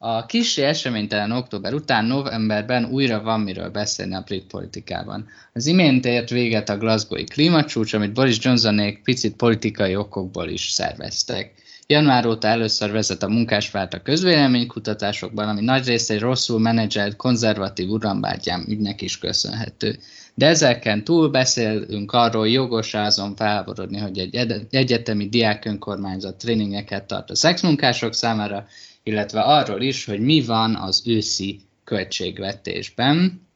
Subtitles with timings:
[0.00, 5.26] A kisi eseménytelen október után novemberben újra van miről beszélni a brit politikában.
[5.52, 11.52] Az imént ért véget a Glasgowi klímacsúcs, amit Boris Johnsonék picit politikai okokból is szerveztek.
[11.86, 17.88] Január óta először vezet a munkáspárt a közvéleménykutatásokban, ami nagy része egy rosszul menedzselt konzervatív
[17.88, 19.98] urambátyám ügynek is köszönhető.
[20.34, 27.30] De ezeken túl beszélünk arról, jogos azon felborodni, hogy egy egyetemi diák önkormányzat tréningeket tart
[27.30, 28.66] a szexmunkások számára,
[29.08, 33.46] illetve arról is, hogy mi van az őszi költségvetésben.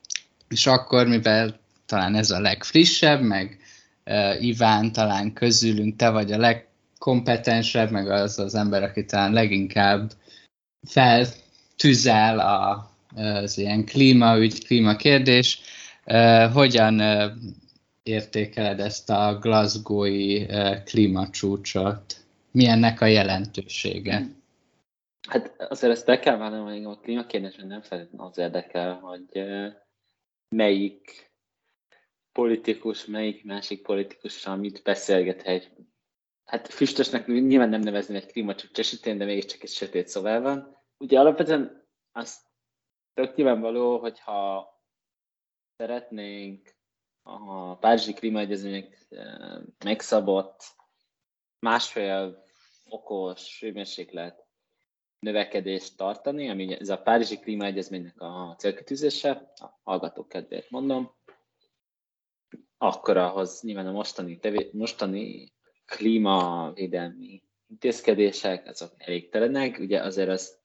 [0.49, 3.59] És akkor, mivel talán ez a legfrissebb, meg
[4.07, 10.13] uh, Iván talán közülünk te vagy a legkompetensebb, meg az az ember, aki talán leginkább
[10.89, 15.61] feltüzel a, az ilyen klímaügy, klímakérdés.
[16.07, 17.33] Uh, hogyan uh,
[18.03, 22.17] értékeled ezt a glasgowi uh, klímacsúcsot?
[22.51, 24.41] Milyennek a jelentősége?
[25.29, 29.45] Hát azért ezt be kell vállalni, hogy a klímakérdésben nem feltétlenül az érdekel, hogy
[30.49, 31.33] melyik
[32.33, 35.43] politikus, melyik másik politikussal mit beszélget
[36.45, 40.77] Hát füstösnek nyilván nem nevezni egy klímacsúcs esetén, de mégiscsak egy sötét szobál van.
[40.99, 42.47] Ugye alapvetően az
[43.15, 44.71] tök nyilvánvaló, hogyha
[45.77, 46.75] szeretnénk
[47.23, 49.07] a Párizsi klímaegyezmények
[49.85, 50.63] megszabott
[51.59, 52.45] másfél
[52.89, 54.42] fokos hőmérséklet
[55.23, 61.15] növekedést tartani, ami ez a Párizsi Klímaegyezménynek a célkitűzése, a hallgatók kedvéért mondom,
[62.79, 65.53] akkor ahhoz nyilván a mostani, tevé, mostani
[65.85, 69.79] klímavédelmi intézkedések, azok elégtelenek.
[69.79, 70.61] Ugye azért azt,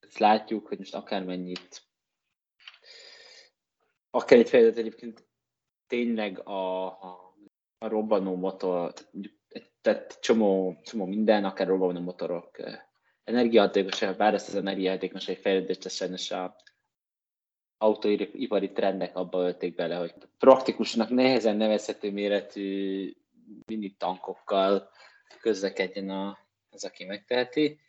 [0.00, 1.82] azt látjuk, hogy most akármennyit,
[4.10, 5.26] akár egy fejlődött egyébként
[5.86, 7.34] tényleg a, a,
[7.78, 8.92] a robbanó motor,
[9.80, 12.58] tehát csomó, csomó minden, akár robbanó motorok
[13.24, 16.56] energiahatékonyság, bár ezt az energiahatékonyság fejlődést sajnos a
[17.78, 23.12] autóipari trendek abba ölték bele, hogy praktikusnak nehezen nevezhető méretű
[23.66, 24.90] mini tankokkal
[25.40, 26.38] közlekedjen a,
[26.70, 27.80] az, aki megteheti.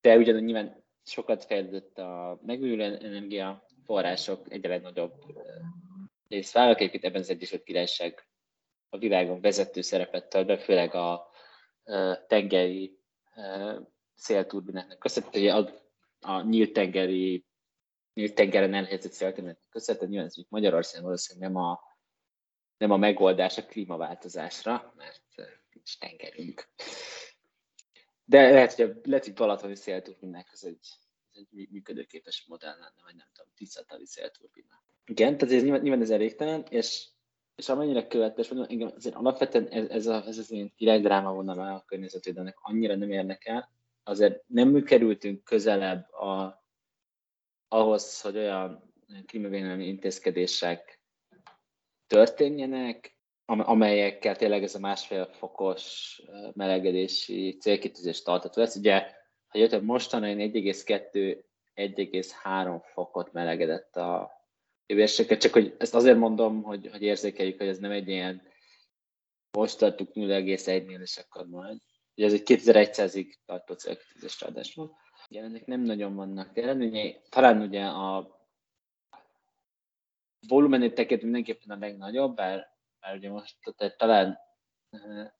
[0.00, 5.12] De ugyanúgy nyilván sokat fejlődött a megújuló energiaforrások, egyre legnagyobb
[6.28, 8.26] részt vállalak, egyébként ebben az Egyesült Királyság
[8.88, 11.30] a világon vezető szerepet tölt be, főleg a
[12.26, 12.98] tengeri
[14.14, 15.70] szélturbináknak köszönhető, a,
[16.20, 17.44] a nyílt tengeri
[18.14, 21.80] nyílt tengeren elhelyezett szélturbináknak köszönhető, nyilván ez Magyarországon valószínűleg nem a,
[22.76, 25.22] nem a megoldás a klímaváltozásra, mert
[25.72, 26.68] nincs tengerünk.
[28.24, 30.88] De lehet, hogy a, lehet, balatoni szélturbinák az egy,
[31.32, 34.82] az egy működőképes modell lenne, vagy nem tudom, tisztatali szélturbina.
[35.04, 37.08] Igen, tehát ez nyilván, nyilván ez elégtelen, és,
[37.54, 41.58] és amennyire követes, mondom, igen, azért alapvetően ez, ez, a, ez az én királydráma vonal
[41.58, 43.72] a környezetvédelnek annyira nem érdekel,
[44.04, 46.64] azért nem kerültünk közelebb a,
[47.68, 48.92] ahhoz, hogy olyan
[49.26, 51.00] klímavédelmi intézkedések
[52.06, 56.20] történjenek, amelyekkel tényleg ez a másfél fokos
[56.52, 58.76] melegedési célkitűzés tartató lesz.
[58.76, 59.12] Ugye,
[59.46, 64.30] ha jöttem mostanáig 1,2-1,3 fokot melegedett a
[64.86, 68.42] hőmérséklet, csak hogy ezt azért mondom, hogy, hogy érzékeljük, hogy ez nem egy ilyen
[69.50, 71.78] most tartunk 0,1-nél, és akkor majd
[72.16, 74.96] Ugye ez egy 2100-ig tartó célkitűzés ráadásul.
[75.30, 77.20] Ugye ennek nem nagyon vannak eredményei.
[77.28, 78.38] Talán ugye a
[80.48, 82.68] volumenét tekintve mindenképpen a legnagyobb, bár,
[83.00, 84.38] bár ugye most tehát talán
[84.90, 85.30] eh,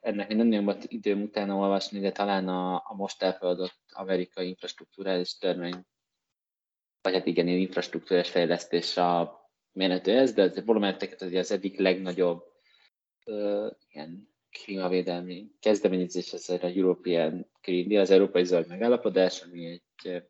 [0.00, 5.38] ennek nem nagyon volt időm utána olvasni, de talán a, a most elfogadott amerikai infrastruktúrális
[5.38, 5.86] törvény,
[7.02, 12.44] vagy hát igen, infrastruktúrás fejlesztés a mérhető ez, de a volumenet tekintve az egyik legnagyobb
[13.26, 20.22] uh, ilyen klímavédelmi kezdeményezés, ez a European Green Deal, az Európai Zöld Megállapodás, ami egy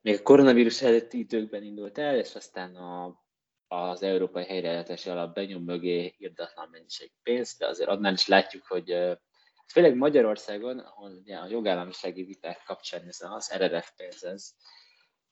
[0.00, 3.22] még a koronavírus előtti időkben indult el, és aztán a,
[3.68, 9.18] az Európai Helyreállítási Alap benyom mögé irdatlan mennyiség pénzt, de azért annál is látjuk, hogy
[9.66, 14.54] főleg Magyarországon, ahol ugye a jogállamisági viták kapcsán ez az RRF pénz, ez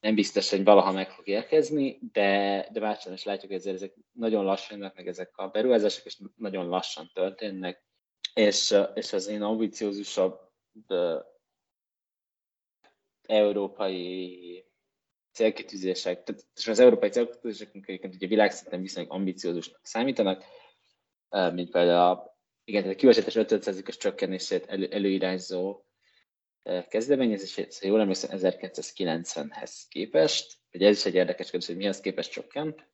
[0.00, 4.44] nem biztos, hogy valaha meg fog érkezni, de, de másodszor is látjuk, hogy ezek nagyon
[4.44, 7.84] lassan jönnek meg ezek a beruházások, és nagyon lassan történnek,
[8.34, 10.40] és, és az én ambiciózusabb
[13.22, 14.64] európai
[15.32, 20.44] célkitűzések, tehát az európai célkitűzések egyébként ugye világszinten viszonylag ambiciózusnak számítanak,
[21.52, 25.85] mint például a, igen, a kibocsátás 50%-os csökkenését elő, előirányzó
[26.88, 32.30] kezdeményezését, szóval jól emlékszem 1990-hez képest, ugye ez is egy érdekes kérdés, hogy mihez képest
[32.30, 32.86] csökkent,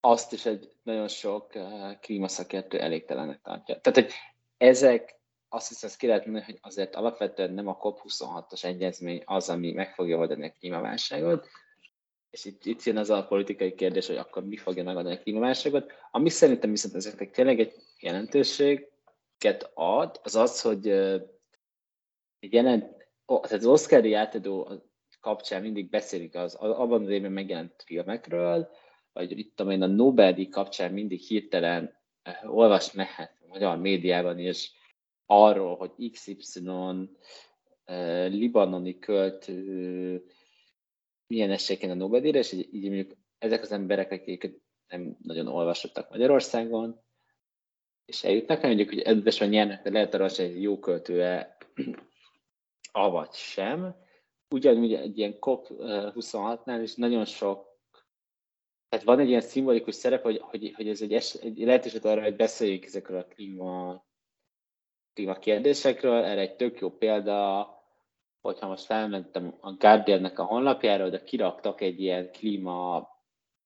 [0.00, 1.52] azt is egy nagyon sok
[2.00, 3.80] klímaszakértő elégtelennek tartja.
[3.80, 4.12] Tehát, hogy
[4.56, 9.48] ezek azt hiszem, ezt ki lehet mondani, hogy azért alapvetően nem a COP26-os egyezmény az,
[9.48, 11.46] ami meg fogja oldani a klímaválságot,
[12.30, 15.92] és itt, itt jön az a politikai kérdés, hogy akkor mi fogja megadni a klímaválságot.
[16.10, 20.88] Ami szerintem viszont ezeknek tényleg egy jelentőséget ad, az az, hogy
[22.40, 22.84] jelent,
[23.26, 24.82] tehát az Oscar-i átadó
[25.20, 28.70] kapcsán mindig beszélik az abban az évben megjelent filmekről,
[29.12, 31.98] vagy itt én a Nobel-díj kapcsán mindig hirtelen
[32.44, 34.72] uh, olvas mehet a magyar médiában is
[35.26, 37.08] arról, hogy XY uh,
[38.28, 40.24] libanoni költő
[41.26, 46.10] milyen esélyeken a Nobel-díjra, és így, így mondjuk ezek az emberek, akik nem nagyon olvasottak
[46.10, 47.00] Magyarországon,
[48.04, 51.56] és eljutnak, mondjuk, hogy edvesen nyernek, de lehet arra, hogy egy jó költőe,
[52.92, 53.94] avagy sem.
[54.54, 57.70] Ugyanúgy egy ilyen COP26-nál is nagyon sok
[58.90, 62.22] tehát van egy ilyen szimbolikus szerep, hogy, hogy, hogy ez egy, es, egy lehetőség arra,
[62.22, 64.04] hogy beszéljünk ezekről a klíma,
[65.14, 66.24] klíma kérdésekről.
[66.24, 67.68] Erre egy tök jó példa,
[68.40, 73.08] hogyha most felmentem a Guardian-nek a honlapjára, de kiraktak egy ilyen klíma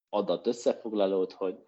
[0.09, 1.59] adat összefoglalót, hogy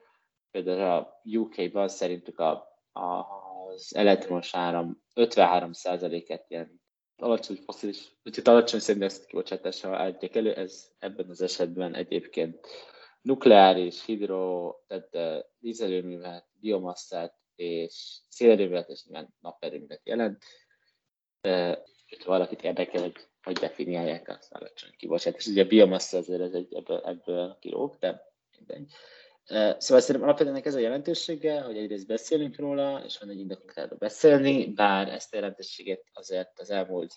[0.51, 2.51] például a UK-ban szerintük a,
[2.93, 3.25] a,
[3.69, 6.81] az elektromos áram 53%-et ilyen
[7.17, 12.67] alacsony foszilis, úgyhogy alacsony széndiokszid kibocsátással állítják elő, ez ebben az esetben egyébként
[13.23, 20.45] nukleáris, hidro, tehát vízerőművet, biomasszát és szélerőművet és nyilván naperőművet jelent.
[21.41, 25.47] Ha valakit érdekel, hogy hogy definiálják azt alacsony kibocsátást.
[25.47, 28.93] Ugye a biomassa azért ez egy, ebből, ebből kilóg, de mindegy.
[29.49, 33.99] Szóval szerintem alapvetően ez a jelentősége, hogy egyrészt beszélünk róla, és van egy indokunk erről
[33.99, 37.15] beszélni, bár ezt a jelentőséget azért az elmúlt,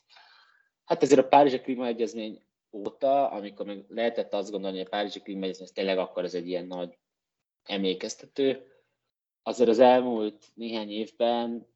[0.86, 5.70] hát ezért a Párizsi Klímaegyezmény óta, amikor még lehetett azt gondolni, hogy a Párizsi Klímaegyezmény
[5.74, 6.98] tényleg akkor ez egy ilyen nagy
[7.64, 8.66] emlékeztető,
[9.44, 11.68] azért az elmúlt néhány évben,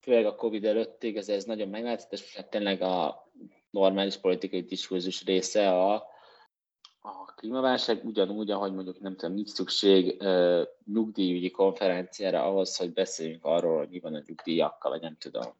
[0.00, 3.30] főleg a Covid előttig, ez, ez nagyon meglátszott, és hát tényleg a
[3.70, 6.12] normális politikai diskurzus része a
[7.44, 10.60] klímaválság ugyanúgy, ahogy mondjuk nem tudom, nincs szükség uh,
[10.92, 15.52] nyugdíjügyi konferenciára ahhoz, hogy beszéljünk arról, hogy mi van a nyugdíjakkal, vagy nem tudom.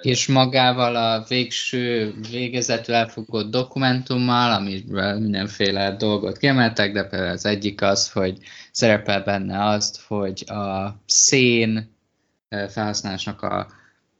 [0.00, 7.82] És magával a végső végezetül elfogott dokumentummal, amiről mindenféle dolgot kiemeltek, de például az egyik
[7.82, 8.38] az, hogy
[8.72, 11.96] szerepel benne azt, hogy a szén
[12.48, 13.66] felhasználásnak a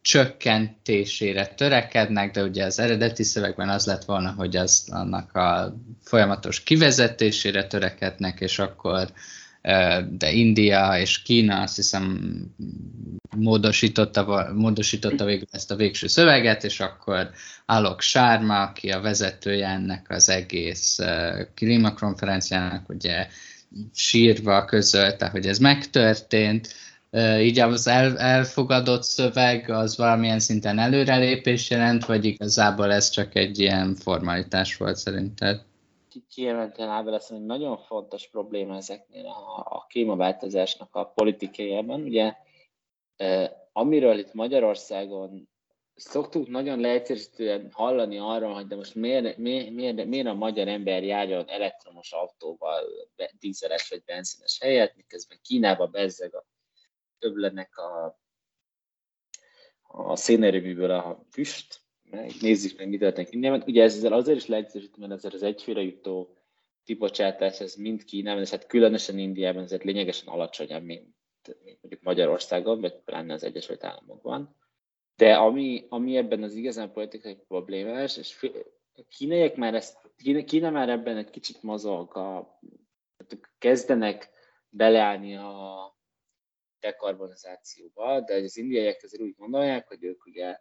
[0.02, 6.62] csökkentésére törekednek, de ugye az eredeti szövegben az lett volna, hogy az annak a folyamatos
[6.62, 9.12] kivezetésére törekednek, és akkor
[10.10, 12.30] de India és Kína azt hiszem
[13.36, 17.30] módosította, módosította végül ezt a végső szöveget, és akkor
[17.66, 20.98] Alok Sárma, aki a vezetője ennek az egész
[21.54, 23.26] klímakonferenciának, ugye
[23.94, 26.74] sírva közölte, hogy ez megtörtént,
[27.40, 33.58] így az el, elfogadott szöveg az valamilyen szinten előrelépés jelent, vagy igazából ez csak egy
[33.58, 35.66] ilyen formalitás volt szerinted?
[36.30, 42.02] Kiemelten Ábel azt hogy nagyon fontos probléma ezeknél a, a klímaváltozásnak a politikájában.
[42.02, 42.34] Ugye
[43.72, 45.48] amiről itt Magyarországon
[45.94, 51.04] szoktuk nagyon leegyszerűen hallani arról, hogy de most miért, miért, miért, miért a magyar ember
[51.04, 52.84] járjon elektromos autóval,
[53.38, 56.44] dízeles vagy benzines helyett, miközben Kínában bezzeg a
[57.18, 58.20] többlenek a,
[59.82, 61.80] a szénerőműből a füst,
[62.40, 63.62] nézzük meg, mi történik Indiában.
[63.66, 66.36] Ugye ezzel azért is leegyszerűsítve, mert ezzel az egyfőre jutó
[66.84, 71.14] kibocsátás, ez mind Kínában, és hát különösen Indiában ezért lényegesen alacsonyabb, mint,
[71.64, 74.56] mint mondjuk Magyarországon, vagy pláne az Egyesült Államokban.
[75.16, 78.50] De ami, ami ebben az igazán politikai problémás, és
[78.94, 82.58] a kínaiak már ezt, Kína, Kína már ebben egy kicsit mozog, a,
[83.58, 84.30] kezdenek
[84.68, 85.97] beleállni a,
[86.80, 90.58] dekarbonizációba, de az indiaiak azért úgy gondolják, hogy ők ugye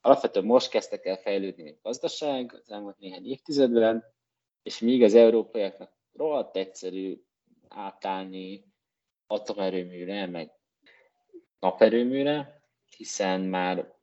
[0.00, 4.04] alapvetően most kezdtek el fejlődni, mint gazdaság az elmúlt néhány évtizedben,
[4.62, 7.22] és míg az európaiaknak rohadt egyszerű
[7.68, 8.64] átállni
[9.26, 10.52] atomerőműre, meg
[11.58, 12.62] naperőműre,
[12.96, 13.94] hiszen már,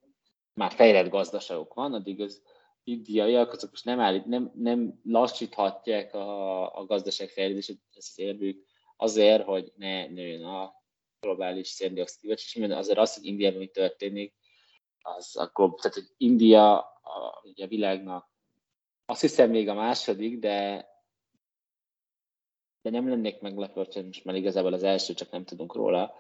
[0.53, 2.41] már fejlett gazdaságok van, addig az
[2.83, 8.65] indiaiak azok most nem, állít, nem, nem lassíthatják a, a gazdaság fejlődését, ez az érvük
[8.97, 10.76] azért, hogy ne nőjön a
[11.27, 14.33] globális széndiokszid kibocsátás, azért az, hogy Indiában mi történik,
[15.01, 18.29] az a glob, tehát hogy India a, ugye a világnak
[19.05, 20.85] azt hiszem még a második, de
[22.81, 26.13] de nem lennék meglepő, hogy most már igazából az első, csak nem tudunk róla.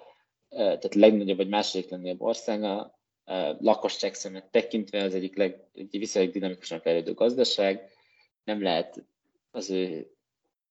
[0.49, 2.99] Tehát legnagyobb vagy második legnagyobb ország a
[3.59, 7.91] lakosság szemet tekintve az egyik leg, egy viszonylag dinamikusan fejlődő gazdaság.
[8.43, 9.03] Nem lehet
[9.51, 10.11] az ő,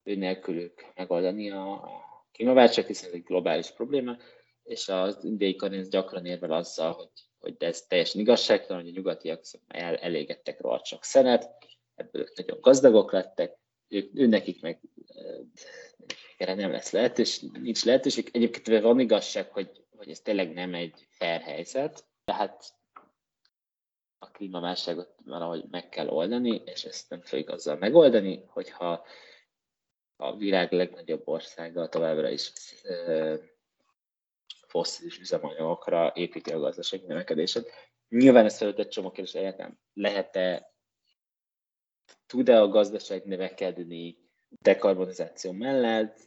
[0.02, 1.88] ő nélkülük megoldani a,
[2.36, 4.16] klímaválság, hiszen ez egy globális probléma,
[4.62, 7.10] és az indiai karinc gyakran érvel azzal, hogy
[7.46, 11.50] hogy ez teljesen igazságtalan, hogy a nyugatiak el, elégettek rohadt sok szenet,
[11.94, 14.80] ebből ők nagyon gazdagok lettek, ők, ő nekik meg
[16.36, 18.28] erre nem lesz lehetőség, nincs lehetőség.
[18.32, 22.64] Egyébként van igazság, hogy, hogy ez tényleg nem egy fair helyzet, tehát
[24.18, 29.06] a klímaválságot valahogy meg kell oldani, és ezt nem fogjuk azzal megoldani, hogyha
[30.16, 32.52] a világ legnagyobb országa továbbra is
[34.66, 37.70] fosszilis üzemanyagokra építi a gazdasági növekedését.
[38.08, 39.78] Nyilván ez felült egy csomó kérdés egyetem.
[39.92, 40.74] Lehet-e,
[42.26, 44.18] tud-e a gazdaság növekedni
[44.48, 46.18] dekarbonizáció mellett?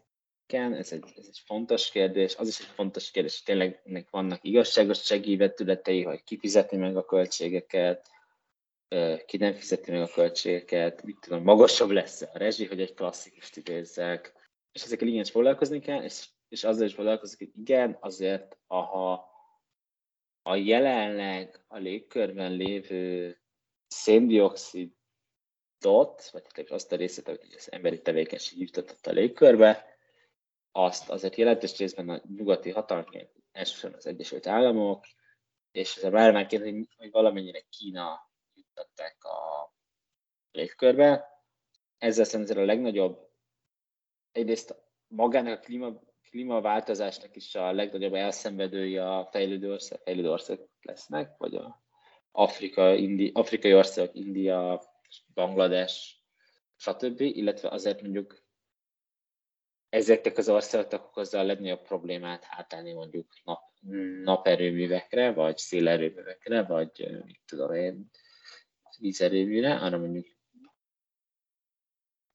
[0.48, 2.36] Igen, ez egy, ez egy fontos kérdés.
[2.36, 6.98] Az is egy fontos kérdés, hogy tényleg ennek vannak igazságossági vetületei, hogy ki fizeti meg
[6.98, 8.08] a költségeket,
[9.25, 13.58] ki nem fizeti meg a költségeket, mit tudom, magasabb lesz a rezsi, hogy egy klasszikust
[13.58, 14.34] idézzek.
[14.72, 19.27] És ezekkel igen foglalkozni kell, és és azzal is foglalkozik, hogy igen, azért ha
[20.41, 23.38] a jelenleg a légkörben lévő
[23.88, 29.86] széndiokszidot, vagy azt a részét, amit az emberi tevékenység juttatott a légkörbe,
[30.72, 35.05] azt azért jelentős részben a nyugati hatalmak, elsősorban az Egyesült Államok,
[35.72, 38.29] és ez a márvánként, hogy valamennyire Kína
[38.80, 39.72] juttatták a
[40.52, 41.28] légkörbe.
[41.98, 43.30] Ezzel szerintem a legnagyobb,
[44.32, 44.76] egyrészt
[45.08, 51.56] magának a klíma klímaváltozásnak is a legnagyobb elszenvedői a fejlődő ország, fejlődő országok lesznek, vagy
[51.56, 51.84] a
[52.32, 54.84] Afrika, Indi, afrikai országok, India,
[55.34, 56.24] Banglades,
[56.76, 58.44] stb., illetve azért mondjuk
[59.90, 63.62] ezeknek az országoknak okozza a legnagyobb problémát hátállni mondjuk nap,
[64.24, 68.10] naperőművekre, vagy szélerőművekre, vagy mit tudom én,
[69.00, 70.25] vízerőműre, arra mondjuk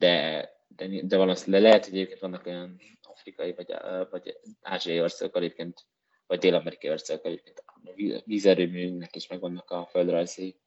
[0.05, 3.75] de, de, de valószínűleg lehet, hogy egyébként vannak olyan afrikai vagy,
[4.11, 5.87] vagy ázsiai országok egyébként,
[6.27, 7.81] vagy dél-amerikai országok egyébként a
[8.25, 10.61] vízerőműnek is megvannak a földrajzi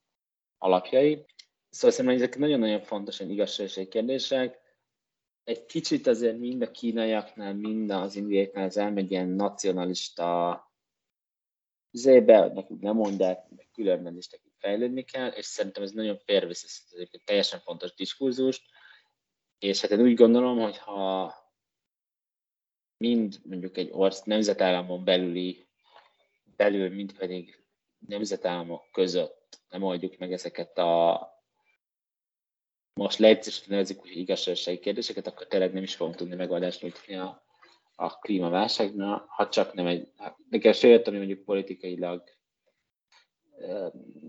[0.57, 1.25] alapjai.
[1.69, 4.59] Szóval szerintem ezek nagyon-nagyon fontosan igazságosai kérdések.
[5.43, 10.61] Egy kicsit azért mind a kínaiaknál, mind az indiaiaknál az elmegy ilyen nacionalista
[11.91, 14.27] zébe, hogy nekünk nem mondják, meg különben is
[14.67, 18.61] fejlődni kell, és szerintem ez nagyon félrevisz egy teljesen fontos diskurzust,
[19.59, 21.33] és hát én úgy gondolom, hogy ha
[22.97, 25.67] mind mondjuk egy orsz nemzetállamon belüli,
[26.55, 27.63] belül, mind pedig
[28.07, 31.21] nemzetállamok között nem oldjuk meg ezeket a
[32.93, 37.43] most leegyszerűsítve nevezik úgy igazságossági kérdéseket, akkor tényleg nem is fogunk tudni megoldást nyújtani a,
[37.95, 40.07] a klímaválságnál, ha csak nem egy,
[40.49, 42.36] nekem sejött, ami mondjuk politikailag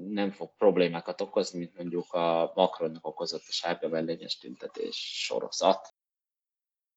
[0.08, 5.94] nem fog problémákat okozni, mint mondjuk a Macronnak okozott a sárga mellényes tüntetés sorozat.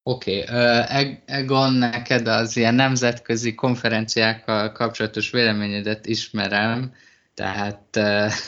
[0.03, 1.21] Oké, okay.
[1.25, 6.93] Egon, neked az ilyen nemzetközi konferenciákkal kapcsolatos véleményedet ismerem,
[7.41, 8.00] tehát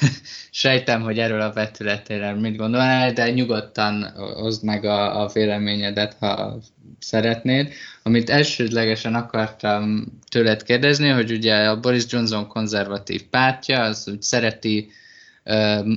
[0.63, 6.57] sejtem, hogy erről a vetületére mit gondolnál, de nyugodtan hozd meg a, a véleményedet, ha
[6.99, 7.73] szeretnéd.
[8.03, 14.91] Amit elsődlegesen akartam tőled kérdezni, hogy ugye a Boris Johnson konzervatív pártja, az úgy szereti
[15.45, 15.87] uh,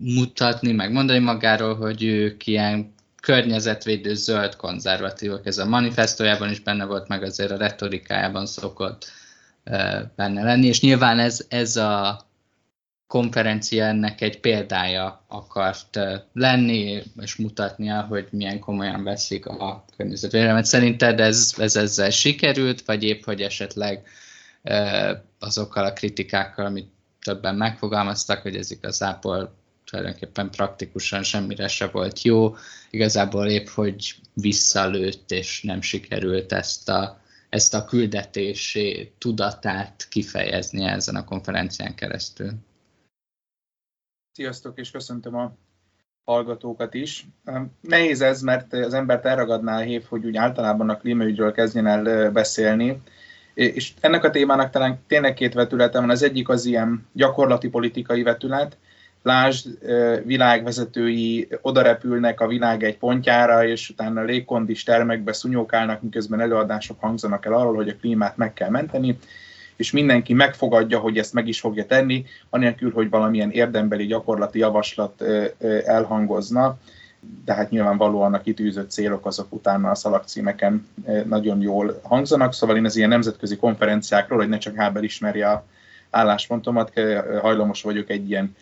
[0.00, 5.46] mutatni, meg mondani magáról, hogy ők ilyen környezetvédő zöld konzervatívok.
[5.46, 9.12] Ez a manifestójában is benne volt, meg azért a retorikájában szokott
[10.16, 12.24] benne lenni, és nyilván ez, ez a
[13.06, 15.98] konferencia ennek egy példája akart
[16.32, 20.64] lenni, és mutatnia, hogy milyen komolyan veszik a környezetvédelmet.
[20.64, 24.06] Szerinted ez, ez ezzel sikerült, vagy épp, hogy esetleg
[25.38, 26.90] azokkal a kritikákkal, amit
[27.22, 29.54] többen megfogalmaztak, hogy ez igazából
[29.84, 32.56] tulajdonképpen praktikusan semmire se volt jó.
[32.90, 37.21] Igazából épp, hogy visszalőtt, és nem sikerült ezt a,
[37.52, 42.50] ezt a küldetési tudatát kifejezni ezen a konferencián keresztül.
[44.32, 45.56] Sziasztok, és köszöntöm a
[46.24, 47.26] hallgatókat is.
[47.80, 52.30] Nehéz ez, mert az embert elragadná a hív, hogy úgy általában a klímaügyről kezdjen el
[52.30, 53.02] beszélni,
[53.54, 56.10] és ennek a témának talán tényleg két vetülete van.
[56.10, 58.78] Az egyik az ilyen gyakorlati politikai vetület,
[59.22, 59.68] lásd,
[60.24, 67.54] világvezetői odarepülnek a világ egy pontjára, és utána légkondis termekbe szunyókálnak, miközben előadások hangzanak el
[67.54, 69.18] arról, hogy a klímát meg kell menteni,
[69.76, 75.24] és mindenki megfogadja, hogy ezt meg is fogja tenni, anélkül, hogy valamilyen érdembeli gyakorlati javaslat
[75.84, 76.78] elhangozna,
[77.44, 80.88] de hát nyilvánvalóan a kitűzött célok azok utána a szalagcímeken
[81.24, 85.64] nagyon jól hangzanak, szóval én az ilyen nemzetközi konferenciákról, hogy ne csak Hábel ismerje a
[86.10, 86.92] álláspontomat,
[87.40, 88.56] hajlamos vagyok egy ilyen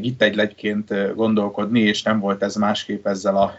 [0.00, 3.54] gittegyletként gondolkodni, és nem volt ez másképp ezzel a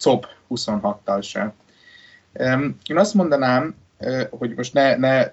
[0.00, 1.52] COP 26-tal sem.
[2.86, 3.74] Én azt mondanám,
[4.30, 5.30] hogy most ne, ne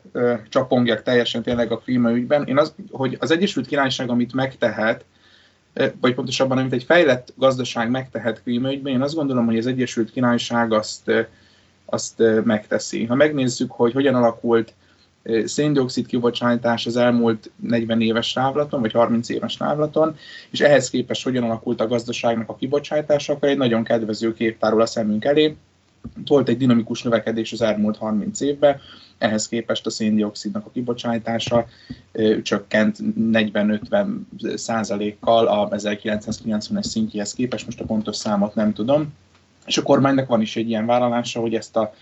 [0.50, 5.06] csapongjak teljesen tényleg a klímaügyben, én az, hogy az Egyesült Királyság, amit megtehet,
[6.02, 10.74] vagy pontosabban, amit egy fejlett gazdaság megtehet klímaügyben, én azt gondolom, hogy az Egyesült Királyság
[10.74, 11.12] azt,
[11.86, 13.06] azt megteszi.
[13.06, 14.74] Ha megnézzük, hogy hogyan alakult
[15.46, 20.16] széndiokszid kibocsátás az elmúlt 40 éves távlaton, vagy 30 éves távlaton,
[20.50, 24.82] és ehhez képest hogyan alakult a gazdaságnak a kibocsátása, akkor egy nagyon kedvező kép tárul
[24.82, 25.56] a szemünk elé.
[26.26, 28.80] Volt egy dinamikus növekedés az elmúlt 30 évben,
[29.18, 31.66] ehhez képest a széndiokszidnak a kibocsátása
[32.42, 32.98] csökkent
[33.32, 34.06] 40-50
[34.56, 39.14] százalékkal a 1990-es szintjéhez képest, most a pontos számot nem tudom.
[39.66, 41.94] És a kormánynak van is egy ilyen vállalása, hogy ezt a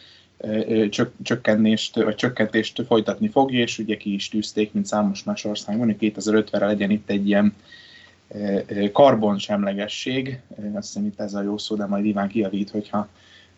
[1.24, 6.14] csökkentést, vagy csökkentést folytatni fogja, és ugye ki is tűzték, mint számos más országban, hogy
[6.16, 7.54] 2050-re legyen itt egy ilyen
[8.92, 10.40] karbonsemlegesség,
[10.74, 13.08] azt hiszem itt ez a jó szó, de majd Iván kiavít, hogyha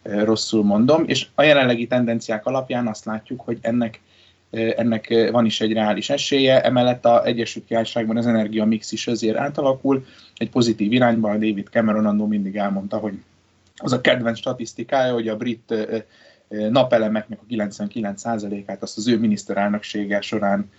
[0.01, 4.01] rosszul mondom, és a jelenlegi tendenciák alapján azt látjuk, hogy ennek,
[4.51, 9.37] ennek van is egy reális esélye, emellett a Egyesült Királyságban az energia mix is azért
[9.37, 10.05] átalakul,
[10.35, 13.13] egy pozitív irányban, David Cameron annó mindig elmondta, hogy
[13.75, 15.73] az a kedvenc statisztikája, hogy a brit
[16.47, 20.71] napelemeknek a 99%-át azt az ő miniszterelnöksége során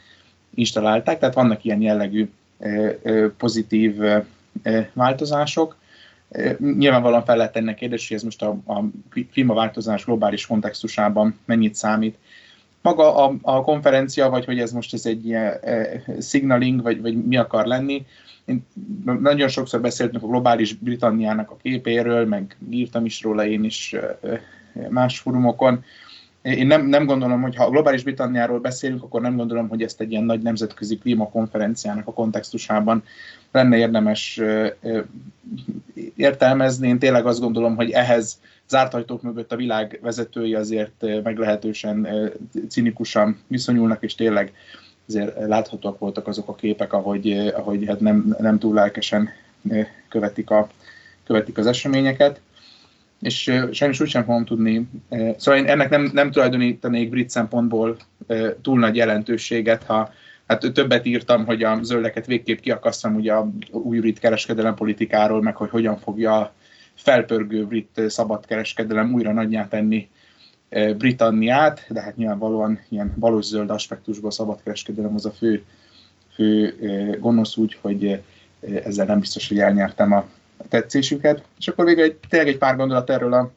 [0.54, 2.28] installálták, tehát vannak ilyen jellegű
[3.37, 4.00] pozitív
[4.92, 5.76] változások.
[6.58, 8.82] Nyilvánvalóan fel lehet tenni kérdés, hogy ez most a, a
[9.32, 12.18] klímaváltozás globális kontextusában mennyit számít.
[12.82, 15.61] Maga a, a konferencia, vagy hogy ez most ez egy ilyen
[16.20, 18.06] signaling, vagy, vagy mi akar lenni,
[18.44, 18.66] én
[19.20, 23.94] nagyon sokszor beszéltünk a globális Britanniának a képéről, meg írtam is róla én is
[24.88, 25.85] más fórumokon.
[26.42, 30.00] Én nem, nem gondolom, hogy ha a globális Britanniáról beszélünk, akkor nem gondolom, hogy ezt
[30.00, 33.02] egy ilyen nagy nemzetközi klímakonferenciának a kontextusában
[33.52, 34.40] lenne érdemes
[36.16, 36.88] értelmezni.
[36.88, 42.09] Én tényleg azt gondolom, hogy ehhez zárt ajtók mögött a világ vezetői azért meglehetősen
[42.68, 44.52] cinikusan viszonyulnak, és tényleg
[45.09, 49.28] azért láthatóak voltak azok a képek, ahogy, ahogy hát nem, nem túl lelkesen
[50.09, 50.68] követik, a,
[51.25, 52.40] követik az eseményeket
[53.20, 54.88] és sajnos úgy sem fogom tudni,
[55.37, 57.96] szóval én ennek nem, nem tulajdonítanék brit szempontból
[58.62, 60.12] túl nagy jelentőséget, ha
[60.46, 65.57] hát többet írtam, hogy a zöldeket végképp kiakasztam ugye a új brit kereskedelem politikáról, meg
[65.57, 66.52] hogy hogyan fogja
[66.94, 70.09] felpörgő brit szabadkereskedelem újra nagyjá tenni
[70.96, 75.64] Britanniát, de hát nyilvánvalóan ilyen valós zöld aspektusból szabadkereskedelem az a fő,
[76.35, 76.74] fő
[77.20, 78.22] gonosz úgy, hogy
[78.85, 80.26] ezzel nem biztos, hogy elnyertem a
[80.69, 81.42] tetszésüket.
[81.59, 83.51] És akkor végül egy, tényleg egy pár gondolat erről a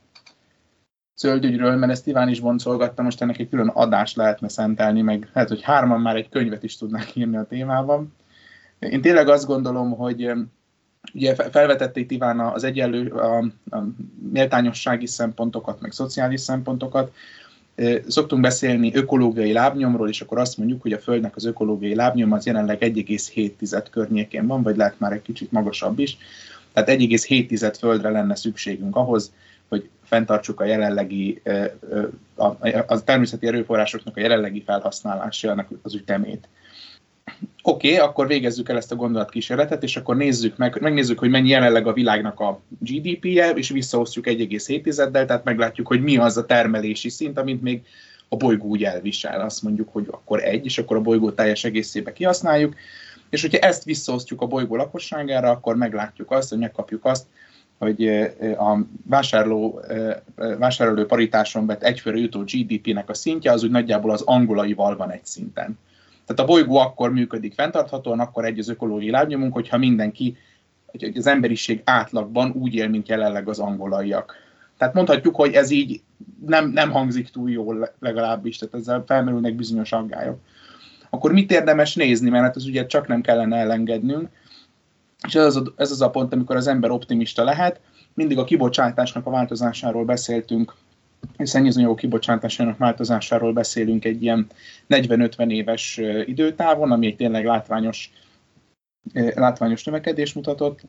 [1.16, 5.50] zöldügyről, mert ezt Iván is boncolgatta, most ennek egy külön adást lehetne szentelni, meg lehet,
[5.50, 8.14] hogy hárman már egy könyvet is tudnák írni a témában.
[8.80, 10.32] Én tényleg azt gondolom, hogy
[11.14, 13.38] ugye felvetették Iván az egyenlő, a,
[13.70, 13.84] a
[14.32, 17.14] méltányossági szempontokat, meg szociális szempontokat.
[18.08, 22.46] Szoktunk beszélni ökológiai lábnyomról, és akkor azt mondjuk, hogy a Földnek az ökológiai lábnyom az
[22.46, 26.18] jelenleg 1,7 környékén van, vagy lehet már egy kicsit magasabb is.
[26.84, 29.34] Tehát 1,7 földre lenne szükségünk ahhoz,
[29.68, 31.42] hogy fenntartsuk a jelenlegi,
[32.36, 32.46] a,
[32.88, 36.48] a természeti erőforrásoknak a jelenlegi felhasználásának az ütemét.
[37.63, 41.50] Oké, okay, akkor végezzük el ezt a gondolatkísérletet, és akkor nézzük meg, megnézzük, hogy mennyi
[41.50, 47.10] jelenleg a világnak a GDP-je, és visszaosztjuk 1,7-del, tehát meglátjuk, hogy mi az a termelési
[47.10, 47.82] szint, amit még
[48.30, 49.42] a bolygó úgy elvisel.
[49.42, 52.76] Azt mondjuk, hogy akkor egy, és akkor a bolygó teljes egészébe kihasználjuk.
[53.30, 57.26] És hogyha ezt visszaosztjuk a bolygó lakosságára, akkor meglátjuk azt, hogy megkapjuk azt,
[57.78, 58.08] hogy
[58.58, 59.82] a vásárló,
[60.58, 65.26] vásároló paritáson vett egyfőre jutó GDP-nek a szintje az úgy nagyjából az angolaival van egy
[65.26, 65.80] szinten.
[66.26, 70.38] Tehát a bolygó akkor működik fenntarthatóan, akkor egy az ökológiai lábnyomunk, hogyha mindenki,
[70.86, 74.34] hogy az emberiség átlagban úgy él, mint jelenleg az angolaiak.
[74.78, 76.02] Tehát mondhatjuk, hogy ez így
[76.46, 80.39] nem, nem hangzik túl jól legalábbis, tehát ezzel felmerülnek bizonyos aggályok
[81.10, 84.30] akkor mit érdemes nézni, mert hát az ugye csak nem kellene elengednünk.
[85.28, 87.80] És ez az, a, ez az a pont, amikor az ember optimista lehet.
[88.13, 90.74] Mindig a kibocsátásnak a változásáról beszéltünk,
[91.38, 94.48] szennyezőanyagok kibocsátásának változásáról beszélünk egy ilyen
[94.89, 98.12] 40-50 éves időtávon, ami egy tényleg látványos,
[99.13, 100.80] látványos növekedés mutatott.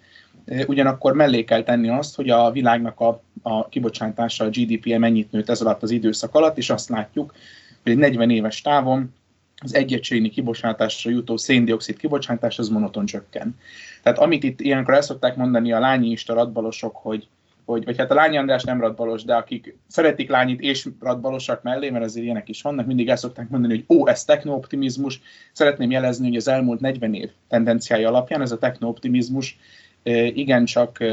[0.66, 5.48] Ugyanakkor mellé kell tenni azt, hogy a világnak a, a kibocsátása, a GDP-je mennyit nőtt
[5.48, 7.35] ez alatt az időszak alatt, és azt látjuk,
[7.83, 9.14] hogy egy 40 éves távon
[9.61, 13.57] az egyegységni kibocsátásra jutó széndiokszid kibocsátás az monoton csökken.
[14.03, 17.29] Tehát amit itt ilyenkor el szokták mondani a lányista radbalosok, hogy,
[17.64, 21.90] hogy vagy hát a Lányi András nem radbalos, de akik szeretik lányit és radbalosak mellé,
[21.90, 25.20] mert azért ilyenek is vannak, mindig el szokták mondani, hogy ó, ez technooptimizmus.
[25.53, 29.59] Szeretném jelezni, hogy az elmúlt 40 év tendenciája alapján ez a technooptimizmus
[30.35, 31.05] igencsak,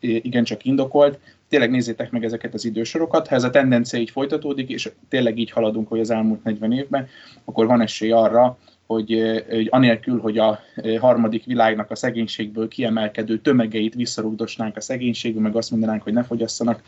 [0.00, 1.18] igencsak indokolt.
[1.56, 3.28] Tényleg nézzétek meg ezeket az idősorokat.
[3.28, 7.08] Ha ez a tendencia így folytatódik, és tényleg így haladunk, hogy az elmúlt 40 évben,
[7.44, 10.60] akkor van esély arra, hogy, hogy anélkül, hogy a
[11.00, 16.82] harmadik világnak a szegénységből kiemelkedő tömegeit visszarugdosnánk a szegénységbe, meg azt mondanánk, hogy ne fogyasszanak,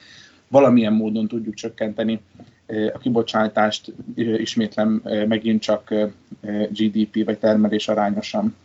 [0.49, 2.21] valamilyen módon tudjuk csökkenteni
[2.67, 5.95] a kibocsátást, ismétlem megint csak
[6.71, 8.57] GDP vagy termelés arányosan.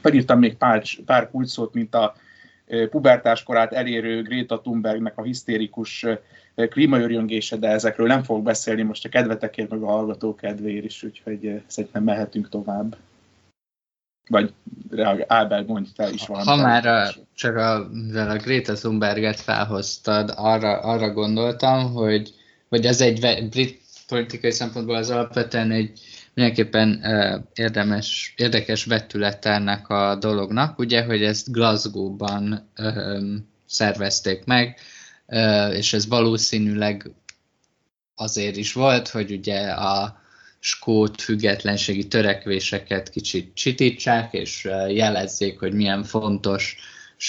[0.00, 2.14] Felírtam még pár, pár kulcsszót, mint a
[2.90, 6.06] pubertáskorát elérő Greta Thunbergnek a hisztérikus
[6.54, 11.62] klímaörjöngése, de ezekről nem fogok beszélni most a kedvetekért, meg a hallgató kedvéért is, úgyhogy
[11.66, 12.96] szerintem mehetünk tovább.
[14.28, 14.52] Vagy
[15.26, 16.48] Ábel, mondj te is valamit.
[16.48, 17.74] Ha már a, csak a,
[18.28, 22.34] a Greta Thunberget felhoztad, arra, arra gondoltam, hogy
[22.68, 26.00] vagy ez egy brit politikai szempontból az alapvetően egy
[26.38, 27.04] mindenképpen
[27.54, 32.70] érdemes, érdekes vetület ennek a dolognak, ugye, hogy ezt Glasgow-ban
[33.66, 34.78] szervezték meg,
[35.72, 37.10] és ez valószínűleg
[38.14, 40.20] azért is volt, hogy ugye a
[40.60, 46.76] skót függetlenségi törekvéseket kicsit csitítsák, és jelezzék, hogy milyen fontos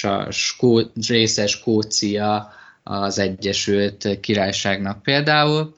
[0.02, 5.78] a skó, része Skócia az Egyesült Királyságnak például,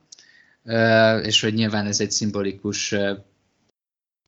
[1.24, 2.96] és hogy nyilván ez egy szimbolikus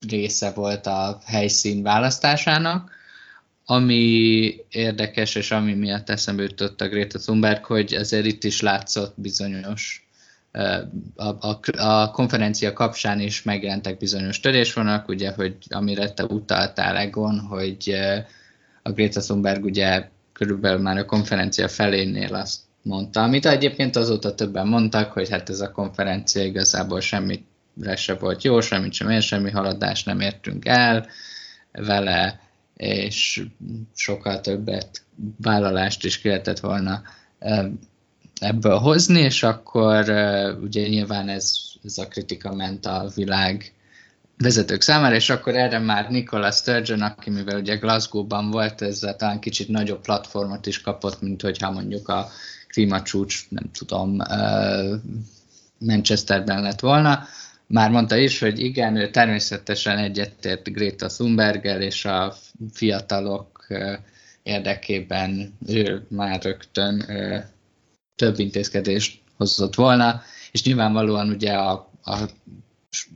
[0.08, 2.91] része volt a helyszín választásának,
[3.65, 9.13] ami érdekes, és ami miatt eszembe jutott a Greta Thunberg, hogy azért itt is látszott
[9.15, 10.08] bizonyos
[11.15, 17.39] a, a, a konferencia kapcsán is megjelentek bizonyos törésvonalak, ugye, hogy amire te utaltál Egon,
[17.39, 17.96] hogy
[18.82, 24.67] a Greta Thunberg ugye körülbelül már a konferencia felénél azt mondta, amit egyébként azóta többen
[24.67, 27.46] mondtak, hogy hát ez a konferencia igazából semmit
[27.96, 31.08] se volt jó, semmit sem ér, semmi haladást nem értünk el
[31.72, 32.39] vele,
[32.78, 33.46] és
[33.96, 35.02] sokkal többet
[35.41, 37.02] vállalást is kellett volna
[38.39, 40.10] ebből hozni, és akkor
[40.62, 43.74] ugye nyilván ez, ez a kritika ment a világ
[44.38, 49.39] vezetők számára, és akkor erre már Nicola Sturgeon, aki mivel ugye Glasgow-ban volt, ezzel talán
[49.39, 52.30] kicsit nagyobb platformot is kapott, mint hogyha mondjuk a
[52.74, 54.18] klímacsúcs, nem tudom,
[55.78, 57.26] Manchesterben lett volna.
[57.68, 62.36] Már mondta is, hogy igen, ő természetesen egyetért Greta Thunberggel, és a
[62.74, 63.68] fiatalok
[64.44, 67.06] érdekében ő már rögtön
[68.16, 72.18] több intézkedést hozott volna, és nyilvánvalóan ugye a, a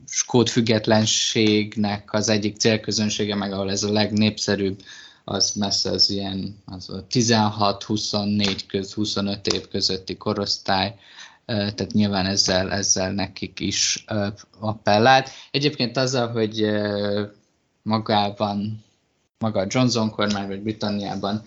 [0.06, 4.80] skót függetlenségnek az egyik célközönsége, meg ahol ez a legnépszerűbb,
[5.30, 10.94] az messze az ilyen az 16-24 köz, 25 év közötti korosztály,
[11.46, 14.04] tehát nyilván ezzel, ezzel nekik is
[14.58, 15.30] appellált.
[15.50, 16.70] Egyébként azzal, hogy
[17.82, 18.84] magában,
[19.38, 21.42] maga a Johnson kormány, vagy Britanniában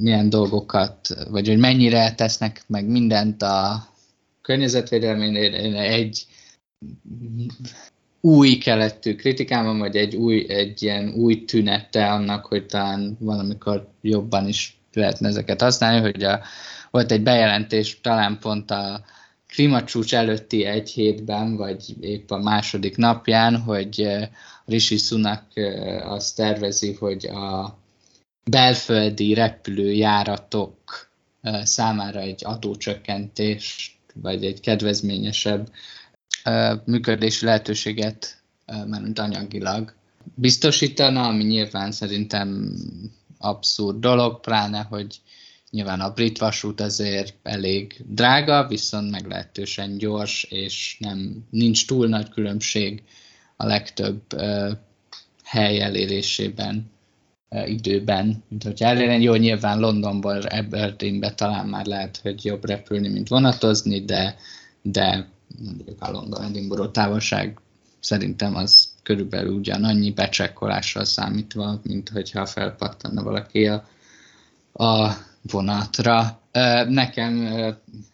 [0.00, 3.88] milyen dolgokat, vagy hogy mennyire tesznek meg mindent a
[4.42, 5.36] környezetvédelmén,
[5.74, 6.26] egy
[8.20, 14.48] új keletű kritikában, vagy egy, új, egy ilyen új tünete annak, hogy talán valamikor jobban
[14.48, 16.40] is lehetne ezeket használni, hogy a,
[16.90, 19.04] volt egy bejelentés talán pont a
[19.48, 24.08] klímacsúcs előtti egy hétben, vagy épp a második napján, hogy
[24.66, 25.44] Rishi Sunak
[26.02, 27.78] azt tervezi, hogy a
[28.50, 31.10] belföldi repülőjáratok
[31.62, 35.68] számára egy adócsökkentést, vagy egy kedvezményesebb
[36.84, 38.42] működési lehetőséget,
[38.86, 39.94] mert anyagilag
[40.34, 42.74] biztosítana, ami nyilván szerintem
[43.38, 45.20] abszurd dolog, pláne, hogy
[45.70, 52.28] nyilván a brit vasút azért elég drága, viszont meglehetősen gyors, és nem, nincs túl nagy
[52.28, 53.02] különbség
[53.56, 54.70] a legtöbb uh,
[55.44, 56.90] hely elérésében
[57.66, 59.20] időben, mint hogy elérjen.
[59.20, 64.36] Jó, nyilván Londonból Aberdeenbe talán már lehet, hogy jobb repülni, mint vonatozni, de,
[64.82, 67.60] de mondjuk a London Edinburgh távolság
[68.00, 73.84] szerintem az körülbelül ugyanannyi becsekkolással számítva, mint hogyha felpattanna valaki a,
[74.72, 76.40] a vonatra.
[76.88, 77.48] Nekem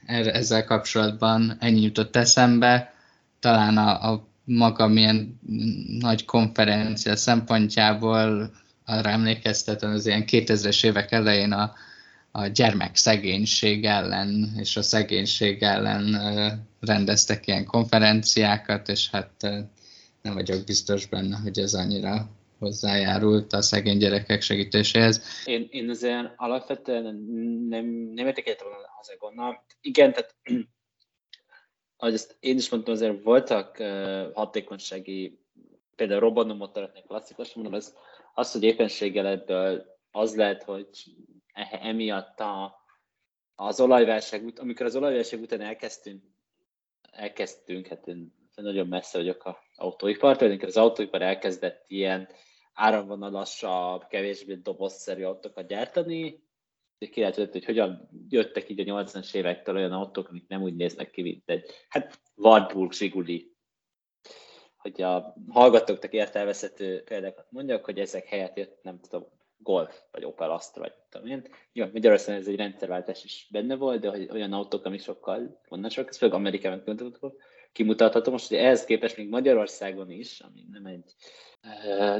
[0.06, 2.94] ezzel kapcsolatban ennyi jutott eszembe,
[3.40, 5.40] talán a, a maga milyen
[5.98, 8.50] nagy konferencia szempontjából
[8.84, 11.72] arra emlékeztetem, az ilyen 2000-es évek elején a,
[12.36, 16.16] a gyermek szegénység ellen és a szegénység ellen
[16.80, 19.42] rendeztek ilyen konferenciákat, és hát
[20.22, 25.22] nem vagyok biztos benne, hogy ez annyira hozzájárult a szegény gyerekek segítéséhez.
[25.44, 27.02] Én, én azért alapvetően
[27.68, 28.64] nem, nem értek egyet
[29.00, 29.64] az egonnal.
[29.80, 30.34] Igen, tehát
[31.96, 35.38] ahogy ezt én is mondtam, azért voltak uh, hatékonysági,
[35.94, 37.94] például robbanómotoroknak klasszikus mondom, ez
[38.34, 40.88] az, hogy éppenséggel ebből az lehet, hogy
[41.70, 42.84] emiatt a
[43.54, 46.22] az olajválság, ut- amikor az olajválság után elkezdtünk,
[47.12, 52.28] elkezdtünk, hát én nagyon messze vagyok a autóipartól, amikor az autóipar elkezdett ilyen
[52.72, 56.44] áramvonalassabb, kevésbé dobozszerű autókat gyártani,
[56.98, 61.10] ki lehet hogy hogyan jöttek így a 80-as évektől olyan autók, amik nem úgy néznek
[61.10, 63.54] ki, mint egy, hát Wartburg, Zsiguli,
[64.76, 70.50] hogy a hallgatóknak értelmezhető példákat mondjak, hogy ezek helyett jött, nem tudom, Golf, vagy Opel
[70.50, 71.48] Astra, vagy tudom én.
[71.72, 75.90] Jó, Magyarországon ez egy rendszerváltás is benne volt, de hogy olyan autók, amik sokkal, onnan
[75.90, 76.82] sok, ez főleg Amerikában
[77.72, 78.30] kimutatható.
[78.30, 81.14] Most, hogy ehhez képest még Magyarországon is, ami nem egy,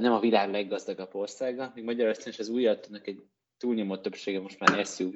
[0.00, 3.22] nem a világ leggazdagabb országa, még Magyarországon is az új autónak egy
[3.56, 5.14] túlnyomó többsége most már SUV,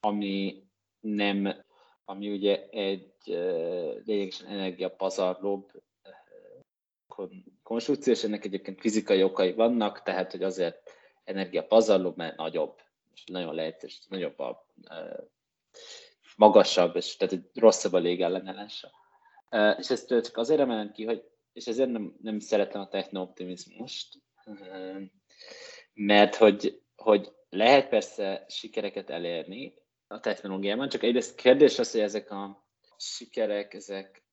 [0.00, 0.62] ami
[1.00, 1.64] nem,
[2.04, 3.12] ami ugye egy
[4.04, 5.70] lényegesen energiapazarlóbb
[7.62, 10.83] konstrukció, és ennek egyébként fizikai okai vannak, tehát hogy azért
[11.24, 12.80] energiapazarló, mert nagyobb,
[13.14, 14.68] és nagyon és nagyobb a
[16.36, 18.90] magasabb, és tehát egy rosszabb a légellenállása.
[19.78, 24.18] És ezt csak azért emelem ki, hogy és ezért nem, nem szeretem a techno-optimizmust,
[25.92, 29.74] mert hogy, hogy lehet persze sikereket elérni
[30.06, 34.24] a technológiában, csak egyrészt kérdés az, hogy ezek a sikerek, ezek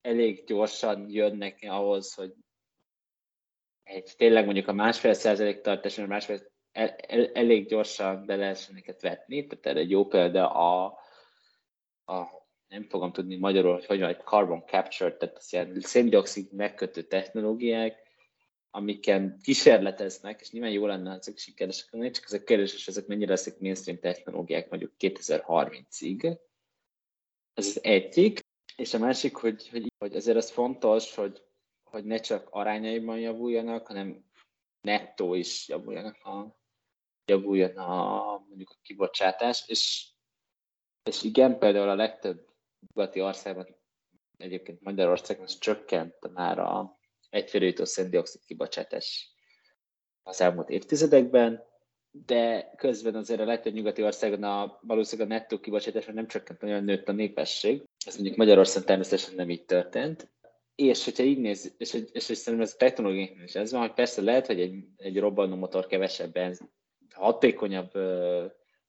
[0.00, 2.34] elég gyorsan jönnek ahhoz, hogy
[3.88, 6.40] egy tényleg mondjuk a másfél százalék tartáson, másfél
[6.72, 10.84] el, el, elég gyorsan be lehessen őket vetni, tehát erre egy jó példa a,
[12.04, 12.26] a
[12.68, 18.06] nem fogom tudni magyarul, hogy hogy egy carbon capture, tehát az ilyen széndiokszid megkötő technológiák,
[18.70, 22.82] amiken kísérleteznek, és nyilván jó lenne, ha ezek sikeresek lennének, csak ez a kérdés, hogy
[22.86, 26.38] ezek mennyire lesznek mainstream technológiák mondjuk 2030-ig.
[27.54, 28.40] Ez az egyik.
[28.76, 31.42] És a másik, hogy, hogy, hogy azért az fontos, hogy,
[31.90, 34.24] hogy ne csak arányaiban javuljanak, hanem
[34.80, 36.60] nettó is javuljanak a,
[37.24, 40.10] javuljon a, mondjuk a kibocsátás, és,
[41.02, 42.46] és igen, például a legtöbb
[42.86, 43.76] nyugati országban,
[44.36, 46.98] egyébként Magyarországon az csökkent már a
[47.30, 49.32] egyfélőjutó széndiokszid kibocsátás
[50.22, 51.66] az elmúlt évtizedekben,
[52.10, 56.84] de közben azért a legtöbb nyugati országon a, valószínűleg a nettó kibocsátás nem csökkent, olyan
[56.84, 57.82] nőtt a népesség.
[58.06, 60.30] Ez mondjuk Magyarországon természetesen nem így történt.
[60.80, 63.92] És hogyha így néz, és, és, és, szerintem ez a technológia is ez van, hogy
[63.92, 66.70] persze lehet, hogy egy, egy robbanó motor kevesebb benzin,
[67.14, 67.90] hatékonyabb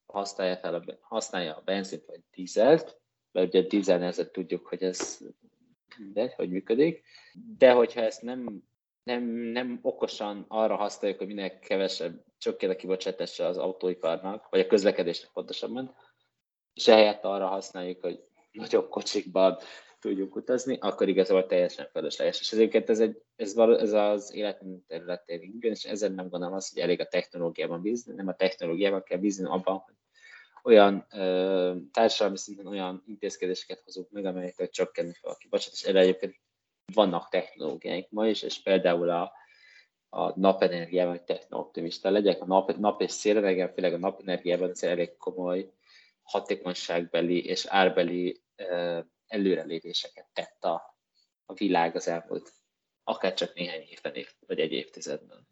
[0.06, 5.20] használja, fel a, használja a benzint vagy dízelt, mert ugye a dízelnézet tudjuk, hogy ez
[5.98, 7.04] mindegy, hogy működik,
[7.58, 8.64] de hogyha ezt nem,
[9.04, 14.68] nem, nem okosan arra használjuk, hogy minél kevesebb csökken a kibocsátása az autóiparnak, vagy a
[14.68, 15.96] közlekedésnek pontosabban,
[16.74, 19.58] és ehelyett arra használjuk, hogy nagyobb kocsikban
[20.00, 22.40] tudjuk utazni, akkor igazából teljesen felesleges.
[22.40, 26.56] És ezért ez, egy, ez, való, ez az életünk területén igen, és ezzel nem gondolom
[26.56, 29.96] azt, hogy elég a technológiában bízni, nem a technológiában kell bízni abban, hogy
[30.64, 35.84] olyan ö, társadalmi szinten olyan intézkedéseket hozunk meg, amelyekkel csökkenni fel a kibocsátás.
[35.84, 36.36] Erre egyébként
[36.94, 39.32] vannak technológiáink ma is, és például a,
[40.10, 45.18] a napenergiában, hogy techno-optimista legyek, a nap, nap és szélenergiában, főleg a napenergiában ez elég
[45.18, 45.72] komoly
[46.22, 48.42] hatékonyságbeli és árbeli
[49.30, 50.98] előrelépéseket tett a,
[51.46, 52.54] a világ az elmúlt
[53.04, 55.48] akár csak néhány évben, év, vagy egy évtizedben.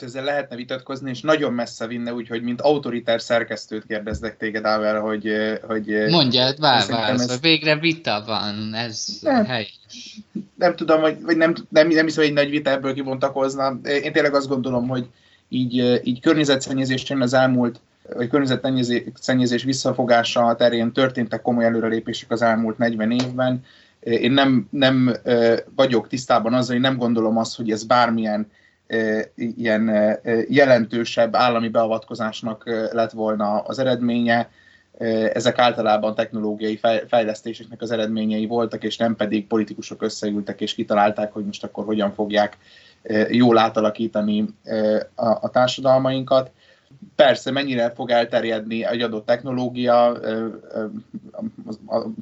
[0.00, 5.32] Ezzel lehetne vitatkozni, és nagyon messze vinne, úgyhogy mint autoritár szerkesztőt kérdezlek téged, Ável, hogy...
[5.66, 7.40] hogy Mondjad, vár, vár, ez...
[7.40, 9.78] végre vita van, ez nem, helyes.
[10.54, 13.78] Nem tudom, hogy, vagy nem, nem, nem hiszem, hogy egy nagy vita ebből kibontakozna.
[13.84, 15.06] Én tényleg azt gondolom, hogy
[15.48, 17.80] így, így környezetszennyezésen az elmúlt
[18.12, 23.64] vagy környezetszennyezés visszafogása terén történtek komoly előrelépések az elmúlt 40 évben.
[24.00, 25.16] Én nem, nem
[25.76, 28.50] vagyok tisztában azzal, hogy nem gondolom azt, hogy ez bármilyen
[29.34, 32.62] ilyen jelentősebb állami beavatkozásnak
[32.92, 34.50] lett volna az eredménye.
[35.32, 41.44] Ezek általában technológiai fejlesztéseknek az eredményei voltak, és nem pedig politikusok összeültek és kitalálták, hogy
[41.44, 42.56] most akkor hogyan fogják
[43.28, 44.44] jól átalakítani
[45.14, 46.50] a társadalmainkat
[47.14, 50.18] persze mennyire fog elterjedni egy adott technológia,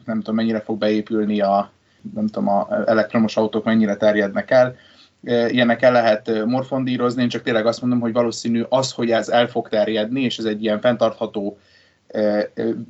[0.05, 1.71] nem tudom mennyire fog beépülni a
[2.14, 4.77] nem tudom, a elektromos autók mennyire terjednek el,
[5.25, 9.47] ilyenek el lehet morfondírozni, én csak tényleg azt mondom, hogy valószínű az, hogy ez el
[9.47, 11.59] fog terjedni, és ez egy ilyen fenntartható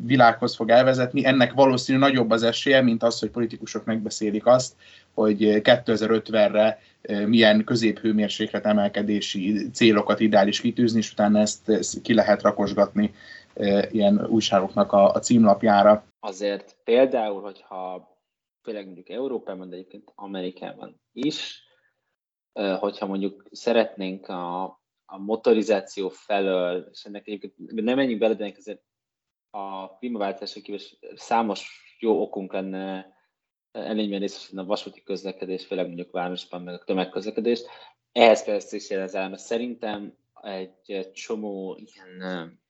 [0.04, 4.74] világhoz fog elvezetni, ennek valószínű nagyobb az esélye, mint az, hogy politikusok megbeszélik azt,
[5.14, 6.78] hogy 2050-re
[7.26, 13.14] milyen középhőmérséklet emelkedési célokat ideális kitűzni, és utána ezt, ezt ki lehet rakosgatni
[13.90, 16.04] ilyen újságoknak a, a címlapjára.
[16.20, 18.10] Azért például, hogyha
[18.62, 21.62] főleg mondjuk Európában, de egyébként Amerikában is,
[22.78, 24.62] hogyha mondjuk szeretnénk a,
[25.04, 28.80] a motorizáció felől, és ennek egyébként nem menjünk bele, de azért
[29.54, 30.80] a klímaváltásra kívül
[31.14, 33.16] számos jó okunk lenne
[33.72, 37.66] elényben részesen a vasúti közlekedés, főleg mondjuk városban, meg a tömegközlekedést.
[38.12, 42.60] Ehhez persze is jelezem, szerintem egy csomó ilyen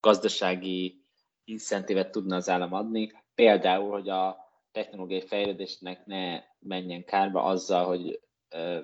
[0.00, 1.04] gazdasági
[1.44, 4.36] incentívet tudna az állam adni, például, hogy a
[4.72, 8.20] technológiai fejlődésnek ne menjen kárba azzal, hogy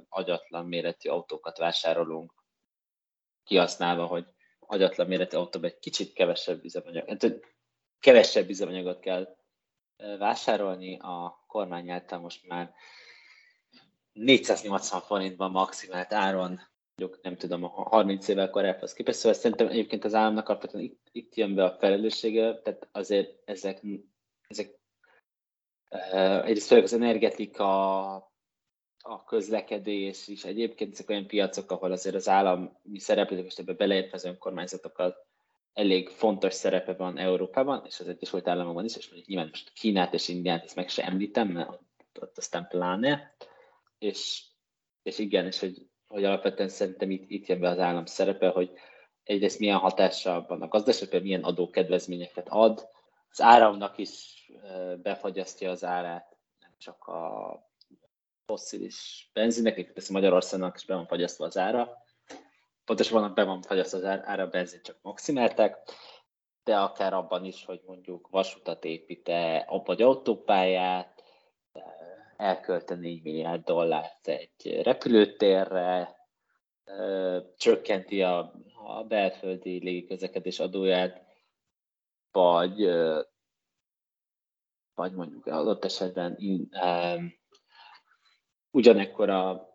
[0.09, 2.35] agyatlan méretű autókat vásárolunk,
[3.45, 4.27] kihasználva, hogy
[4.67, 7.41] agyatlan méretű autóban egy kicsit kevesebb üzemanyag, hát,
[8.01, 9.37] kevesebb üzemanyagot kell
[10.19, 12.75] vásárolni, a kormány által most már
[14.13, 16.61] 480 forintban maximált áron,
[16.97, 21.09] mondjuk nem tudom, a 30 évvel korábbhoz képest, szóval szerintem egyébként az államnak alapvetően itt,
[21.13, 23.81] itt jön be a felelőssége, tehát azért ezek,
[24.49, 24.79] ezek
[26.45, 28.34] egyrészt főleg az energetika,
[29.07, 30.45] a közlekedés is.
[30.45, 35.27] Egyébként ezek olyan piacok, ahol azért az állami szereplők, és ebbe beleértve az önkormányzatokat
[35.73, 40.29] elég fontos szerepe van Európában, és az Egyesült Államokban is, és nyilván most Kínát és
[40.29, 41.83] Indiát ezt meg se említem, mert ott,
[42.21, 43.35] ott aztán pláne,
[43.99, 44.43] és,
[45.03, 48.71] és igen, és hogy, hogy alapvetően szerintem itt, itt jön be az állam szerepe, hogy
[49.25, 52.89] egyrészt milyen hatással van a gazdaságban, milyen adókedvezményeket ad,
[53.31, 54.43] az áramnak is
[55.03, 57.73] befagyasztja az árát, nem csak a
[58.47, 62.05] fosszilis benzinek, ezt Magyarországnak is be van fagyasztva az ára,
[62.85, 65.79] pontosabban be van fagyasztva az ára, a benzin csak maximálták,
[66.65, 71.23] de akár abban is, hogy mondjuk vasutat épít-e, vagy autópályát,
[72.37, 76.17] elkölte 4 milliárd dollárt egy repülőtérre,
[77.57, 78.55] csökkenti a,
[78.87, 81.25] a belföldi légiközlekedés adóját,
[82.33, 82.85] vagy,
[84.95, 86.37] vagy mondjuk adott esetben
[88.75, 89.73] ugyanekkora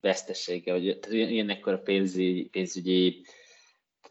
[0.00, 3.24] vesztesége, vagy ilyenekkora pénzügyi, pénzügyi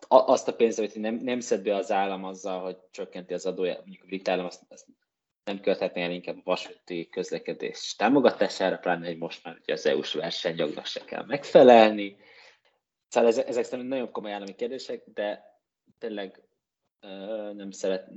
[0.07, 3.77] azt a pénzt, amit nem, nem szed be az állam azzal, hogy csökkenti az adóját,
[3.77, 4.85] mondjuk a brit állam azt, azt
[5.43, 10.13] nem költhetné el inkább a vasúti közlekedés támogatására, pláne hogy most már ugye az EU-s
[10.13, 12.17] versenyjognak se kell megfelelni.
[13.07, 15.43] Szóval ezek, ezek szerintem nagyon komoly állami kérdések, de
[15.99, 16.41] tényleg
[17.01, 18.09] uh, nem, szeret,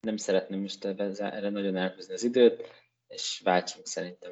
[0.00, 2.68] nem szeretném most erre nagyon elhúzni az időt,
[3.08, 4.30] és váltsunk szerintem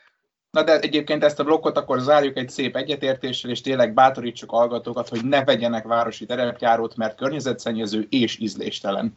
[0.57, 4.57] Na de egyébként ezt a blokkot akkor zárjuk egy szép egyetértéssel, és tényleg bátorítsuk a
[4.57, 9.17] hallgatókat, hogy ne vegyenek városi terepjárót, mert környezetszennyező és ízléstelen.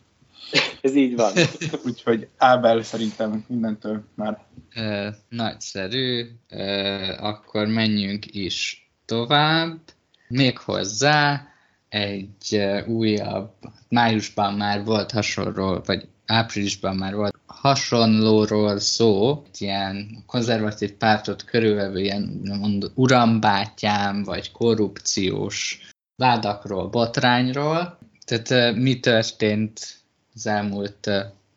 [0.81, 1.31] Ez így van.
[1.85, 4.45] Úgyhogy Ábel szerintem mindentől már.
[4.73, 6.25] E, nagyszerű.
[6.47, 9.79] E, akkor menjünk is tovább.
[10.27, 11.47] Még hozzá
[11.89, 13.51] egy újabb,
[13.89, 22.41] májusban már volt hasonló, vagy áprilisban már volt hasonlóról szó, ilyen konzervatív pártot körülvevő ilyen
[22.43, 25.79] mond, urambátyám, vagy korrupciós
[26.15, 27.97] vádakról, botrányról.
[28.25, 29.99] Tehát mi történt
[30.33, 31.09] az elmúlt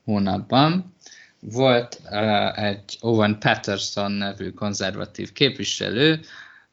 [0.04, 0.94] hónapban?
[1.40, 2.00] Volt
[2.54, 6.20] egy Owen Patterson nevű konzervatív képviselő,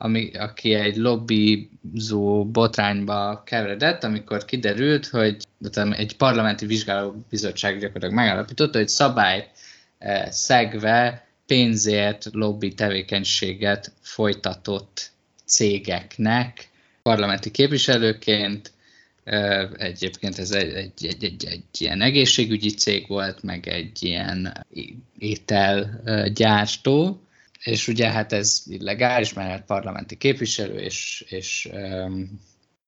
[0.01, 5.38] ami, aki egy lobbizó botrányba keveredett, amikor kiderült, hogy
[5.91, 9.49] egy parlamenti vizsgálóbizottság gyakorlatilag megállapította, hogy szabályt
[9.97, 15.12] eh, szegve pénzért lobby tevékenységet folytatott
[15.45, 16.69] cégeknek.
[17.01, 18.71] Parlamenti képviselőként,
[19.23, 24.65] eh, egyébként ez egy, egy, egy, egy, egy ilyen egészségügyi cég volt, meg egy ilyen
[25.17, 27.21] ételgyártó,
[27.63, 32.41] és ugye hát ez illegális, mert parlamenti képviselő, és, és um,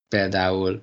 [0.08, 0.82] például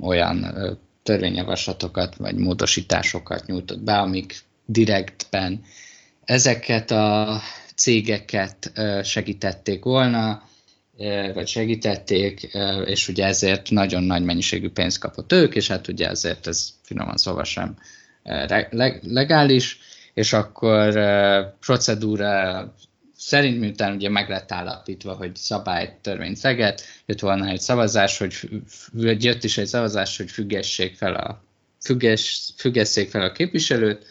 [0.00, 5.64] olyan uh, törvényjavaslatokat vagy módosításokat nyújtott be, amik direktben
[6.24, 7.40] ezeket a
[7.74, 10.50] cégeket uh, segítették volna,
[11.34, 12.50] vagy segítették,
[12.84, 17.16] és ugye ezért nagyon nagy mennyiségű pénzt kapott ők, és hát ugye ezért ez finoman
[17.16, 17.76] szóval sem
[19.00, 19.78] legális,
[20.14, 20.98] és akkor
[21.60, 22.74] procedúra
[23.26, 28.48] szerint, miután ugye meg lett állapítva, hogy szabályt törvény szeget, jött volna egy szavazás, hogy
[29.24, 31.44] jött is egy szavazás, hogy függessék fel a,
[31.80, 34.06] függes, függesszék fel a képviselőt,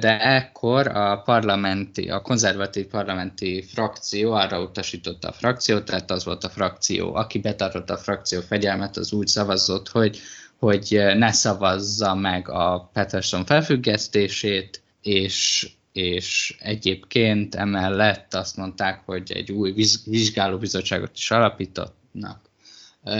[0.00, 6.44] de ekkor a parlamenti, a konzervatív parlamenti frakció arra utasította a frakciót, tehát az volt
[6.44, 10.20] a frakció, aki betartotta a frakció fegyelmet, az úgy szavazott, hogy,
[10.58, 19.52] hogy ne szavazza meg a Peterson felfüggesztését, és és egyébként emellett azt mondták, hogy egy
[19.52, 19.74] új
[20.04, 22.40] vizsgálóbizottságot is alapítottnak.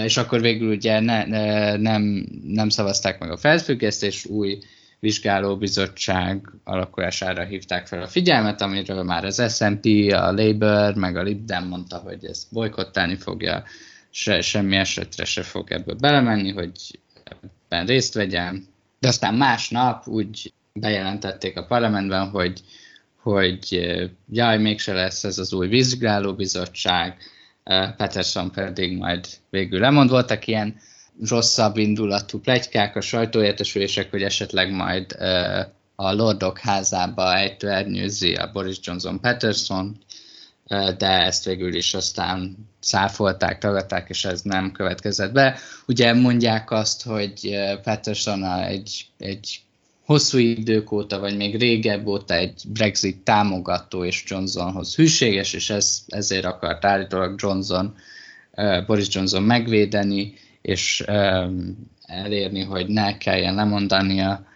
[0.05, 4.59] És akkor végül ugye ne, ne, nem, nem szavazták meg a felfüggesztés, új
[5.01, 11.45] vizsgálóbizottság alakulására hívták fel a figyelmet, amiről már az S&P, a Labour, meg a Lib
[11.45, 13.65] Dem mondta, hogy ezt bolykottálni fogja,
[14.11, 18.67] se, semmi esetre se fog ebbe belemenni, hogy ebben részt vegyen,
[18.99, 22.61] De aztán másnap úgy bejelentették a parlamentben, hogy,
[23.23, 23.87] hogy
[24.31, 27.17] jaj, mégse lesz ez az új vizsgálóbizottság,
[27.97, 30.11] Peterson pedig majd végül lemond.
[30.11, 30.77] Voltak ilyen
[31.29, 35.17] rosszabb indulatú plegykák, a sajtóértesülések, hogy esetleg majd
[35.95, 39.99] a Lordok házába ejtőernyőzi a Boris Johnson Peterson,
[40.99, 45.59] de ezt végül is aztán száfolták, tagadták, és ez nem következett be.
[45.87, 49.61] Ugye mondják azt, hogy Peterson egy, egy
[50.07, 56.03] hosszú idők óta, vagy még régebb óta egy Brexit támogató és Johnsonhoz hűséges, és ez,
[56.07, 57.97] ezért akart állítólag Johnson,
[58.87, 61.05] Boris Johnson megvédeni, és
[62.07, 64.47] elérni, hogy ne kelljen lemondania.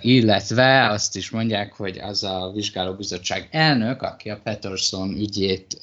[0.00, 5.80] Illetve azt is mondják, hogy az a vizsgálóbizottság elnök, aki a Peterson ügyét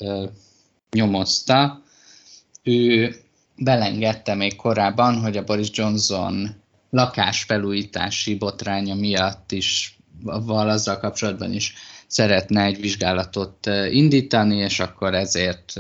[0.92, 1.84] nyomozta,
[2.64, 3.16] ő
[3.56, 6.64] belengedte még korábban, hogy a Boris Johnson
[6.96, 11.74] lakásfelújítási botránya miatt is, val azzal kapcsolatban is
[12.08, 15.74] szeretne egy vizsgálatot indítani, és akkor ezért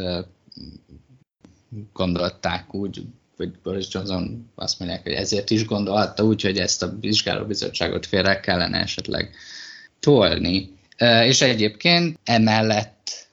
[1.93, 3.03] gondolták úgy,
[3.37, 8.39] vagy Boris Johnson azt mondják, hogy ezért is gondolhatta úgy, hogy ezt a vizsgálóbizottságot félre
[8.39, 9.35] kellene esetleg
[9.99, 10.73] tolni.
[11.23, 13.27] És egyébként emellett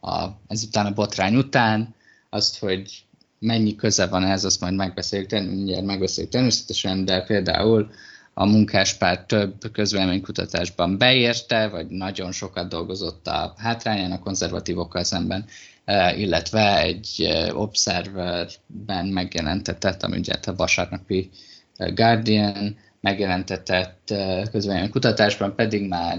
[0.00, 1.94] a, ezután a botrány után
[2.30, 3.04] azt, hogy
[3.42, 6.32] mennyi köze van ez, azt majd megbeszéljük, mindjárt megbeszéljük.
[6.32, 7.90] Természetesen, de például
[8.34, 15.44] a munkáspárt több közvéleménykutatásban beérte, vagy nagyon sokat dolgozott a hátrányán a konzervatívokkal szemben,
[15.84, 21.30] E, illetve egy e, Observerben megjelentetett, ami ugye a vasárnapi
[21.76, 24.14] e, Guardian megjelentetett
[24.50, 26.18] közvélemény kutatásban pedig már,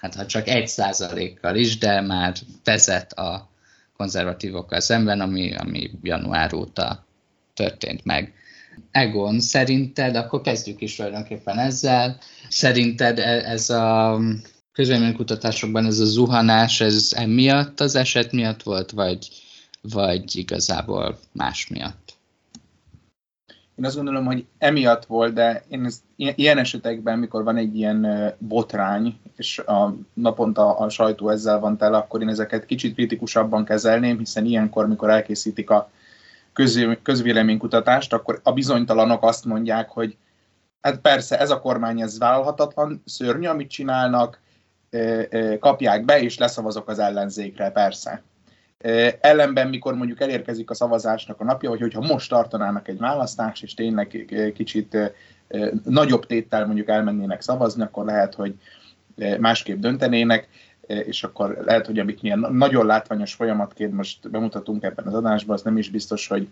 [0.00, 3.49] hát ha csak egy százalékkal is, de már vezet a
[4.00, 7.06] konzervatívokkal szemben, ami, ami január óta
[7.54, 8.32] történt meg.
[8.90, 14.18] Egon, szerinted, akkor kezdjük is tulajdonképpen ezzel, szerinted ez a
[14.72, 19.28] közvéleménykutatásokban ez a zuhanás, ez emiatt az eset miatt volt, vagy,
[19.80, 22.09] vagy igazából más miatt?
[23.80, 28.32] Én azt gondolom, hogy emiatt volt, de én ez, ilyen esetekben, mikor van egy ilyen
[28.38, 34.18] botrány, és a naponta a sajtó ezzel van tele, akkor én ezeket kicsit kritikusabban kezelném,
[34.18, 35.90] hiszen ilyenkor, mikor elkészítik a
[37.02, 40.16] közvéleménykutatást, akkor a bizonytalanok azt mondják, hogy
[40.80, 44.40] hát persze, ez a kormány, ez vállalhatatlan, szörnyű, amit csinálnak,
[45.60, 48.22] kapják be, és leszavazok az ellenzékre, persze.
[49.20, 53.74] Ellenben, mikor mondjuk elérkezik a szavazásnak a napja, vagy hogyha most tartanának egy választást, és
[53.74, 54.96] tényleg kicsit
[55.84, 58.54] nagyobb téttel mondjuk elmennének szavazni, akkor lehet, hogy
[59.38, 60.48] másképp döntenének,
[60.86, 65.62] és akkor lehet, hogy amit milyen nagyon látványos folyamatként most bemutatunk ebben az adásban, az
[65.62, 66.48] nem is biztos, hogy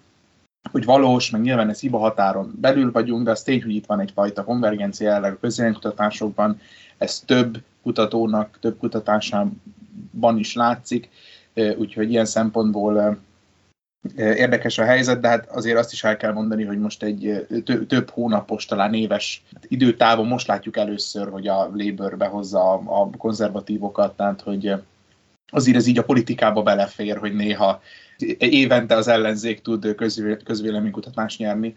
[0.70, 4.01] hogy valós, meg nyilván ez hiba határon belül vagyunk, de az tény, hogy itt van
[4.01, 6.61] egyfajta konvergencia jelenleg a közélkutatásokban,
[6.99, 11.09] ez több kutatónak, több kutatásában is látszik,
[11.78, 13.18] úgyhogy ilyen szempontból
[14.16, 17.46] érdekes a helyzet, de hát azért azt is el kell mondani, hogy most egy
[17.88, 24.40] több hónapos, talán éves időtávon most látjuk először, hogy a Labour behozza a konzervatívokat, tehát
[24.40, 24.72] hogy
[25.50, 27.80] azért ez így a politikába belefér, hogy néha
[28.38, 29.94] évente az ellenzék tud
[30.44, 31.74] közvéleménykutatást nyerni.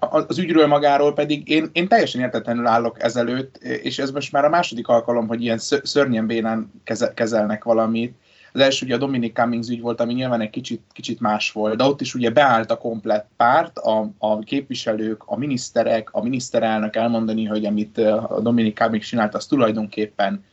[0.00, 4.48] Az ügyről magáról pedig én, én teljesen értetlenül állok ezelőtt, és ez most már a
[4.48, 6.70] második alkalom, hogy ilyen szörnyen bénán
[7.14, 8.14] kezelnek valamit.
[8.56, 11.76] Az első ugye a Dominic Cummings ügy volt, ami nyilván egy kicsit, kicsit más volt,
[11.76, 16.96] de ott is ugye beállt a komplett párt, a, a képviselők, a miniszterek, a miniszterelnök
[16.96, 20.44] elmondani, hogy amit a Dominic Cummings csinált, az tulajdonképpen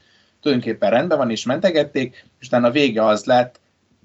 [0.42, 3.60] tulajdonképpen rendben van, és mentegették, és utána a vége az lett,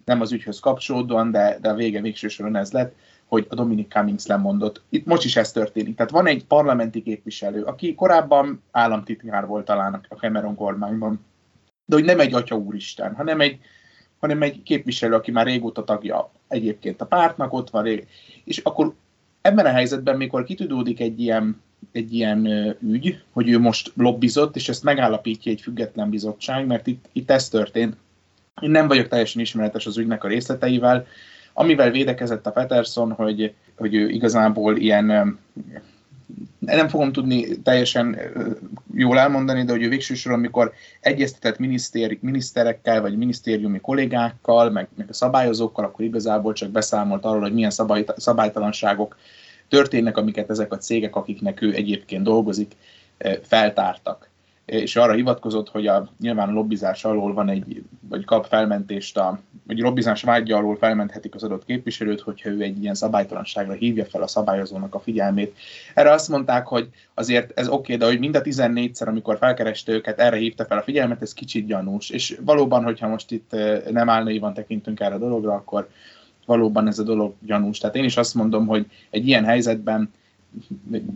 [0.04, 2.94] nem az ügyhöz kapcsolódóan, de, de a vége végső soron ez lett,
[3.26, 4.82] hogy a Dominic Cummings lemondott.
[4.88, 5.96] Itt most is ez történik.
[5.96, 11.24] Tehát van egy parlamenti képviselő, aki korábban államtitkár volt talán a Cameron kormányban,
[11.84, 13.58] de hogy nem egy atya úristen, hanem egy,
[14.18, 18.06] hanem egy képviselő, aki már régóta tagja egyébként a pártnak, ott van rég.
[18.44, 18.94] És akkor
[19.40, 21.62] ebben a helyzetben, mikor kitudódik egy ilyen,
[21.92, 22.46] egy ilyen
[22.82, 27.48] ügy, hogy ő most lobbizott, és ezt megállapítja egy független bizottság, mert itt, itt ez
[27.48, 27.96] történt,
[28.60, 31.06] én nem vagyok teljesen ismeretes az ügynek a részleteivel,
[31.52, 35.38] amivel védekezett a Peterson, hogy, hogy ő igazából ilyen
[36.58, 38.18] nem fogom tudni teljesen
[38.98, 41.58] jól elmondani, de hogy ő végső soron, amikor egyeztetett
[42.20, 47.70] miniszterekkel, vagy minisztériumi kollégákkal, meg, meg a szabályozókkal, akkor igazából csak beszámolt arról, hogy milyen
[47.70, 49.16] szabály, szabálytalanságok
[49.68, 52.72] történnek, amiket ezek a cégek, akiknek ő egyébként dolgozik,
[53.42, 54.30] feltártak.
[54.68, 59.40] És arra hivatkozott, hogy a nyilván a lobbizás alól van egy, vagy kap felmentést, a,
[59.66, 64.22] vagy lobbizás vágya alól felmenthetik az adott képviselőt, hogyha ő egy ilyen szabálytalanságra hívja fel
[64.22, 65.56] a szabályozónak a figyelmét.
[65.94, 69.92] Erre azt mondták, hogy azért ez oké, okay, de hogy mind a 14-szer, amikor felkereste
[69.92, 72.10] őket, erre hívta fel a figyelmet, ez kicsit gyanús.
[72.10, 73.56] És valóban, hogyha most itt
[73.90, 75.88] nem állnaivan tekintünk erre a dologra, akkor
[76.46, 77.78] valóban ez a dolog gyanús.
[77.78, 80.10] Tehát én is azt mondom, hogy egy ilyen helyzetben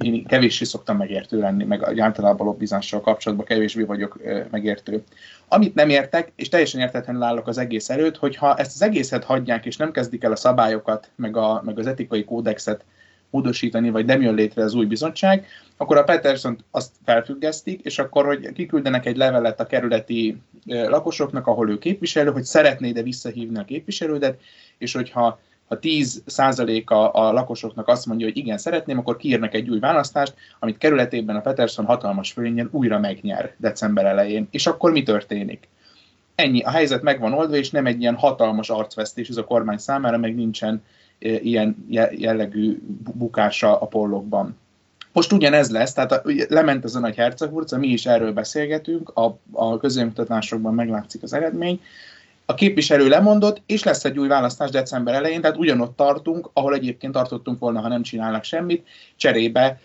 [0.01, 4.19] én kevéssé szoktam megértő lenni, meg általában lobbizással kapcsolatban kevésbé vagyok
[4.51, 5.03] megértő.
[5.49, 9.25] Amit nem értek, és teljesen értetlenül állok az egész előtt, hogy ha ezt az egészet
[9.25, 12.85] hagyják, és nem kezdik el a szabályokat, meg, a, meg az etikai kódexet
[13.31, 18.25] módosítani, vagy nem jön létre az új bizottság, akkor a Peterson azt felfüggesztik, és akkor,
[18.25, 24.41] hogy kiküldenek egy levelet a kerületi lakosoknak, ahol ő képviselő, hogy szeretné-e visszahívni a képviselődet,
[24.79, 25.41] és hogyha
[25.73, 30.79] ha 10%-a a lakosoknak azt mondja, hogy igen, szeretném, akkor kiírnak egy új választást, amit
[30.79, 34.49] kerületében a Peterson hatalmas fölényen újra megnyer december elején.
[34.51, 35.69] És akkor mi történik?
[36.35, 39.79] Ennyi, a helyzet meg van oldva, és nem egy ilyen hatalmas arcvesztés ez a kormány
[39.79, 40.83] számára, meg nincsen
[41.19, 42.79] e, ilyen jellegű
[43.15, 44.57] bukása a pollokban.
[45.13, 49.39] Most ugyanez lesz, tehát a, lement ez a nagy herceghurca, mi is erről beszélgetünk, a,
[49.53, 51.81] a közönkutatásokban meglátszik az eredmény,
[52.53, 57.13] a képviselő lemondott, és lesz egy új választás december elején, tehát ugyanott tartunk, ahol egyébként
[57.13, 58.87] tartottunk volna, ha nem csinálnak semmit,
[59.17, 59.81] cserébe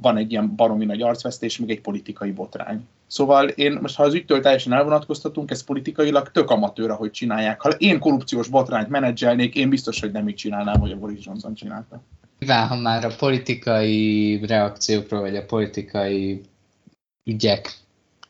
[0.00, 2.86] van egy ilyen baromi nagy arcvesztés, meg egy politikai botrány.
[3.06, 7.60] Szóval én most, ha az ügytől teljesen elvonatkoztatunk, ez politikailag tök amatőr, ahogy csinálják.
[7.60, 11.54] Ha én korrupciós botrányt menedzselnék, én biztos, hogy nem így csinálnám, hogy a Boris Johnson
[11.54, 12.02] csinálta.
[12.38, 16.40] Mivel, ha már a politikai reakciókról, vagy a politikai
[17.24, 17.81] ügyek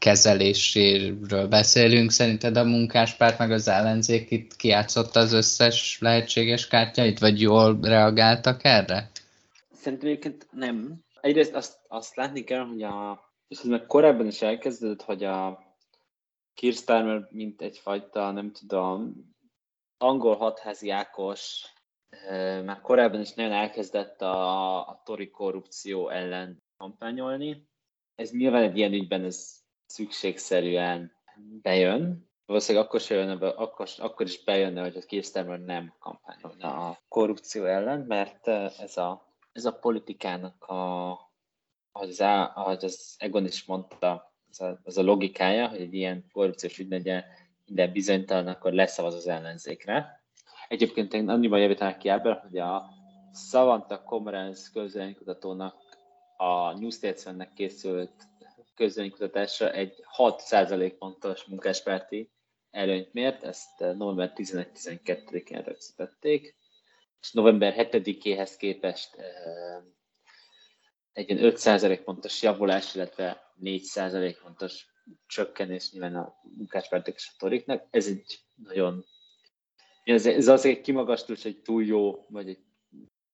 [0.03, 7.41] kezeléséről beszélünk, szerinted a munkáspárt meg az ellenzék itt kiátszotta az összes lehetséges kártyait, vagy
[7.41, 9.11] jól reagáltak erre?
[9.73, 11.05] Szerintem egyébként nem.
[11.21, 15.65] Egyrészt azt, azt látni kell, hogy a, és meg korábban is elkezdődött, hogy a
[16.55, 19.15] Keir Starmer, mint egyfajta, nem tudom,
[19.99, 21.65] angol hatházi Ákos,
[22.65, 27.67] már korábban is nagyon elkezdett a, a tori korrupció ellen kampányolni.
[28.15, 29.62] Ez nyilván egy ilyen ügyben ez
[29.93, 31.13] szükségszerűen
[31.63, 36.99] bejön, valószínűleg akkor, se jönne akkor, akkor is bejönne, hogy a Keir nem kampányolna a
[37.09, 41.11] korrupció ellen, mert ez a, ez a politikának a,
[41.93, 42.21] az,
[42.55, 47.25] ahogy az Egon is mondta, az a, az a logikája, hogy egy ilyen korrupciós ügynegye
[47.67, 50.25] minden bizonytalan, akkor leszavaz az ellenzékre.
[50.69, 52.85] Egyébként én annyiban javítanak ki ebből, hogy a
[53.33, 55.75] Savanta Comrance közvéleménykutatónak
[56.37, 58.31] a News 90-nek készült
[58.75, 62.31] közönkutatásra egy 6% pontos munkáspárti
[62.71, 66.57] előnyt mért, ezt eh, november 11-12-én rögzítették,
[67.21, 69.83] és november 7-éhez képest eh,
[71.13, 74.87] egy 5% pontos javulás, illetve 4% pontos
[75.27, 77.87] csökkenés nyilván a munkáspártok és a toriknak.
[77.91, 79.05] Ez egy nagyon,
[80.05, 82.65] ez, azért egy kimagasztós, egy túl jó, vagy egy,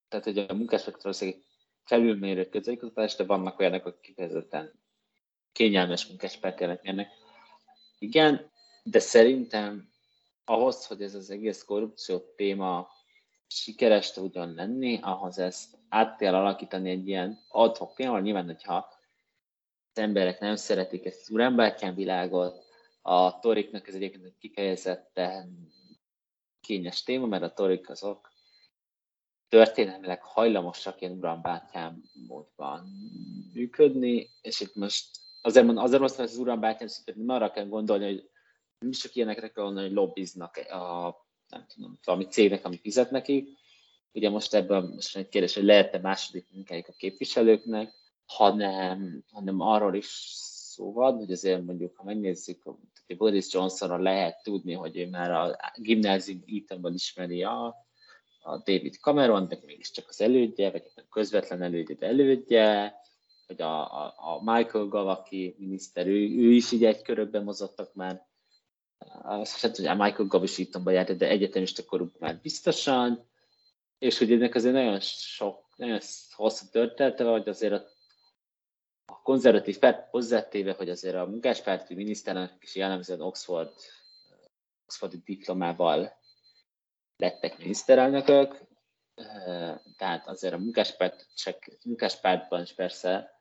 [0.08, 1.42] tehát hogy a munkáspártok valószínűleg
[1.84, 4.86] felülmérő közönkutatás, de vannak olyanok, akik kifejezetten
[5.58, 7.10] kényelmes munkáspertelek ennek.
[7.98, 8.50] Igen,
[8.82, 9.88] de szerintem
[10.44, 12.88] ahhoz, hogy ez az egész korrupció téma
[13.46, 18.74] sikeres tudjon lenni, ahhoz ezt át kell alakítani egy ilyen adhok téma, nyilván, hogyha
[19.94, 22.64] az emberek nem szeretik ezt az urembátyán világot,
[23.02, 25.72] a toriknak ez egyébként egy kifejezetten
[26.60, 28.32] kényes téma, mert a torik azok
[29.48, 32.88] történelmileg hajlamosak ilyen urambátyám módban
[33.52, 38.04] működni, és itt most azért mondom, azért hogy az uram bátyám nem arra kell gondolni,
[38.04, 38.30] hogy
[38.78, 41.16] nem csak ilyenekre kell gondolni, hogy lobbiznak a,
[41.48, 43.48] nem tudom, valami cégnek, ami fizet nekik.
[44.12, 47.94] Ugye most ebben most egy kérdés, hogy lehet-e második munkájuk a képviselőknek,
[48.26, 50.06] hanem, hanem arról is
[50.78, 52.62] szó van, hogy azért mondjuk, ha megnézzük,
[53.06, 57.66] hogy Boris Johnsonra lehet tudni, hogy ő már a gimnázium Etonban ismeri a,
[58.40, 62.94] a David Cameron, de mégiscsak az elődje, vagy a közvetlen elődje, de elődje,
[63.48, 68.26] hogy a, a, a Michael Gavaki miniszter, ő, ő is így egy körökben mozottak már.
[69.22, 73.26] Azt hiszem, hogy a Michael Gav is itt járt, de egyetemista koruk már biztosan.
[73.98, 77.84] És hogy ennek azért nagyon sok, nagyon hosszú története van, hogy azért a,
[79.04, 83.72] a konzervatív párt hozzátéve, hogy azért a munkáspárti miniszternek is jellemzően Oxford,
[84.84, 86.12] Oxfordi diplomával
[87.16, 88.66] lettek miniszterelnökök,
[89.96, 93.37] tehát azért a munkáspárt, csak munkáspártban is persze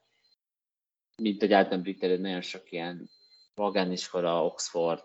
[1.22, 3.10] mint egy általán brit nagyon sok ilyen
[3.56, 5.04] magániskola, Oxford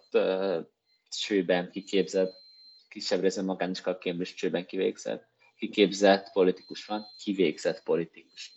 [1.08, 2.42] csőben kiképzett,
[2.88, 8.54] kisebb részben magániskola, Cambridge csőben kivégzett, kiképzett politikus van, kivégzett politikus.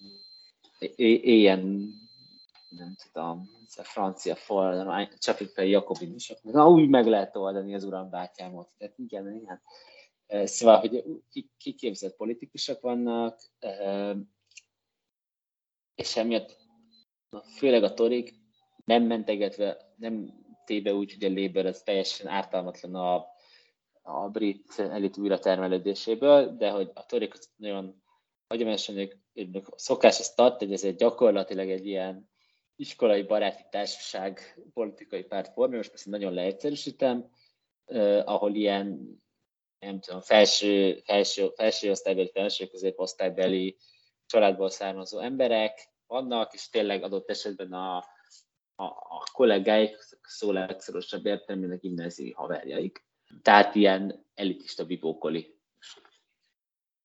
[0.95, 1.93] Ilyen,
[2.69, 8.09] nem tudom, a francia forradalom, csapjuk fel Jakobinusok, na úgy meg lehet oldani az uram
[8.09, 8.69] bátyámot.
[8.77, 9.61] Tehát igen, igen.
[10.47, 11.03] Szóval, hogy
[11.57, 13.41] kiképzett politikusok vannak,
[15.95, 16.64] és emiatt
[17.41, 18.33] főleg a torik
[18.85, 23.27] nem mentegetve, nem téve úgy, hogy a Labour az teljesen ártalmatlan a,
[24.01, 28.03] a brit elit újratermelődéséből, de hogy a torik nagyon
[28.47, 29.09] hagyományosan
[29.75, 32.29] szokás ezt tart, hogy ez egy gyakorlatilag egy ilyen
[32.75, 37.29] iskolai baráti társaság politikai párt forma, most persze nagyon leegyszerűsítem,
[37.85, 39.17] eh, ahol ilyen
[39.79, 43.77] nem tudom, felső, felső, felső osztálybeli, felső középosztálybeli
[44.25, 47.97] családból származó emberek vannak, és tényleg adott esetben a,
[48.75, 53.05] a, a kollégáik szó legszorosabb értelmének gimnáziai haverjaik.
[53.41, 55.55] Tehát ilyen elitista bibókoli,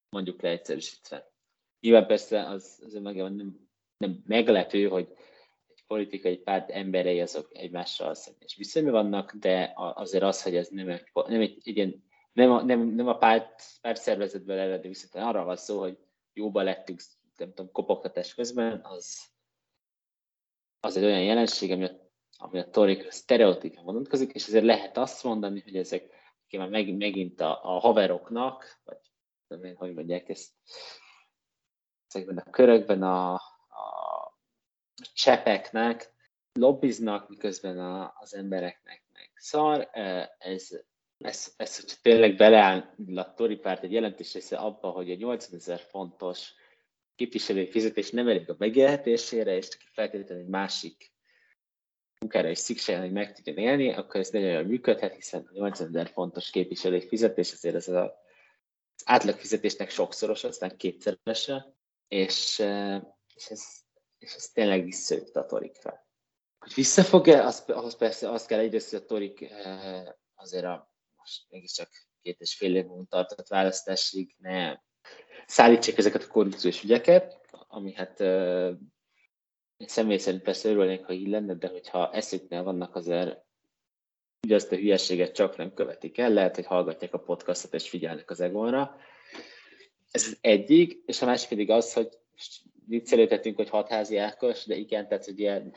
[0.09, 1.31] mondjuk leegyszerűsítve.
[1.79, 5.07] Nyilván persze az, az önmagában nem, nem meglepő, hogy
[5.67, 10.89] egy politikai párt emberei azok egymással személyes viszonyban vannak, de azért az, hogy ez nem
[10.89, 15.25] egy, nem egy, egy ilyen, nem a, nem, nem a párt, párt szervezetből eredő viszont
[15.27, 15.97] arra van szó, hogy
[16.33, 17.01] jóba lettünk,
[17.41, 19.29] nem tudom, kopogtatás közben, az,
[20.79, 25.23] az egy olyan jelenség, ami a, ami a torikra sztereotípen vonatkozik, és ezért lehet azt
[25.23, 26.19] mondani, hogy ezek
[26.57, 28.97] már megint, megint a, a haveroknak, vagy
[29.47, 30.51] nem én, hogy mondják ezt,
[32.07, 33.41] ezekben a körökben a, a
[35.13, 36.13] csepeknek
[36.53, 39.89] lobbiznak, miközben a, az embereknek meg szar.
[40.37, 40.69] Ez,
[41.17, 45.59] ez, ez hogyha tényleg beleáll a Tori párt egy jelentős része abba, hogy a 80
[45.59, 46.53] ezer fontos
[47.21, 51.11] képviselői fizetés nem elég a megélhetésére, és csak feltétlenül egy másik
[52.19, 55.87] munkára is szüksége, hogy meg tudjon élni, akkor ez nagyon jól működhet, hiszen a 80
[55.87, 58.11] ezer fontos képviselői fizetés azért ez az
[59.05, 61.75] átlag fizetésnek sokszoros, aztán kétszerese,
[62.07, 62.59] és,
[63.35, 63.63] és, ez,
[64.17, 66.07] és ez tényleg visszaüt a torikra.
[66.59, 69.53] Hogy visszafog-e, az, ahhoz persze azt kell egyrészt, hogy a torik
[70.35, 71.89] azért a most mégiscsak
[72.21, 74.77] két és fél év múlva tartott választásig ne
[75.45, 78.71] szállítsék ezeket a korrupciós ügyeket, ami hát uh,
[79.77, 83.43] személy szerint persze örülnék, ha így lenne, de hogyha eszüknél vannak azért
[84.49, 88.39] azt a hülyeséget csak nem követik el, lehet, hogy hallgatják a podcastot és figyelnek az
[88.39, 88.95] egonra.
[90.11, 92.09] Ez az egyik, és a másik pedig az, hogy
[92.85, 95.75] viccelődhetünk, hogy hatházi Ákos, de igen, tehát hogy ilyen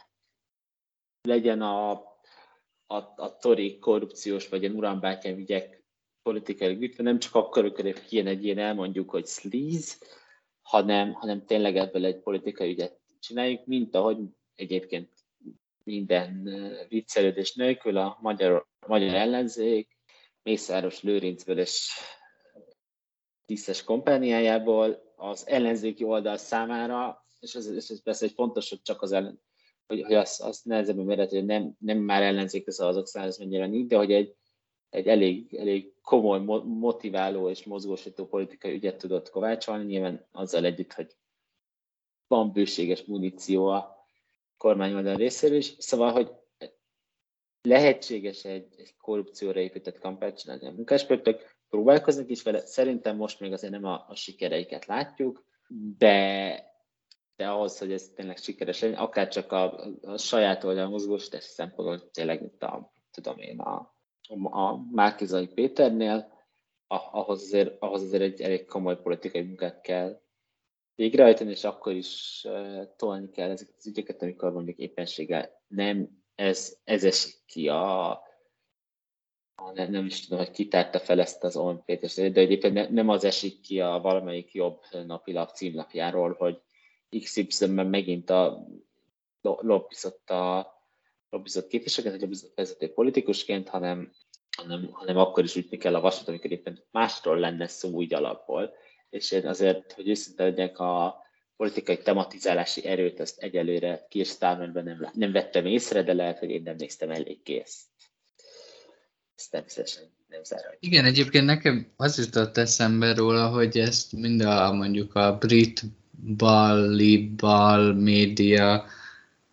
[1.23, 1.91] legyen a,
[2.87, 5.84] a, a tori korrupciós vagy a urambátyám ügyek
[6.25, 9.95] politikai ütve, nem csak akkor, amikor kijön egy ilyen elmondjuk, hogy sleaze,
[10.63, 14.19] hanem, hanem tényleg ebből egy politikai ügyet csináljuk, mint ahogy
[14.55, 15.11] egyébként
[15.85, 16.49] minden
[16.89, 19.99] viccelődés nélkül a magyar, magyar ellenzék
[20.43, 21.91] Mészáros Lőrincből és
[23.47, 29.03] tisztes kompániájából az ellenzéki oldal számára, és ez, és ez persze egy fontos, hogy csak
[29.03, 29.41] az ellen,
[29.87, 33.89] hogy, hogy azt, azt nehezebben hogy nem, nem már ellenzék az azok számára, mennyire nincs,
[33.89, 34.35] de hogy egy,
[34.95, 41.17] egy elég, elég komoly, motiváló és mozgósító politikai ügyet tudott kovácsolni, nyilván azzal együtt, hogy
[42.27, 44.07] van bőséges muníció a
[44.57, 45.75] kormányoldal részéről is.
[45.79, 46.33] Szóval, hogy
[47.63, 52.67] lehetséges egy, egy korrupcióra épített kampányt csinálni a munkáspörtök, próbálkoznak is vele.
[52.67, 55.45] Szerintem most még azért nem a, a sikereiket látjuk,
[55.99, 56.57] de,
[57.37, 62.11] de ahhoz, hogy ez tényleg sikeres legyen, akár csak a, a saját oldal mozgósítás szempontból
[62.11, 63.94] tényleg, a, tudom én, a
[64.43, 66.33] a Márkizai Péternél,
[66.87, 70.21] ahhoz azért, ahhoz azért egy elég komoly politikai munkát kell
[70.95, 76.77] végrehajtani, és akkor is uh, tolni kell ezeket az ügyeket, amikor mondjuk éppenséggel nem ez,
[76.85, 78.11] ez esik ki a,
[79.55, 82.89] a nem, nem is tudom, hogy kitárta fel ezt az Olm Péter, de egyébként ne,
[82.89, 86.61] nem az esik ki a valamelyik jobb napilap címlapjáról, hogy
[87.23, 88.67] XY-ben megint a
[89.41, 90.73] lobbizott a
[91.31, 94.13] lobbizott képviselőként, vagy lobbizott vezető politikusként, hanem,
[94.57, 98.75] hanem, hanem akkor is ütni kell a vasat, amikor éppen másról lenne szó úgy alapból.
[99.11, 101.23] És én azért, hogy őszinte legyek, a
[101.57, 106.77] politikai tematizálási erőt ezt egyelőre Kirstármenben nem, nem vettem észre, de lehet, hogy én nem
[106.77, 107.83] néztem eléggé ezt.
[109.37, 110.73] Ezt természetesen nem zárom.
[110.81, 115.83] Igen, egyébként nekem az jutott eszembe róla, hogy ezt mind a mondjuk a brit
[116.37, 118.85] bal, liberal média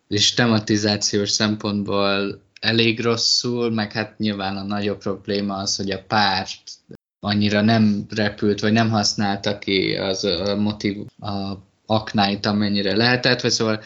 [0.08, 6.60] és tematizációs szempontból elég rosszul, meg hát nyilván a nagyobb probléma az, hogy a párt
[7.20, 11.52] annyira nem repült, vagy nem használta ki az a motiv, a
[11.86, 13.82] aknáit, amennyire lehetett, vagy szóval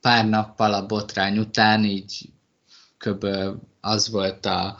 [0.00, 2.28] pár nappal a botrány után így
[2.98, 3.26] kb.
[3.80, 4.78] az volt a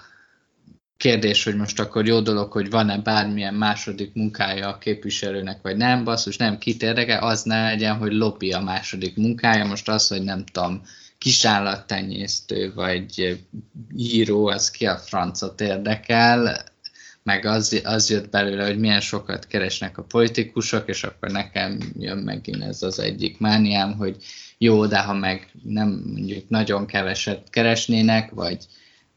[0.96, 6.04] kérdés, hogy most akkor jó dolog, hogy van-e bármilyen második munkája a képviselőnek, vagy nem,
[6.04, 10.22] basszus, nem, kit érdekel, az ne legyen, hogy lobby a második munkája, most az, hogy
[10.22, 10.82] nem tudom,
[11.20, 13.40] kisállattenyésztő vagy
[13.96, 16.64] író, az ki a francot érdekel,
[17.22, 22.18] meg az, az jött belőle, hogy milyen sokat keresnek a politikusok, és akkor nekem jön
[22.18, 24.16] megint ez az egyik mániám, hogy
[24.58, 28.66] jó, de ha meg nem mondjuk nagyon keveset keresnének, vagy,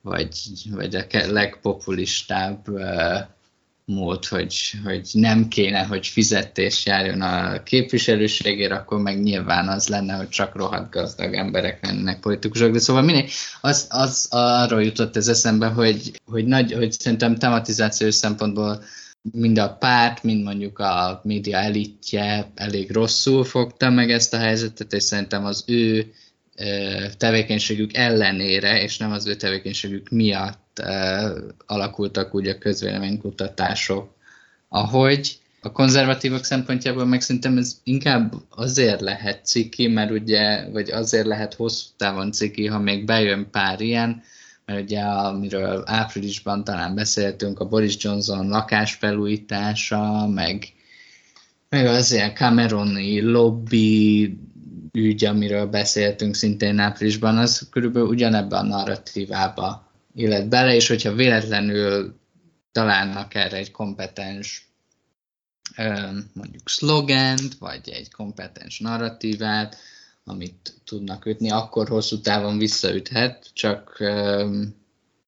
[0.02, 0.30] vagy,
[0.72, 2.68] vagy a legpopulistább
[3.94, 10.14] mód, hogy, hogy nem kéne, hogy fizetés járjon a képviselőségért, akkor meg nyilván az lenne,
[10.14, 12.72] hogy csak rohadt gazdag emberek lennének politikusok.
[12.72, 13.32] De szóval mindegy,
[13.62, 18.84] az, az arról jutott ez eszembe, hogy, hogy, nagy, hogy szerintem tematizációs szempontból
[19.32, 24.94] mind a párt, mind mondjuk a média elitje elég rosszul fogta meg ezt a helyzetet,
[24.94, 26.14] és szerintem az ő
[27.18, 30.63] tevékenységük ellenére, és nem az ő tevékenységük miatt
[31.66, 34.14] alakultak úgy a közvéleménykutatások,
[34.70, 41.26] ahogy a konzervatívok szempontjából meg szerintem ez inkább azért lehet ciki, mert ugye, vagy azért
[41.26, 44.22] lehet hosszú távon ciki, ha még bejön pár ilyen,
[44.66, 50.74] mert ugye amiről áprilisban talán beszéltünk, a Boris Johnson lakásfelújítása, meg,
[51.70, 54.38] meg az ilyen Cameroni lobby
[54.92, 59.83] ügy, amiről beszéltünk szintén áprilisban, az körülbelül ugyanebben a narratívába
[60.14, 62.20] illet bele, és hogyha véletlenül
[62.72, 64.72] találnak erre egy kompetens
[66.34, 69.78] mondjuk szlogent, vagy egy kompetens narratívát,
[70.24, 73.98] amit tudnak ütni, akkor hosszú távon visszaüthet, csak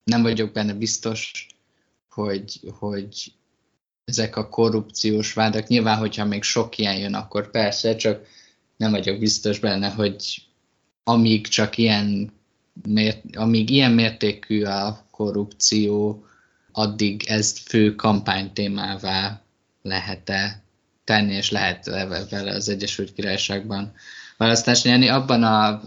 [0.04, 1.48] nem vagyok benne biztos,
[2.10, 3.34] hogy, hogy
[4.06, 8.28] ezek a korrupciós vádak, nyilván, hogyha még sok ilyen jön, akkor persze, csak
[8.78, 10.48] nem vagyok biztos benne, hogy
[11.04, 12.34] amíg csak ilyen,
[12.84, 16.26] mért, amíg ilyen mértékű a korrupció,
[16.72, 19.42] addig ez fő kampánytémává
[19.82, 20.64] lehet-e
[21.04, 21.86] tenni, és lehet
[22.30, 23.94] vele az Egyesült Királyságban
[24.38, 25.08] választást nyerni.
[25.08, 25.82] Abban a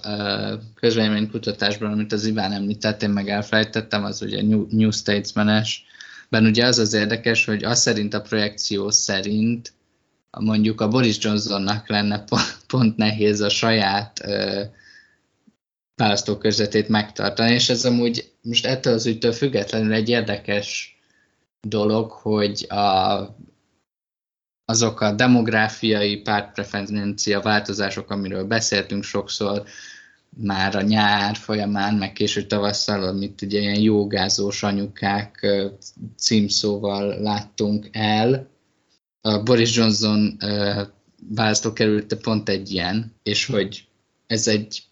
[0.74, 5.84] közvéleménykutatásban, amit az Iván említett, én meg elfelejtettem, az ugye New, New Statesman-es,
[6.28, 9.72] ben ugye az az érdekes, hogy az szerint a projekció szerint
[10.38, 12.24] mondjuk a Boris Johnsonnak lenne
[12.66, 14.62] pont nehéz a saját ö,
[15.98, 20.98] választókörzetét megtartani, és ez amúgy most ettől az ügytől függetlenül egy érdekes
[21.60, 23.36] dolog, hogy a,
[24.64, 29.62] azok a demográfiai pártpreferencia változások, amiről beszéltünk sokszor,
[30.36, 35.46] már a nyár folyamán, meg később tavasszal, amit ugye ilyen jogázós anyukák
[36.16, 38.48] címszóval láttunk el,
[39.20, 40.80] a Boris Johnson uh,
[41.34, 43.88] választókerülte pont egy ilyen, és hogy
[44.26, 44.87] ez egy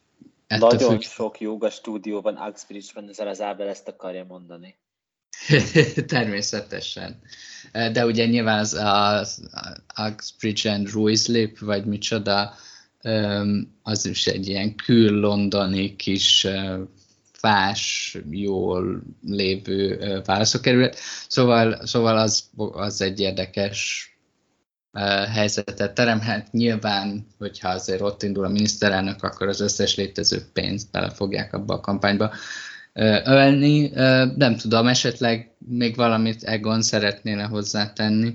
[0.47, 1.01] Nagyon függ...
[1.01, 4.77] sok joga stúdióban, Uxbridge-ben ezzel az Ábel ezt akarja mondani.
[6.07, 7.21] Természetesen.
[7.73, 9.49] De ugye nyilván az, az,
[9.97, 12.55] Uxbridge and Ruislip, vagy micsoda,
[13.83, 16.47] az is egy ilyen kül-londoni kis
[17.33, 20.99] fás, jól lévő válaszókerület.
[21.29, 24.11] Szóval, szóval az, az egy érdekes
[25.33, 26.53] helyzetet teremhet.
[26.53, 31.75] Nyilván, hogyha azért ott indul a miniszterelnök, akkor az összes létező pénzt bele fogják abba
[31.75, 32.31] a kampányba
[33.25, 33.91] ölni.
[34.37, 38.35] Nem tudom, esetleg még valamit Egon szeretnéne hozzátenni.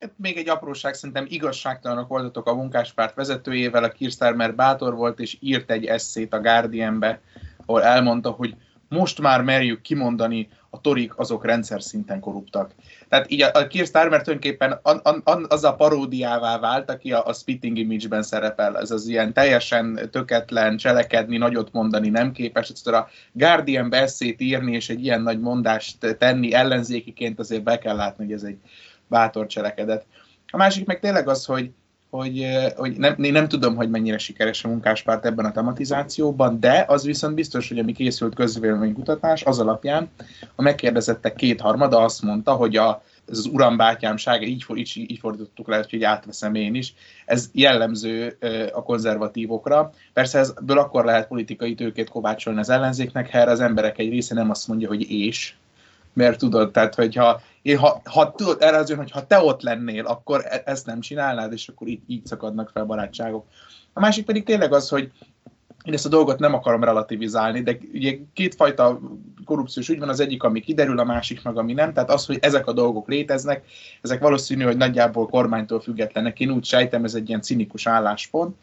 [0.00, 5.36] Hát még egy apróság, szerintem igazságtalanak voltatok a munkáspárt vezetőjével, a Kirstarmer bátor volt, és
[5.40, 7.20] írt egy eszét a Guardianbe,
[7.66, 8.54] ahol elmondta, hogy
[8.88, 12.70] most már merjük kimondani, a torik azok rendszer szinten korruptak.
[13.08, 17.26] Tehát így a, a Keir Starmer tulajdonképpen an, an, az a paródiává vált, aki a,
[17.26, 18.78] a Spitting Image-ben szerepel.
[18.78, 22.68] Ez az ilyen teljesen töketlen, cselekedni, nagyot mondani nem képes.
[22.68, 27.96] Egyszer a Guardian beszéd írni és egy ilyen nagy mondást tenni ellenzékiként azért be kell
[27.96, 28.58] látni, hogy ez egy
[29.06, 30.06] bátor cselekedet.
[30.50, 31.70] A másik meg tényleg az, hogy
[32.12, 32.46] hogy,
[32.76, 37.04] hogy nem, én nem tudom, hogy mennyire sikeres a munkáspárt ebben a tematizációban, de az
[37.04, 40.10] viszont biztos, hogy ami készült közvéleménykutatás, az alapján
[40.54, 45.84] a megkérdezettek kétharmada azt mondta, hogy a, ez az urambátyámság, így, így, így fordítottuk le,
[45.90, 46.94] hogy átveszem én is,
[47.26, 48.36] ez jellemző
[48.72, 49.92] a konzervatívokra.
[50.12, 54.34] Persze ebből akkor lehet politikai tőkét kovácsolni az ellenzéknek, ha erre az emberek egy része
[54.34, 55.54] nem azt mondja, hogy és,
[56.12, 59.62] mert tudod, tehát hogyha én, ha, ha tudod, erre az jön, hogy ha te ott
[59.62, 63.46] lennél, akkor e- ezt nem csinálnád, és akkor így, így szakadnak fel barátságok.
[63.92, 65.10] A másik pedig tényleg az, hogy
[65.84, 69.00] én ezt a dolgot nem akarom relativizálni, de ugye kétfajta
[69.44, 71.92] korrupciós ügy van, az egyik, ami kiderül, a másik meg, ami nem.
[71.92, 73.64] Tehát az, hogy ezek a dolgok léteznek,
[74.00, 76.40] ezek valószínű, hogy nagyjából kormánytól függetlenek.
[76.40, 78.56] Én úgy sejtem, ez egy ilyen cinikus álláspont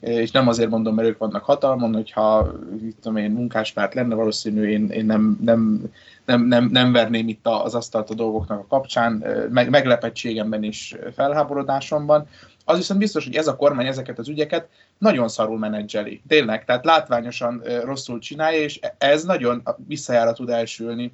[0.00, 4.68] és nem azért mondom, mert ők vannak hatalmon, hogyha mit tudom én, munkáspárt lenne, valószínű
[4.68, 5.82] én, én nem, nem,
[6.24, 12.28] nem, nem, nem verném itt az asztalt a dolgoknak a kapcsán, meg, meglepettségemben és felháborodásomban.
[12.64, 14.68] Az viszont biztos, hogy ez a kormány ezeket az ügyeket
[14.98, 16.22] nagyon szarul menedzseli.
[16.28, 21.12] Tényleg, tehát látványosan rosszul csinálja, és ez nagyon visszajára tud elsülni.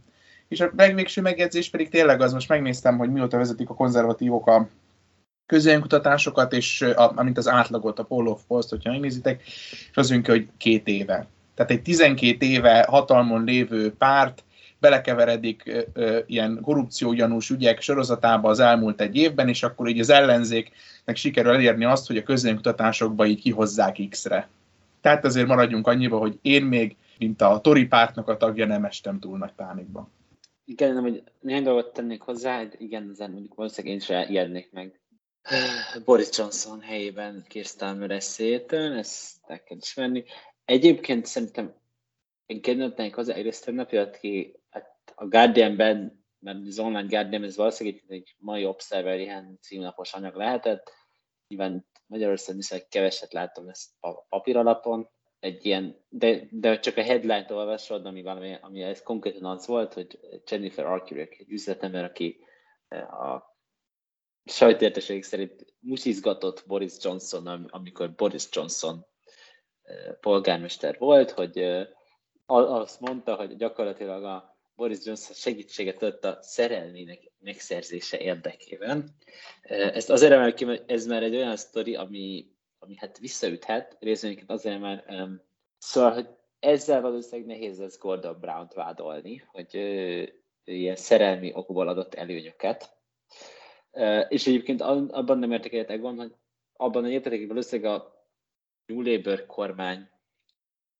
[0.48, 4.68] És a legvégső megjegyzés pedig tényleg az, most megnéztem, hogy mióta vezetik a konzervatívok a
[5.46, 10.48] közönkutatásokat, és amint az átlagot, a Poll of Post, hogyha megnézitek, és az jön hogy
[10.56, 11.26] két éve.
[11.54, 14.44] Tehát egy 12 éve hatalmon lévő párt
[14.82, 20.10] belekeveredik ö, ö, ilyen korrupciógyanús ügyek sorozatába az elmúlt egy évben, és akkor így az
[20.10, 24.48] ellenzéknek sikerül elérni azt, hogy a közönkutatásokba így kihozzák X-re.
[25.00, 29.18] Tehát azért maradjunk annyiba, hogy én még, mint a Tori pártnak a tagja, nem estem
[29.18, 30.08] túl nagy pánikba.
[30.64, 35.00] Igen, nem, hogy néhány dolgot tennék hozzá, igen, ezen mondjuk valószínűleg én sem ijednék meg.
[36.04, 40.24] Boris Johnson helyében Keir Starmer eszét, ezt el kell ismerni.
[40.64, 41.74] Egyébként szerintem
[42.46, 48.02] én kedventenek az egyrészt napja, aki hát a Guardianben, mert az online Guardian, ez valószínűleg
[48.06, 50.92] egy mai Observer ilyen címlapos anyag lehetett.
[51.48, 55.08] Nyilván Magyarországon viszonylag keveset látom ezt a papír alapon,
[55.40, 59.92] egy ilyen, de, de csak a headline-t olvasod, ami, valami, ami ez konkrétan az volt,
[59.92, 60.18] hogy
[60.50, 62.44] Jennifer Arcuri, egy üzletember, aki
[62.88, 63.51] eh, a
[64.44, 69.06] sajtérteség szerint musizgatott Boris Johnson, amikor Boris Johnson
[70.20, 71.86] polgármester volt, hogy
[72.46, 79.16] azt mondta, hogy gyakorlatilag a Boris Johnson segítséget adott a szerelmének megszerzése érdekében.
[79.62, 84.80] Ezt azért emelem ki, ez már egy olyan sztori, ami ami hát visszaüthet, részvényeket azért,
[84.80, 85.42] mert um,
[85.78, 86.28] szóval, hogy
[86.58, 90.28] ezzel valószínűleg nehéz lesz Gordon Brown-t vádolni, hogy uh,
[90.64, 92.96] ilyen szerelmi okból adott előnyöket.
[94.28, 96.34] És egyébként abban nem értek egyet Egon, hogy
[96.72, 98.26] abban a értek, valószínűleg a
[98.86, 100.08] New Labour kormány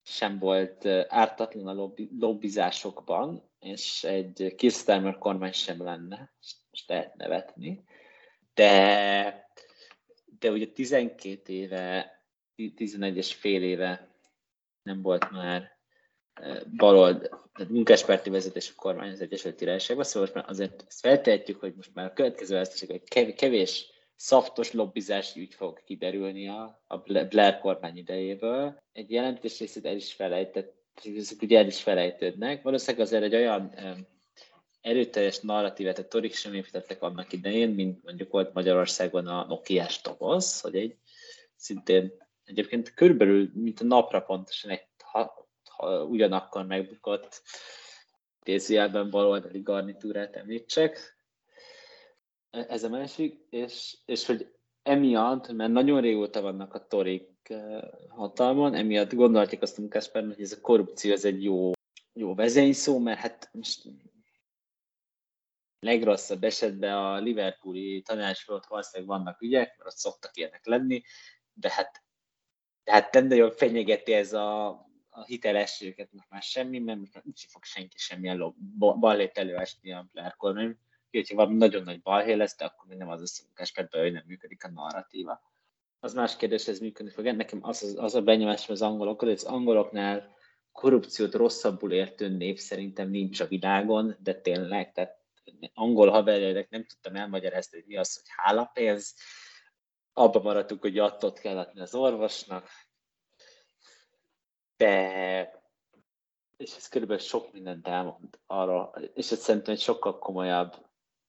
[0.03, 6.33] sem volt ártatlan a lobby, lobbizásokban, és egy Kirsteimer kormány sem lenne,
[6.71, 7.85] most lehet nevetni,
[8.55, 9.51] de
[10.43, 12.21] de ugye 12 éve,
[12.75, 14.17] 11 és fél éve
[14.83, 15.72] nem volt már
[16.77, 17.21] balold,
[17.53, 21.73] tehát munkáspárti vezetés a kormány az Egyesült Királyságban, szóval most már azért ezt feltehetjük, hogy
[21.77, 26.83] most már a következő választások kevés szaftos lobbizási ügy fog kiderülni a,
[27.29, 28.83] Blair kormány idejéből.
[28.93, 30.75] Egy jelentés részét el is felejtett,
[31.17, 32.63] ezek ugye el is felejtődnek.
[32.63, 33.75] Valószínűleg azért egy olyan
[34.81, 40.61] erőteljes narratívet a torik sem építettek annak idején, mint mondjuk volt Magyarországon a Nokia-s doboz,
[40.61, 40.97] hogy egy
[41.57, 42.13] szintén
[42.45, 44.87] egyébként körülbelül, mint a napra pontosan egy
[46.09, 47.43] ugyanakkor megbukott
[48.45, 51.17] idézőjelben baloldali garnitúrát említsek.
[52.51, 54.53] Ez a másik, és, és hogy
[54.83, 60.43] emiatt, mert nagyon régóta vannak a torik eh, hatalmon, emiatt gondolták azt a munkásperben, hogy
[60.43, 61.71] ez a korrupció ez egy jó,
[62.13, 63.83] jó vezényszó, mert hát most
[65.81, 71.03] legrosszabb esetben a Liverpooli tanácsról valószínűleg vannak ügyek, mert ott szoktak ilyenek lenni,
[71.53, 72.03] de hát,
[72.85, 74.71] de hát nem nagyon fenyegeti ez a,
[75.15, 80.77] a hitelességeket már semmi, mert nincs fog senki semmilyen balhét előesni a Blair.
[81.13, 84.65] Úgyhogy valami nagyon nagy balhé lesz, de akkor nem az összemunkás, mert hogy nem működik
[84.65, 85.41] a narratíva.
[86.01, 87.25] Az más kérdés, ez működni fog.
[87.25, 90.35] Nekem az, az, az a benyomásom az angolok, hogy az angoloknál
[90.73, 95.21] korrupciót rosszabbul értő nép szerintem nincs a világon, de tényleg, tehát
[95.75, 99.15] angol haverjainak nem tudtam elmagyarázni, hogy mi az, hogy hálapénz.
[100.13, 102.69] Abba maradtunk, hogy attot kell adni az orvosnak.
[104.83, 105.63] De
[106.57, 110.73] és ez körülbelül sok mindent elmond arra, és ez szerintem egy sokkal komolyabb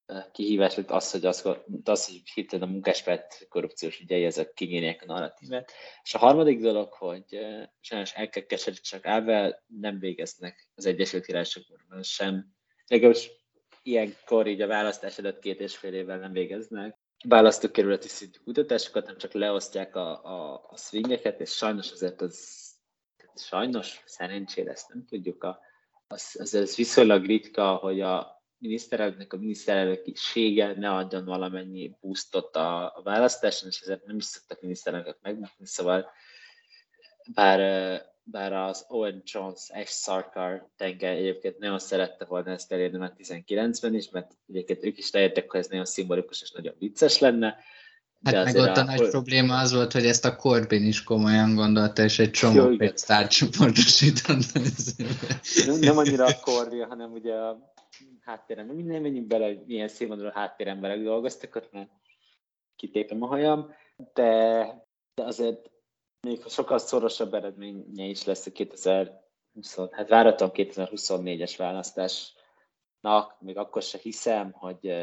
[0.06, 1.50] eh, kihívás, mint az, hogy, az,
[1.84, 5.72] az, hogy hirtelen a munkáspárt korrupciós ügyei, ezek kigények a narratívet.
[6.04, 11.26] És a harmadik dolog, hogy eh, sajnos el kell csak elvel nem végeznek az Egyesült
[11.26, 12.54] Királyságban sem,
[12.88, 13.30] legalábbis
[13.82, 19.18] ilyenkor így a választás előtt két és fél évvel nem végeznek választókerületi szintű kutatásokat, hanem
[19.18, 22.73] csak leosztják a, a, a swingeket, és sajnos azért az
[23.36, 25.60] sajnos, szerencsére ezt nem tudjuk, a,
[26.08, 32.98] az, az, az viszonylag ritka, hogy a miniszterelnöknek a miniszterelnökisége ne adjon valamennyi boostot a,
[32.98, 36.12] a választáson, és ezért nem is szoktak miniszterelnökök megbukni, szóval
[37.34, 37.60] bár
[38.24, 43.96] bár az Owen Jones, Ash Sarkar tenger egyébként nagyon szerette volna ezt elérni már 19-ben
[43.96, 47.58] is, mert egyébként ők is leértek, hogy ez nagyon szimbolikus és nagyon vicces lenne.
[48.24, 51.56] Hát meg ott a, a nagy probléma az volt, hogy ezt a Corbyn is komolyan
[51.56, 54.54] gondolta, és egy csomó pénzt átcsoportosított.
[55.66, 57.74] nem, nem annyira a Corbyn, hanem ugye a
[58.22, 61.90] háttéren, nem minden menjünk bele, hogy milyen színvonalú háttéremberek dolgoztak ott, mert
[62.76, 63.74] kitépem a hajam,
[64.14, 64.64] de,
[65.14, 65.72] de azért
[66.28, 73.98] még sokkal szorosabb eredménye is lesz a 2020, hát várhatóan 2024-es választásnak, még akkor se
[73.98, 74.94] hiszem, hogy,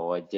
[0.00, 0.34] hogy,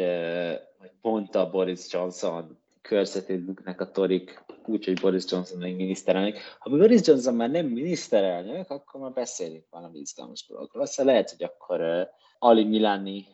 [0.80, 6.36] hogy pont a Boris Johnson körzetét buknak a torik, úgyhogy Boris Johnson még miniszterelnök.
[6.58, 10.82] Ha Boris Johnson már nem miniszterelnök, akkor már beszélünk valami izgalmas dologról.
[10.82, 12.06] Aztán lehet, hogy akkor uh,
[12.38, 13.26] Ali Milani,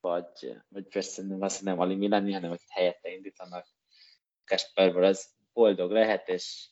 [0.00, 3.66] vagy, vagy persze nem, azt nem Ali Milani, hanem hogy helyette indítanak
[4.44, 6.68] Kasperból, az boldog lehet, és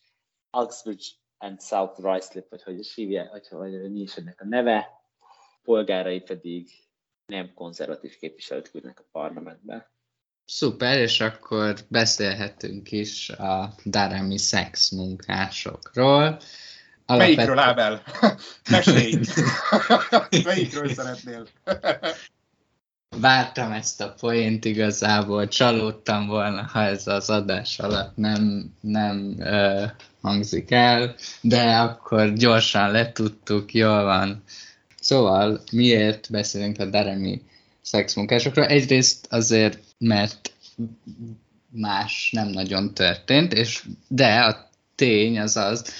[0.50, 1.06] Oxbridge
[1.38, 4.88] and South Ruislip, vagy hogy is hívja, hogy, hogy mi is ennek a neve,
[5.62, 6.68] polgárai pedig
[7.26, 9.94] nem konzervatív képviselőt küldnek a parlamentbe.
[10.46, 16.40] Szuper, és akkor beszélhetünk is a Darami szex munkásokról.
[17.06, 17.34] Alapvető...
[17.34, 18.02] Melyikről, Ábel?
[18.70, 19.18] Mesélj!
[20.44, 21.46] Melyikről szeretnél?
[23.20, 29.82] Vártam ezt a poént igazából, csalódtam volna, ha ez az adás alatt nem, nem uh,
[30.20, 34.42] hangzik el, de akkor gyorsan letudtuk, jól van.
[35.00, 37.42] Szóval miért beszélünk a Darami
[37.82, 38.66] szexmunkásokról?
[38.66, 40.52] Egyrészt azért, mert
[41.70, 45.92] más nem nagyon történt, és de a tény az az,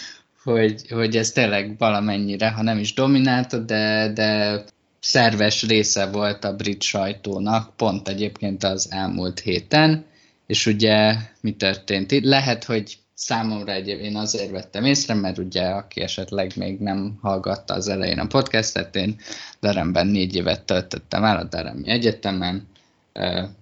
[0.43, 4.63] hogy, hogy ez tényleg valamennyire, ha nem is dominálta, de, de
[5.01, 10.05] szerves része volt a brit sajtónak, pont egyébként az elmúlt héten,
[10.47, 12.25] és ugye mi történt itt?
[12.25, 17.75] Lehet, hogy számomra egyébként én azért vettem észre, mert ugye aki esetleg még nem hallgatta
[17.75, 19.17] az elején a podcastet, én
[19.61, 22.67] Deremben négy évet töltöttem el a Deremi Egyetemen,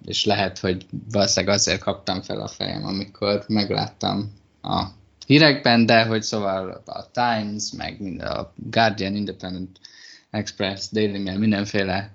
[0.05, 4.33] és lehet, hogy valószínűleg azért kaptam fel a fejem, amikor megláttam
[4.63, 4.85] a
[5.27, 9.81] hírekben, de hogy szóval a Times, meg a Guardian, Independent
[10.31, 12.15] Express, Daily Mail, mindenféle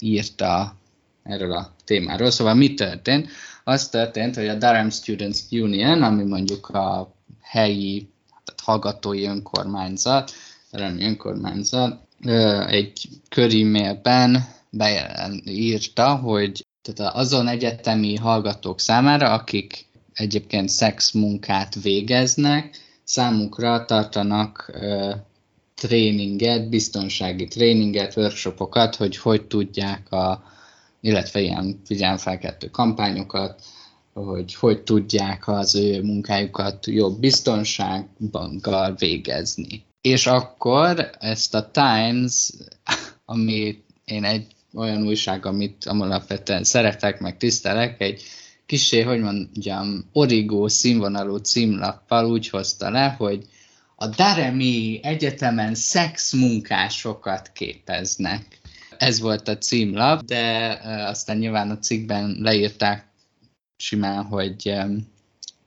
[0.00, 0.76] írta
[1.22, 2.30] erről a témáról.
[2.30, 3.28] Szóval mi történt?
[3.64, 8.08] Az történt, hogy a Durham Students Union, ami mondjuk a helyi
[8.44, 10.30] tehát hallgatói önkormányzat,
[10.70, 12.00] Durham önkormányzat,
[12.66, 14.56] egy körimélben
[15.44, 25.14] írta, hogy tehát azon egyetemi hallgatók számára, akik egyébként szex munkát végeznek, számukra tartanak ö,
[25.74, 30.42] tréninget, biztonsági tréninget, workshopokat, hogy hogy tudják a,
[31.00, 33.62] illetve ilyen figyelemfelkeltő kampányokat,
[34.12, 39.84] hogy hogy tudják az ő munkájukat jobb biztonsággal végezni.
[40.00, 42.50] És akkor ezt a Times,
[43.24, 48.22] ami én egy olyan újság, amit alapvetően szeretek, meg tisztelek, egy
[48.66, 53.46] kisé, hogy mondjam, origó színvonalú címlappal úgy hozta le, hogy
[53.96, 58.60] a Daremi Egyetemen szex munkásokat képeznek.
[58.98, 63.06] Ez volt a címlap, de aztán nyilván a cikkben leírták
[63.76, 64.74] simán, hogy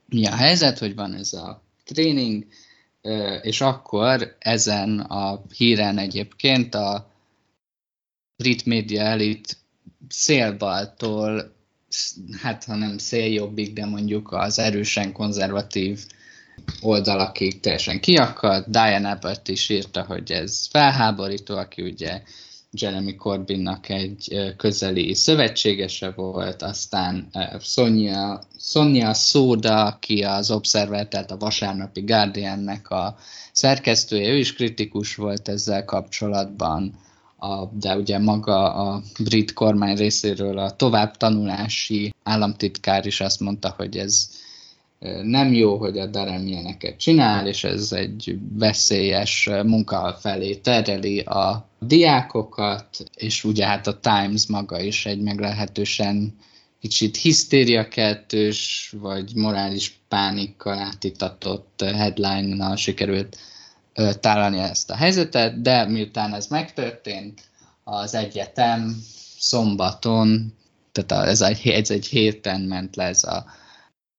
[0.06, 2.46] mi a helyzet, hogy van ez a tréning,
[3.42, 7.11] és akkor ezen a híren egyébként a
[8.42, 9.56] brit média elit
[10.08, 11.54] szélbaltól,
[12.42, 16.04] hát ha nem széljobbik, de mondjuk az erősen konzervatív
[16.80, 18.70] oldalakig teljesen kiakadt.
[18.70, 22.22] Diane Abbott is írta, hogy ez felháborító, aki ugye
[22.70, 27.28] Jeremy Corbynnak egy közeli szövetségese volt, aztán
[27.60, 33.16] Sonia, Sonia Szóda, aki az Observer, tehát a vasárnapi Guardiannek a
[33.52, 37.00] szerkesztője, ő is kritikus volt ezzel kapcsolatban
[37.42, 43.96] a, de ugye maga a brit kormány részéről a továbbtanulási államtitkár is azt mondta, hogy
[43.96, 44.28] ez
[45.22, 51.68] nem jó, hogy a Darem ilyeneket csinál, és ez egy veszélyes munka felé tereli a
[51.78, 56.34] diákokat, és ugye hát a Times maga is egy meglehetősen
[56.80, 63.36] kicsit hisztériakeltős, vagy morális pánikkal átitatott headline-nal sikerült
[64.20, 67.40] tálalni ezt a helyzetet, de miután ez megtörtént,
[67.84, 69.02] az egyetem
[69.38, 70.54] szombaton,
[70.92, 73.44] tehát ez egy, ez egy héten ment le ez a,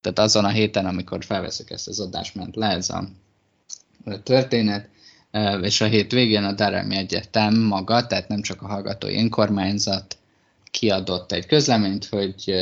[0.01, 3.07] tehát azon a héten, amikor felveszek ezt az adást, ment le ez a
[4.23, 4.89] történet,
[5.61, 10.17] és a hét végén a Daremi Egyetem maga, tehát nem csak a hallgatói önkormányzat
[10.71, 12.53] kiadott egy közleményt, hogy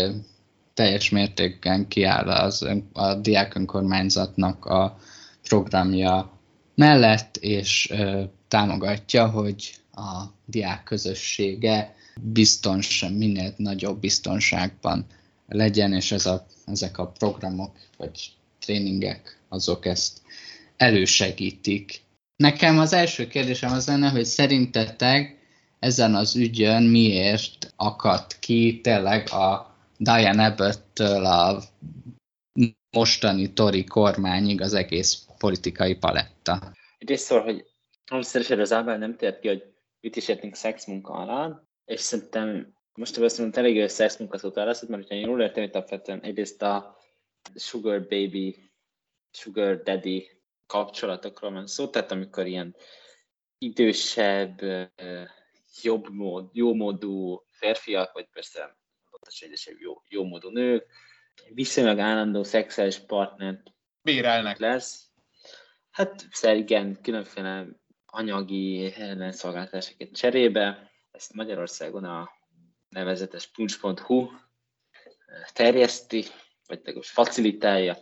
[0.73, 4.97] teljes mértékben kiáll az, a diák önkormányzatnak a
[5.43, 6.40] programja
[6.75, 7.93] mellett, és
[8.47, 15.05] támogatja, hogy a diák közössége biztons, minél nagyobb biztonságban
[15.47, 20.21] legyen, és ez a, ezek a programok vagy tréningek azok ezt
[20.77, 22.01] elősegítik.
[22.35, 25.37] Nekem az első kérdésem az lenne, hogy szerintetek
[25.79, 31.63] ezen az ügyön miért akadt ki tényleg a Diane Abbott-től a
[32.97, 36.73] mostani tori kormányig az egész politikai paletta.
[36.97, 37.65] Egyrészt szól, hogy
[38.33, 39.63] is az Ábel nem tért ki, hogy
[39.99, 45.15] mit is értünk szexmunka alá, és szerintem most azt mondom, elég szexmunkató lesz, mert ha
[45.15, 46.97] én jól értem, hogy alapvetően egyrészt a
[47.55, 48.71] sugar baby,
[49.31, 50.29] sugar daddy
[50.65, 52.75] kapcsolatokról van szó, tehát amikor ilyen
[53.57, 54.61] idősebb,
[55.81, 58.77] jobb mód, jó módú férfiak, vagy persze
[59.09, 60.85] pontosan jó, jó módú nők,
[61.53, 63.61] viszonylag állandó szexuális partnert
[64.01, 64.57] bérelnek.
[64.57, 65.10] Lesz.
[65.91, 67.65] Hát igen, különféle
[68.05, 70.91] anyagi ellenszolgáltatásokat cserébe.
[71.11, 72.29] Ezt Magyarországon a
[72.89, 74.27] nevezetes puncs.hu
[75.53, 76.25] terjeszti,
[76.67, 77.97] vagy legalábbis facilitálja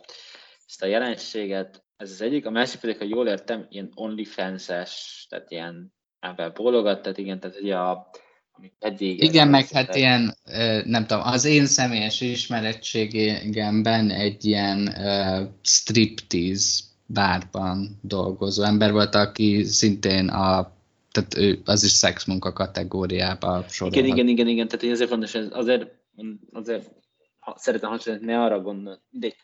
[0.66, 1.84] ezt a jelenséget.
[1.96, 2.46] Ez az egyik.
[2.46, 7.60] A másik pedig, ha jól értem, ilyen OnlyFans-es, tehát ilyen ember bólogat, tehát igen, tehát
[7.60, 8.10] ugye a,
[8.78, 9.22] pedig...
[9.22, 10.36] Igen, meg hát ilyen,
[10.84, 19.64] nem tudom, az én személyes ismerettségemben egy ilyen uh, striptease bárban dolgozó ember volt, aki
[19.64, 20.78] szintén a
[21.10, 24.02] tehát ő, az is szexmunka kategóriába sorolhat.
[24.02, 25.90] Igen, igen, igen, igen, tehát azért fontos, azért,
[26.52, 26.90] azért
[27.38, 29.34] ha, szeretem hasonlítani, ne arra gondol, de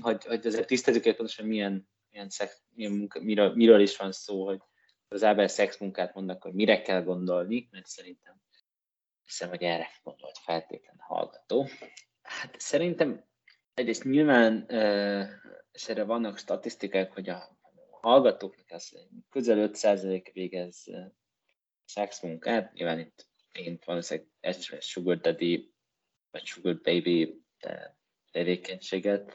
[0.00, 4.12] hogy, hogy azért tisztázzuk egy pontosan milyen, milyen, szex, milyen munka, miről, miről, is van
[4.12, 4.60] szó, hogy
[5.08, 8.34] az ábel szexmunkát mondnak, hogy mire kell gondolni, mert szerintem
[9.24, 11.68] hiszem, hogy erre gondolt feltétlenül hallgató.
[12.22, 13.24] Hát szerintem
[13.74, 14.66] egyrészt nyilván,
[15.80, 17.58] és erre vannak statisztikák, hogy a
[17.90, 18.98] hallgatóknak az
[19.30, 20.86] közel 5% végez
[21.84, 25.72] szexmunkát, nyilván itt én valószínűleg egyszerűen sugar daddy,
[26.30, 27.42] vagy sugar baby
[28.30, 29.32] tevékenységet,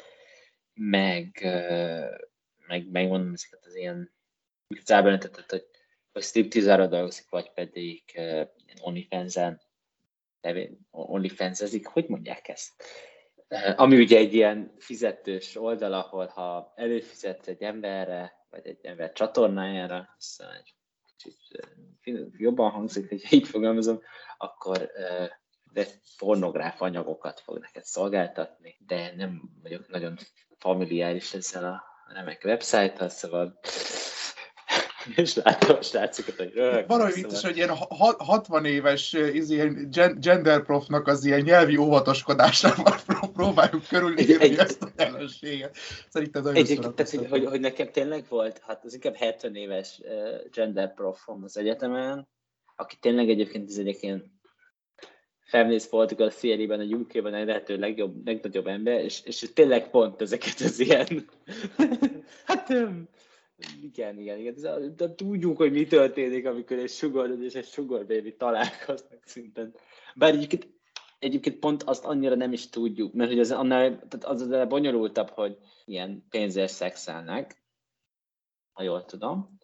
[0.74, 1.40] meg,
[2.68, 4.14] meg megmondom ezeket az ilyen
[4.68, 5.66] igazából tehát, hogy
[6.12, 8.48] vagy striptease dolgozik, vagy pedig uh,
[8.82, 9.62] OnlyFans-en
[10.92, 12.84] OnlyFans-ezik, hogy mondják ezt?
[13.50, 19.12] Uh, ami ugye egy ilyen fizetős oldal, ahol ha előfizetsz egy emberre, vagy egy ember
[19.12, 20.76] csatornájára, aztán egy
[21.18, 21.38] kicsit
[22.06, 24.02] uh, jobban hangzik, hogy így fogalmazom,
[24.38, 25.28] akkor uh,
[25.74, 25.86] de
[26.18, 30.18] pornográf anyagokat fog neked szolgáltatni, de nem vagyok nagyon
[30.58, 31.84] familiáris ezzel a
[32.14, 33.60] remek website szóval
[35.16, 36.88] és látom a srácokat, hogy röhög.
[36.88, 37.70] Valahogy vicces, hogy ilyen
[38.18, 39.88] 60 éves ilyen
[40.20, 43.00] gender profnak az ilyen nyelvi óvatoskodásával
[43.34, 45.76] próbáljuk körülírni ezt a jelenséget.
[46.10, 50.02] Szerintem nagyon egy, tehát, hogy, hogy, nekem tényleg volt, hát az inkább 70 éves
[50.52, 52.28] gender profom az egyetemen,
[52.76, 54.34] aki tényleg egyébként ez egy ilyen
[55.46, 60.60] Feminist Political Theory-ben, a UK-ben a lehető legjobb, legnagyobb ember, és, és tényleg pont ezeket
[60.60, 61.30] az ilyen,
[62.46, 62.74] hát
[63.82, 64.56] igen, igen, igen.
[64.96, 69.76] De, tudjuk, hogy mi történik, amikor egy sugar és egy sugar baby találkoznak szinten.
[70.16, 70.68] Bár egyébként,
[71.20, 75.30] egyébként pont azt annyira nem is tudjuk, mert hogy az, annál, tehát az az bonyolultabb,
[75.30, 77.64] hogy ilyen pénzért szexelnek,
[78.72, 79.58] ha jól tudom.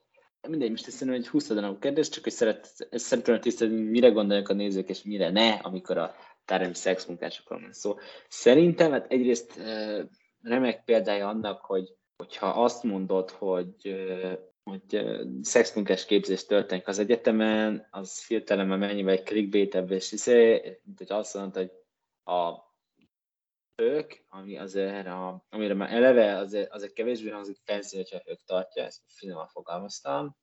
[0.47, 4.53] Mindegy, most szerintem egy 20 a kérdés, csak hogy szeret, szeretném tisztelni, mire gondolják a
[4.53, 6.15] nézők, és mire ne, amikor a
[6.45, 7.95] társadalmi szexmunkásokról van szó.
[8.27, 9.59] Szerintem, hát egyrészt
[10.41, 13.95] remek példája annak, hogy hogyha azt mondod, hogy,
[14.63, 15.05] hogy
[15.41, 20.61] szexmunkás képzés történik az egyetemen, az hirtelen mennyivel egy clickbait és hiszé,
[20.97, 21.71] hogy azt mondod, hogy
[22.35, 22.69] a
[23.75, 28.83] ők, ami azért, a, amire már eleve azért, azért kevésbé hangzik fancy, hogyha ők tartja,
[28.83, 30.37] ezt finoman fogalmaztam,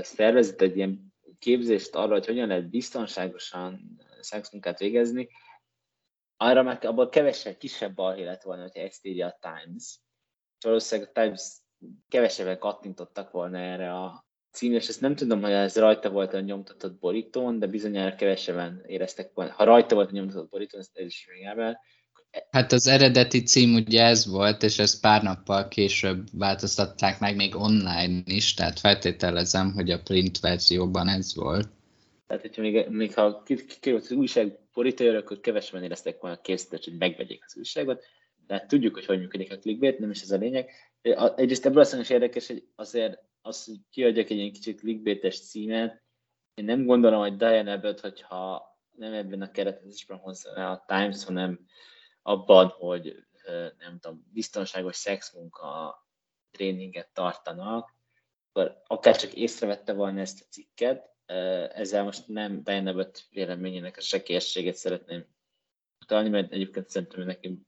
[0.00, 5.28] szervezett egy ilyen képzést arra, hogy hogyan lehet biztonságosan szexmunkát végezni,
[6.36, 9.98] arra már abból kevesebb, kisebb balhé lett volna, hogyha ezt írja a Times,
[10.64, 11.42] valószínűleg a Times
[12.08, 16.40] kevesebben kattintottak volna erre a címre, és ezt nem tudom, hogy ez rajta volt a
[16.40, 19.52] nyomtatott borítón, de bizonyára kevesebben éreztek volna.
[19.52, 21.80] Ha rajta volt a nyomtatott borítón, ezt el is el.
[22.50, 27.56] Hát az eredeti cím ugye ez volt, és ezt pár nappal később változtatták meg még
[27.56, 31.68] online is, tehát feltételezem, hogy a print verzióban ez volt.
[32.26, 36.96] Tehát, hogyha még, még ha kikerült az újság borítójára, akkor kevesebben éreztek volna készített, hogy
[36.98, 38.04] megvegyék az újságot
[38.48, 40.70] de tudjuk, hogy hogy működik a clickbait, nem is ez a lényeg.
[41.36, 46.02] Egyrészt ebből azt is érdekes, hogy azért az, hogy kiadjak egy ilyen kicsit clickbaites címet,
[46.54, 51.66] én nem gondolom, hogy Diane Abbott, hogyha nem ebben a keretezésben hozza a Times, hanem
[52.22, 53.14] abban, hogy
[53.78, 55.96] nem tudom, biztonságos szexmunka
[56.50, 57.94] tréninget tartanak,
[58.52, 61.16] akkor akár csak észrevette volna ezt a cikket,
[61.72, 65.26] ezzel most nem Diane Abbott véleményének a sekélyességet szeretném
[66.00, 67.66] utalni, mert egyébként szerintem neki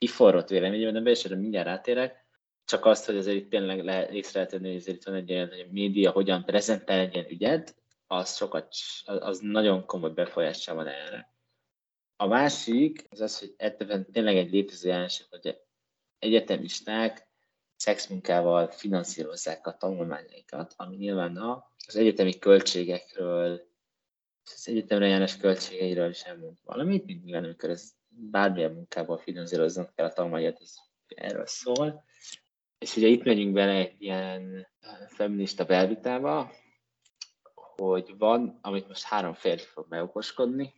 [0.00, 2.26] kiforrott véleményében, de és erre mindjárt rátérek,
[2.64, 5.48] csak azt, hogy azért tényleg le, észre lehet tenni, hogy azért itt van egy olyan,
[5.48, 7.74] hogy a média hogyan prezentál egy ilyen ügyet,
[8.06, 8.74] az sokat,
[9.04, 11.34] az nagyon komoly befolyással van erre.
[12.16, 15.60] A másik az az, hogy ebben tényleg egy létező jelenség, hogy
[16.18, 17.28] egyetemisták
[17.76, 21.36] szexmunkával finanszírozzák a tanulmányaikat, ami nyilván
[21.86, 23.68] az egyetemi költségekről
[24.54, 30.06] az egyetemre járás költségeiről is elmond valamit, mint nyilván, amikor ez bármilyen munkából finanszíroznak kell
[30.06, 30.74] a tanulmányat, ez
[31.06, 32.04] erről szól.
[32.78, 34.66] És ugye itt megyünk bele egy ilyen
[35.08, 36.52] feminista belvitába,
[37.54, 40.74] hogy van, amit most három férfi fog megokoskodni,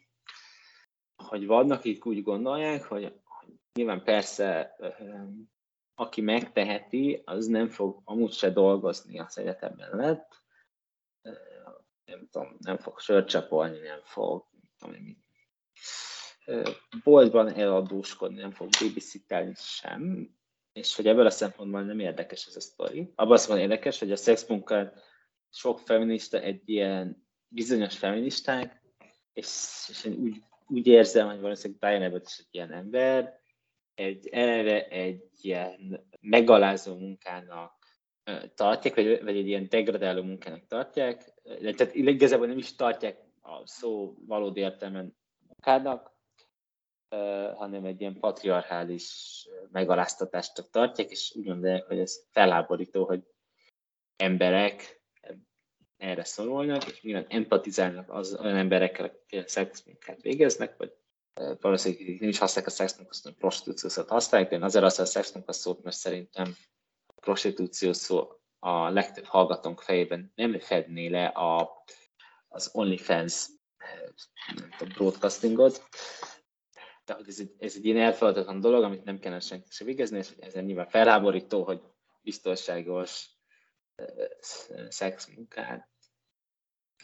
[1.16, 4.76] hogy vannak, akik úgy gondolják, hogy, hogy nyilván persze,
[5.94, 10.42] aki megteheti, az nem fog amúgy se dolgozni az egyetemben lett,
[12.04, 15.22] nem tudom, nem fog sört csapolni, nem fog, nem tudom,
[17.04, 20.30] boltban eladóskodni, nem fog babysittelni sem,
[20.72, 23.12] és hogy ebből a szempontból nem érdekes ez a sztori.
[23.14, 24.92] Abban az van érdekes, hogy a szexmunkán
[25.50, 28.82] sok feminista egy ilyen bizonyos feministák,
[29.32, 29.46] és,
[29.88, 33.40] és én úgy, úgy érzem, hogy valószínűleg Brian Abbott is egy ilyen ember,
[33.94, 37.82] egy eleve egy ilyen megalázó munkának
[38.54, 44.14] tartják, vagy, vagy egy ilyen degradáló munkának tartják, tehát igazából nem is tartják a szó
[44.26, 45.16] valódi értelmen
[45.46, 46.11] munkának,
[47.54, 53.22] hanem egy ilyen patriarchális megaláztatást tartják, és úgy gondolják, hogy ez felháborító, hogy
[54.16, 55.02] emberek
[55.96, 60.92] erre szorulnak, és nyilván empatizálnak az olyan emberekkel, akik szexmunkát végeznek, vagy
[61.60, 65.54] valószínűleg nem is használják a szexmunkát, hanem prostitúciót használják, de én azért azt a szexmunkat
[65.54, 66.56] szót, mert szerintem
[67.06, 68.28] a prostitúció szó
[68.58, 71.84] a legtöbb hallgatónk fejében nem fedné le a,
[72.48, 73.46] az OnlyFans
[74.78, 75.88] a broadcastingot,
[77.04, 80.30] tehát ez egy, ez egy ilyen elfeladatatlan dolog, amit nem kellene senki se végezni, és
[80.40, 81.80] ezen nyilván felháborító, hogy
[82.22, 83.30] biztonságos
[84.88, 85.88] szexmunkát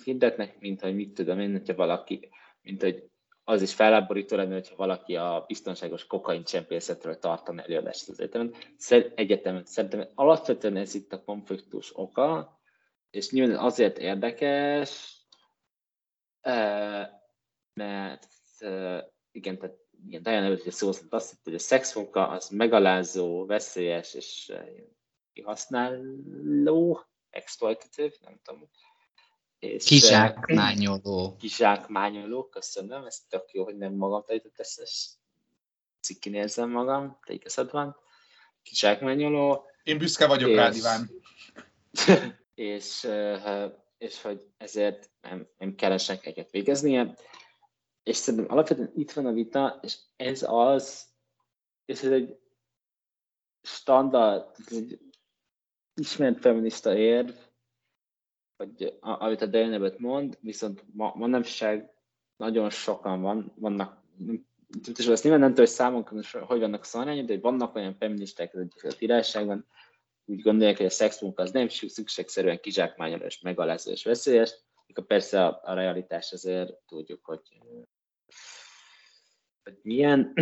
[0.04, 2.28] hirdetnek, mint hogy mit tudom én, hogyha valaki,
[2.62, 3.10] mint hogy
[3.44, 8.54] az is felháborító lenne, hogyha valaki a biztonságos kokain csempészetről tartana előadást az egyetemen.
[9.14, 9.64] egyetemen.
[9.64, 12.60] Szerintem alapvetően ez itt a konfliktus oka,
[13.10, 15.20] és nyilván azért érdekes,
[17.74, 18.28] mert
[19.30, 19.76] igen, tehát
[20.06, 24.52] igen, Diana előtt szó szerint azt hitt, hogy a szexmunka az megalázó, veszélyes és
[25.32, 27.00] kihasználó,
[27.30, 28.68] exploitative, nem tudom.
[29.58, 31.36] És, kizsákmányoló.
[31.36, 35.06] Kizsákmányoló, köszönöm, ez tök jó, hogy nem magam tanított ezt, és
[36.00, 37.96] cikkin érzem magam, te igazad van.
[38.62, 39.64] Kizsákmányoló.
[39.82, 41.10] Én büszke vagyok és, rád, Iván.
[42.54, 43.08] és,
[43.98, 47.14] és hogy ezért nem, nem kell senkiket végeznie
[48.08, 51.06] és szerintem alapvetően itt van a vita, és ez az,
[51.84, 52.38] és ez egy
[53.62, 55.00] standard, egy
[55.94, 57.30] ismert feminista érv,
[58.56, 61.90] hogy amit a Dale mond, viszont ma, manapság
[62.36, 64.02] nagyon sokan van, vannak,
[64.96, 66.06] és ezt nyilván nem tudom, hogy számon
[66.46, 69.66] hogy vannak a szarányok, de vannak olyan feministák az egyik királyságban,
[70.24, 74.54] úgy gondolják, hogy a szexmunka az nem szükségszerűen kizsákmányoló és megalázó és veszélyes,
[74.86, 77.40] mikor persze a, a realitás azért tudjuk, hogy
[79.68, 80.32] hogy milyen,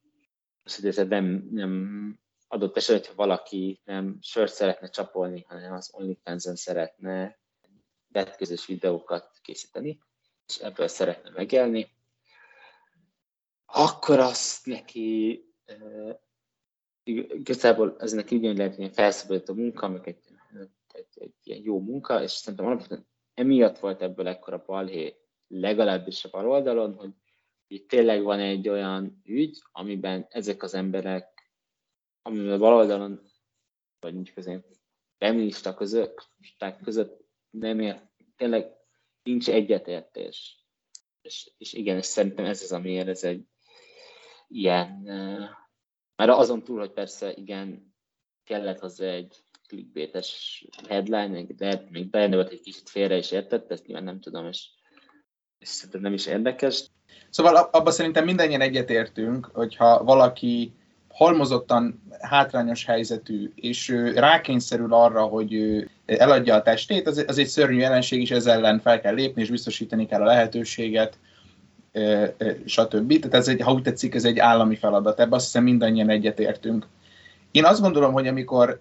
[0.64, 5.90] az, hogy ez nem, nem adott esetben, hogyha valaki nem sört szeretne csapolni, hanem az
[5.92, 7.38] OnlyFans-en szeretne
[8.08, 10.00] vetközös videókat készíteni,
[10.46, 11.94] és ebből szeretne megélni,
[13.66, 15.40] akkor azt neki
[17.04, 20.18] igazából ez neki ugyanúgy lehet egy felszabadító munka, meg egy,
[20.92, 25.16] egy, egy, egy jó munka, és szerintem alapvetően emiatt volt ebből ekkora balhé
[25.48, 27.10] legalábbis a bal oldalon, hogy
[27.66, 31.50] itt tényleg van egy olyan ügy, amiben ezek az emberek,
[32.22, 33.20] amiben a bal oldalon,
[34.00, 34.64] vagy mondjuk az én
[35.18, 36.28] feminista között,
[36.82, 38.70] között nem ér, tényleg
[39.22, 40.66] nincs egyetértés.
[41.22, 43.44] És, és igen, és szerintem ez az, amiért ez egy
[44.48, 44.88] ilyen,
[46.16, 47.94] mert azon túl, hogy persze igen,
[48.44, 49.36] kellett hozzá egy
[49.66, 54.74] clickbaites headline, de még volt egy kicsit félre is értett, ezt nyilván nem tudom, és
[55.58, 56.90] és szerintem nem is érdekes.
[57.36, 60.72] Szóval abban szerintem mindannyian egyetértünk, hogyha valaki
[61.08, 68.20] halmozottan hátrányos helyzetű, és rákényszerül arra, hogy eladja a testét, az, az egy szörnyű jelenség,
[68.20, 71.18] és ezzel ellen fel kell lépni, és biztosítani kell a lehetőséget,
[72.64, 73.18] stb.
[73.18, 75.20] Tehát ez egy, ha úgy tetszik, ez egy állami feladat.
[75.20, 76.86] Ebben azt hiszem mindannyian egyetértünk.
[77.50, 78.80] Én azt gondolom, hogy amikor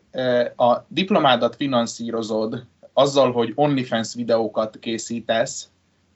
[0.55, 5.69] a diplomádat finanszírozod azzal, hogy OnlyFans videókat készítesz,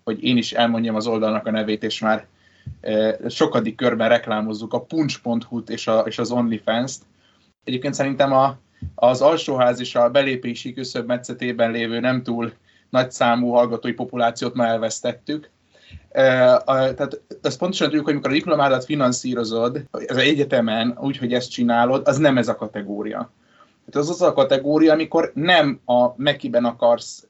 [0.09, 2.25] hogy én is elmondjam az oldalnak a nevét, és már
[2.81, 7.01] e, sokadik körben reklámozzuk a punch.hu-t és, a, és az OnlyFans-t.
[7.63, 8.57] Egyébként szerintem a,
[8.95, 12.53] az alsóház és a belépési küszöb metszetében lévő nem túl
[12.89, 15.49] nagy számú hallgatói populációt ma elvesztettük.
[16.09, 16.25] E,
[16.65, 22.07] tehát azt pontosan tudjuk, hogy amikor a diplomádat finanszírozod az egyetemen, úgy, hogy ezt csinálod,
[22.07, 23.31] az nem ez a kategória.
[23.93, 27.27] Hát az az a kategória, amikor nem a Mekiben akarsz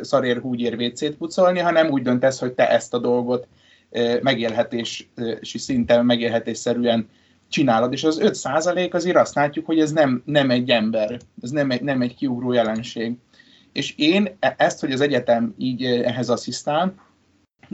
[0.00, 3.48] szarér húgyér vécét pucolni, hanem úgy döntesz, hogy te ezt a dolgot
[4.22, 5.08] megélhetési
[5.40, 7.08] szinten, megélhetésszerűen
[7.48, 11.50] csinálod, és az 5 százalék azért azt látjuk, hogy ez nem, nem egy ember, ez
[11.50, 13.16] nem egy, nem egy kiugró jelenség.
[13.72, 16.94] És én e, ezt, hogy az egyetem így ehhez asszisztál,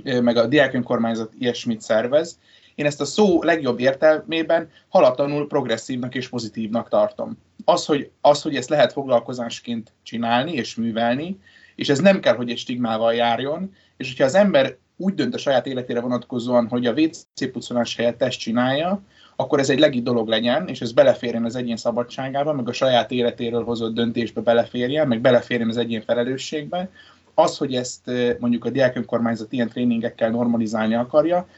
[0.04, 2.38] meg a diák önkormányzat ilyesmit szervez,
[2.74, 7.38] én ezt a szó legjobb értelmében halatlanul progresszívnak és pozitívnak tartom.
[7.68, 11.38] Az hogy, az, hogy ezt lehet foglalkozásként csinálni és művelni,
[11.74, 15.38] és ez nem kell, hogy egy stigmával járjon, és hogyha az ember úgy dönt a
[15.38, 19.02] saját életére vonatkozóan, hogy a WC pucolás helyett ezt csinálja,
[19.36, 23.10] akkor ez egy legit dolog legyen, és ez beleférjen az egyén szabadságába, meg a saját
[23.10, 26.90] életéről hozott döntésbe beleférjen, meg beleférjen az egyén felelősségbe.
[27.34, 31.48] Az, hogy ezt mondjuk a diákönkormányzat ilyen tréningekkel normalizálni akarja,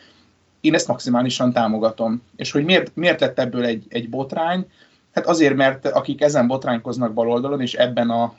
[0.60, 2.22] én ezt maximálisan támogatom.
[2.36, 4.66] És hogy miért, miért lett ebből egy, egy botrány,
[5.18, 8.34] Hát azért, mert akik ezen botránykoznak baloldalon, és ebben a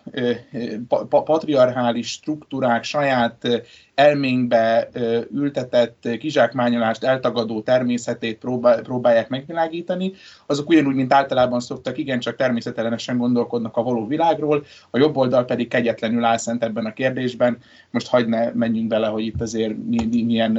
[1.10, 3.64] patriarchális struktúrák saját
[4.00, 4.90] elménkbe
[5.34, 8.46] ültetett kizsákmányolást, eltagadó természetét
[8.84, 10.12] próbálják megvilágítani,
[10.46, 15.68] azok ugyanúgy, mint általában szoktak, igencsak természetellenesen gondolkodnak a való világról, a jobb oldal pedig
[15.68, 17.58] kegyetlenül áll szent ebben a kérdésben.
[17.92, 19.74] Most hagyd ne menjünk bele, hogy itt azért
[20.10, 20.58] milyen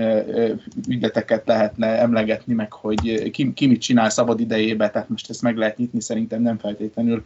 [0.89, 5.57] ügyleteket lehetne emlegetni, meg hogy ki, ki mit csinál szabad idejébe, tehát most ezt meg
[5.57, 7.25] lehet nyitni, szerintem nem feltétlenül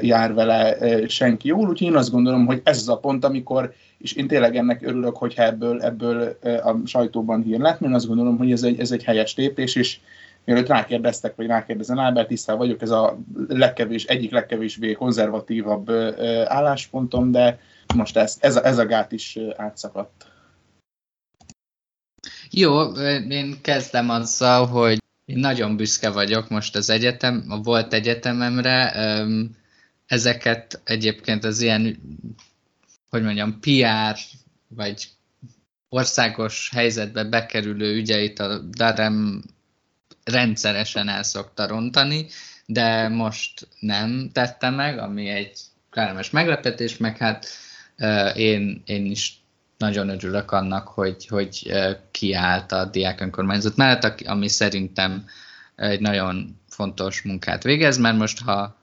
[0.00, 0.76] jár vele
[1.08, 4.56] senki jól, úgyhogy én azt gondolom, hogy ez az a pont, amikor, és én tényleg
[4.56, 8.80] ennek örülök, hogyha ebből, ebből a sajtóban hír lett, mert azt gondolom, hogy ez egy,
[8.80, 9.98] ez egy helyes lépés, és
[10.44, 13.18] mielőtt rákérdeztek, vagy rákérdezen Ábert, tisztán vagyok, ez a
[13.48, 15.90] legkevés, egyik legkevésbé konzervatívabb
[16.44, 17.58] álláspontom, de
[17.94, 20.26] most ez, ez, a, ez a gát is átszakadt.
[22.50, 22.82] Jó,
[23.28, 28.92] én kezdem azzal, hogy én nagyon büszke vagyok most az egyetem, a volt egyetememre.
[30.10, 32.00] Ezeket egyébként az ilyen,
[33.10, 34.18] hogy mondjam, PR
[34.68, 35.08] vagy
[35.88, 39.42] országos helyzetbe bekerülő ügyeit a Darem
[40.24, 42.26] rendszeresen el szokta rontani,
[42.66, 45.58] de most nem tette meg, ami egy
[45.90, 47.46] kellemes meglepetés, meg hát
[48.34, 49.42] én, én is
[49.78, 51.72] nagyon örülök annak, hogy, hogy
[52.10, 55.26] kiállt a diák önkormányzat mellett, ami szerintem
[55.76, 58.78] egy nagyon fontos munkát végez, mert most ha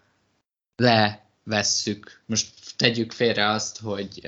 [0.77, 4.21] levesszük, most tegyük félre azt, hogy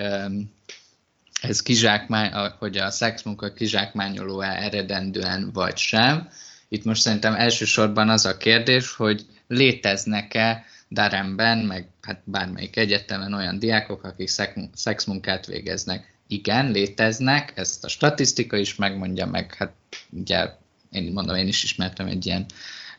[1.41, 6.29] ez kizsákmány, hogy a szexmunka kizsákmányoló-e eredendően vagy sem.
[6.67, 13.59] Itt most szerintem elsősorban az a kérdés, hogy léteznek-e Daremben, meg hát bármelyik egyetemen olyan
[13.59, 14.29] diákok, akik
[14.73, 19.73] szexmunkát végeznek igen, léteznek, ezt a statisztika is megmondja, meg hát
[20.09, 20.49] ugye
[20.91, 22.45] én mondom, én is ismertem egy ilyen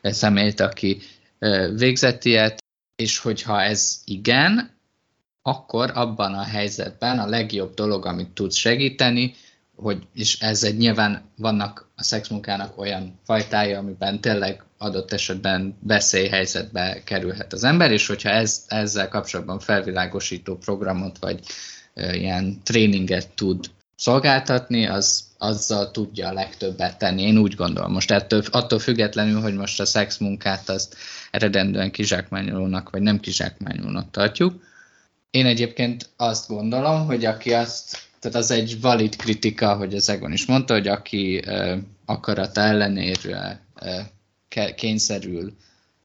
[0.01, 1.01] személyt, aki
[1.75, 2.60] végzett ilyet,
[3.01, 4.69] és hogyha ez igen,
[5.41, 9.33] akkor abban a helyzetben a legjobb dolog, amit tudsz segíteni,
[9.75, 17.01] hogy, és ez egy nyilván vannak a szexmunkának olyan fajtája, amiben tényleg adott esetben veszélyhelyzetbe
[17.03, 21.39] kerülhet az ember, és hogyha ez, ezzel kapcsolatban felvilágosító programot, vagy
[21.93, 23.65] ilyen tréninget tud
[24.01, 27.21] szolgáltatni, az azzal tudja a legtöbbet tenni.
[27.21, 27.91] Én úgy gondolom.
[27.91, 30.95] Most ettől, attól függetlenül, hogy most a szex munkát azt
[31.31, 34.63] eredendően kizsákmányolónak, vagy nem kizsákmányolónak tartjuk.
[35.31, 40.31] Én egyébként azt gondolom, hogy aki azt, tehát az egy valid kritika, hogy az Egon
[40.31, 43.65] is mondta, hogy aki uh, akarata ellenére
[44.75, 45.53] kényszerül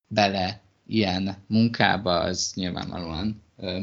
[0.08, 3.82] bele ilyen munkába, az nyilvánvalóan uh,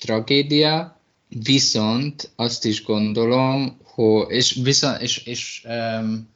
[0.00, 0.99] tragédia,
[1.38, 6.28] Viszont azt is gondolom, hogy, és, viszont, és, és um,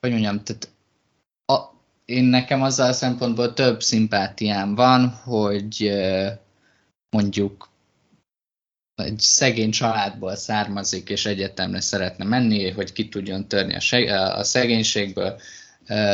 [0.00, 0.68] hogy mondjam, tehát
[1.44, 1.74] a,
[2.04, 5.92] én nekem azzal a szempontból több szimpátiám van, hogy
[7.16, 7.70] mondjuk
[8.94, 14.44] egy szegény családból származik, és egyetemre szeretne menni, hogy ki tudjon törni a, seg- a
[14.44, 15.40] szegénységből,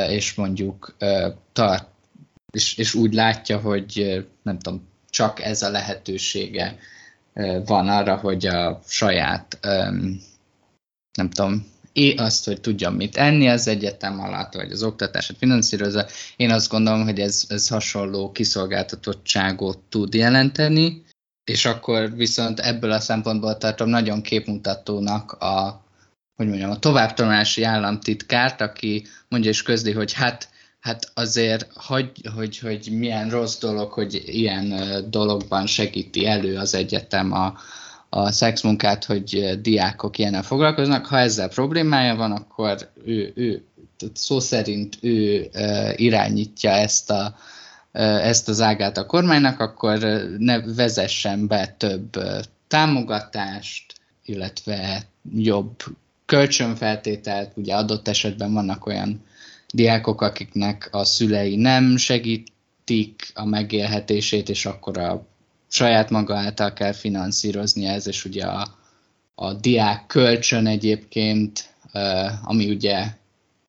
[0.09, 0.97] és mondjuk
[1.53, 1.89] tart,
[2.53, 6.79] és, és úgy látja, hogy nem tudom, csak ez a lehetősége
[7.67, 9.59] van arra, hogy a saját,
[11.17, 11.67] nem tudom,
[12.17, 16.07] azt, hogy tudjam mit enni az egyetem alatt, vagy az oktatását finanszírozza.
[16.37, 21.05] Én azt gondolom, hogy ez, ez hasonló kiszolgáltatottságot tud jelenteni,
[21.45, 25.85] és akkor viszont ebből a szempontból tartom nagyon képmutatónak a,
[26.35, 30.49] hogy mondjam, a továbbtanulási államtitkárt, aki mondja és közli, hogy hát
[30.81, 34.75] hát azért, hogy, hogy, hogy milyen rossz dolog, hogy ilyen
[35.11, 37.55] dologban segíti elő az egyetem a,
[38.09, 41.07] a szexmunkát, hogy diákok ilyennel foglalkoznak.
[41.07, 43.63] Ha ezzel problémája van, akkor ő, ő
[44.15, 45.51] szó szerint ő
[45.97, 47.37] irányítja ezt a
[47.99, 49.99] ezt az ágát a kormánynak, akkor
[50.39, 52.11] ne vezessen be több
[52.69, 53.95] támogatást,
[54.25, 55.03] illetve
[55.35, 55.77] jobb
[56.27, 59.25] kölcsönfeltételt, ugye adott esetben vannak olyan
[59.75, 65.27] diákok, akiknek a szülei nem segítik a megélhetését, és akkor a
[65.69, 68.79] saját maga által kell finanszírozni ez, és ugye a,
[69.35, 71.75] a diák kölcsön egyébként,
[72.43, 73.07] ami ugye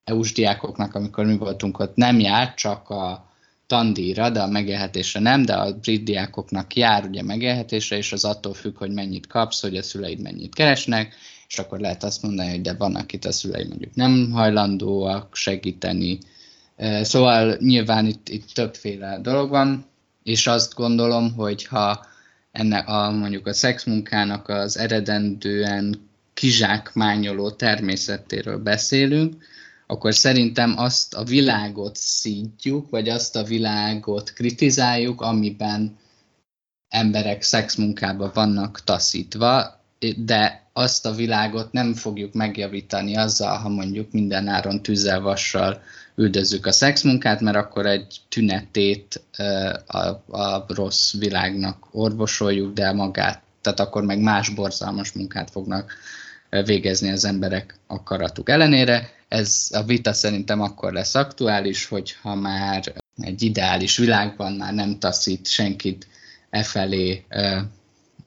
[0.04, 3.30] EU-s diákoknak, amikor mi voltunk ott, nem jár, csak a
[3.68, 8.54] tandíjra, de a megélhetésre nem, de a brit diákoknak jár ugye megélhetésre, és az attól
[8.54, 11.16] függ, hogy mennyit kapsz, hogy a szüleid mennyit keresnek,
[11.50, 16.20] és akkor lehet azt mondani, hogy de vannak itt a szülei mondjuk nem hajlandóak segíteni.
[17.02, 19.86] Szóval nyilván itt, itt többféle dolog van,
[20.24, 22.06] és azt gondolom, hogy ha
[22.52, 29.44] ennek a, mondjuk a szexmunkának az eredendően kizsákmányoló természetéről beszélünk,
[29.88, 35.98] akkor szerintem azt a világot szítjuk, vagy azt a világot kritizáljuk, amiben
[36.90, 39.82] emberek szexmunkába vannak taszítva,
[40.18, 45.82] de azt a világot nem fogjuk megjavítani azzal, ha mondjuk minden áron tűzzel, vassal
[46.16, 49.22] üldözzük a szexmunkát, mert akkor egy tünetét
[49.88, 49.98] a,
[50.38, 55.94] a rossz világnak orvosoljuk, de magát, tehát akkor meg más borzalmas munkát fognak
[56.50, 59.10] végezni az emberek akaratuk ellenére.
[59.28, 65.48] Ez a vita szerintem akkor lesz aktuális, hogyha már egy ideális világban már nem taszít
[65.48, 66.08] senkit
[66.50, 67.26] e felé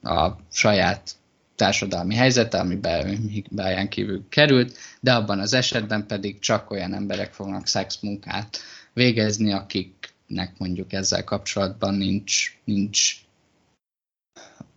[0.03, 1.15] a saját
[1.55, 7.67] társadalmi helyzete, amiben hibáján kívül került, de abban az esetben pedig csak olyan emberek fognak
[7.67, 8.57] szexmunkát
[8.93, 13.21] végezni, akiknek mondjuk ezzel kapcsolatban nincs, nincs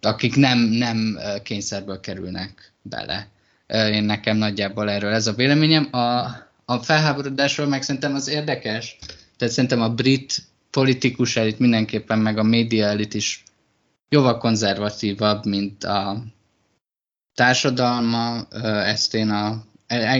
[0.00, 3.28] akik nem, nem kényszerből kerülnek bele.
[3.68, 5.88] Én nekem nagyjából erről ez a véleményem.
[5.90, 6.26] A,
[6.64, 8.98] a felháborodásról meg szerintem az érdekes,
[9.36, 13.42] tehát szerintem a brit politikus elit mindenképpen, meg a média elit is
[14.08, 16.22] jóval konzervatívabb, mint a
[17.36, 18.46] társadalma.
[18.84, 19.64] Ezt én a,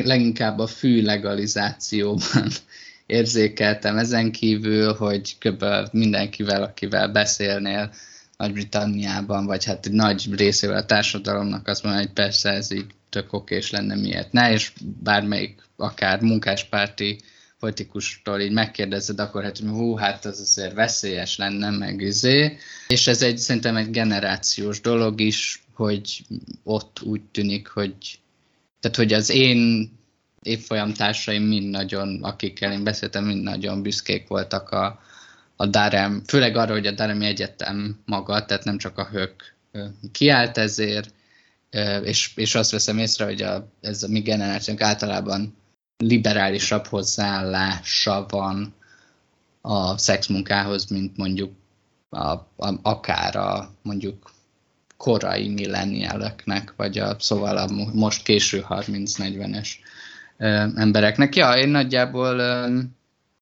[0.05, 2.49] leginkább a fű legalizációban
[3.07, 3.97] érzékeltem.
[3.97, 5.65] Ezen kívül, hogy kb.
[5.93, 7.93] mindenkivel, akivel beszélnél
[8.37, 13.33] Nagy-Britanniában, vagy hát egy nagy részével a társadalomnak azt mondja, hogy persze ez így tök
[13.33, 14.73] okés lenne, miért ne, és
[15.03, 17.19] bármelyik akár munkáspárti
[17.59, 22.57] politikustól így megkérdezed, akkor hát, hú, hát az azért veszélyes lenne, meg izé.
[22.89, 26.25] És ez egy, szerintem egy generációs dolog is, hogy
[26.63, 28.21] ott úgy tűnik, hogy
[28.81, 29.91] tehát, hogy az én
[30.43, 35.01] évfolyamtársaim mind nagyon, akikkel én beszéltem, mind nagyon büszkék voltak a,
[35.57, 39.55] a Darem, főleg arra, hogy a Daremi Egyetem maga, tehát nem csak a hők
[40.13, 41.15] kiállt ezért,
[42.03, 45.57] és, és azt veszem észre, hogy a, ez a mi generációnk általában
[45.97, 48.75] liberálisabb hozzáállása van
[49.61, 51.53] a szexmunkához, mint mondjuk
[52.09, 54.31] a, a, akár a mondjuk
[54.97, 59.69] korai milleniáleknek, vagy a, szóval a most késő 30-40-es
[60.77, 61.37] embereknek.
[61.37, 62.69] Ja, én nagyjából e,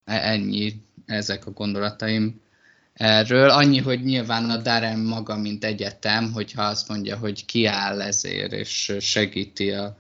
[0.05, 2.41] ennyi ezek a gondolataim
[2.95, 3.51] erről.
[3.51, 8.97] Annyi, hogy nyilván a Darem maga, mint egyetem, hogyha azt mondja, hogy kiáll ezért, és
[9.01, 9.97] segíti a,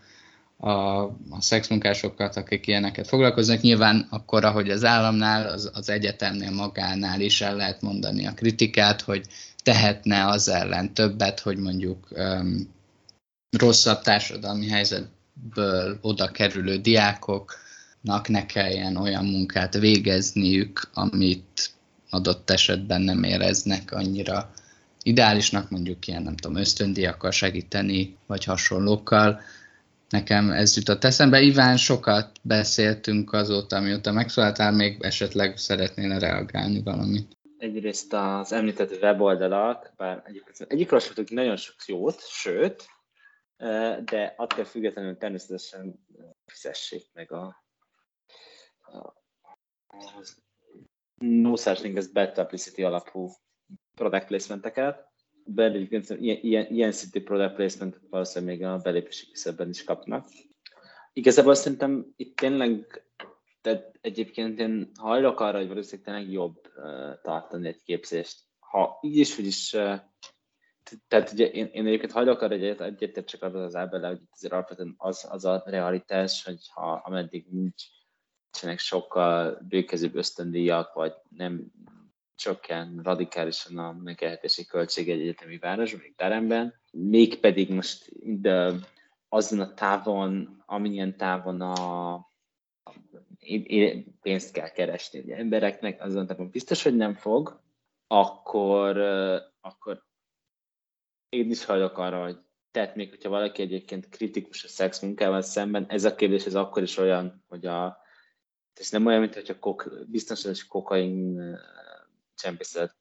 [0.56, 7.20] a, a szexmunkásokat, akik ilyeneket foglalkoznak, nyilván akkor, ahogy az államnál, az, az egyetemnél magánál
[7.20, 9.26] is el lehet mondani a kritikát, hogy
[9.64, 12.68] tehetne az ellen többet, hogy mondjuk um,
[13.58, 21.70] rosszabb társadalmi helyzetből oda kerülő diákoknak ne kelljen olyan munkát végezniük, amit
[22.10, 24.52] adott esetben nem éreznek annyira
[25.02, 29.40] ideálisnak, mondjuk ilyen, nem tudom, ösztöndiakkal segíteni, vagy hasonlókkal.
[30.08, 31.40] Nekem ez jutott eszembe.
[31.40, 37.36] Iván, sokat beszéltünk azóta, amióta megszólaltál, még esetleg szeretnél reagálni valamit.
[37.64, 42.86] Egyrészt az említett weboldalak, bár egyébként egyikről sem nagyon sok jót, sőt,
[44.04, 46.06] de attól függetlenül természetesen
[46.46, 47.64] fizessék meg a,
[48.80, 49.14] a,
[50.18, 50.42] az
[51.14, 53.30] no such thing as bad publicity alapú
[53.94, 55.12] product placementeket.
[55.56, 60.26] Egyébként ilyen, ilyen, ilyen szintű product placement valószínűleg még a belépési küszöbben is kapnak.
[61.12, 63.02] Igazából szerintem itt tényleg,
[63.64, 68.38] tehát egyébként én hajlok arra, hogy valószínűleg tényleg jobb uh, tartani egy képzést.
[68.58, 70.00] Ha így is, hogy is, uh,
[71.08, 74.52] tehát ugye én, én egyébként hajlok arra, hogy egyetért csak az az ábele, hogy azért
[74.52, 77.82] alapvetően az, az a realitás, hogy ha ameddig nincs
[78.50, 81.72] nincsenek sokkal bőkezőbb ösztöndíjak, vagy nem
[82.34, 88.10] csökken radikálisan a megélhetési költség egy egyetemi városban, még teremben, mégpedig most
[88.40, 88.72] de
[89.28, 92.32] azon a távon, amilyen távon a
[94.22, 97.60] pénzt kell keresni ugye, embereknek, azon tehát biztos, hogy nem fog,
[98.06, 98.98] akkor,
[99.60, 100.04] akkor
[101.28, 102.38] én is hajlok arra, hogy
[102.70, 106.82] tehát még hogyha valaki egyébként kritikus a szex munkával szemben, ez a kérdés ez akkor
[106.82, 107.98] is olyan, hogy a,
[108.74, 111.40] ez nem olyan, mint hogyha kok, biztonságos kokain
[112.34, 112.96] csempészet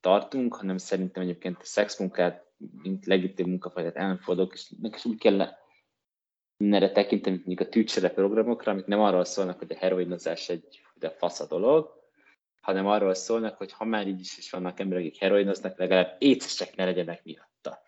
[0.00, 2.52] tartunk, hanem szerintem egyébként a szexmunkát,
[2.82, 5.54] mint legitim munkafajtát elfordulok, és neki is úgy kell
[6.56, 11.10] mindenre tekinteni, mint a tűcsere programokra, amik nem arról szólnak, hogy a heroinozás egy de
[11.10, 12.02] fasz a dolog,
[12.60, 16.76] hanem arról szólnak, hogy ha már így is, is vannak emberek, akik heroinoznak, legalább écesek
[16.76, 17.82] ne legyenek miatta.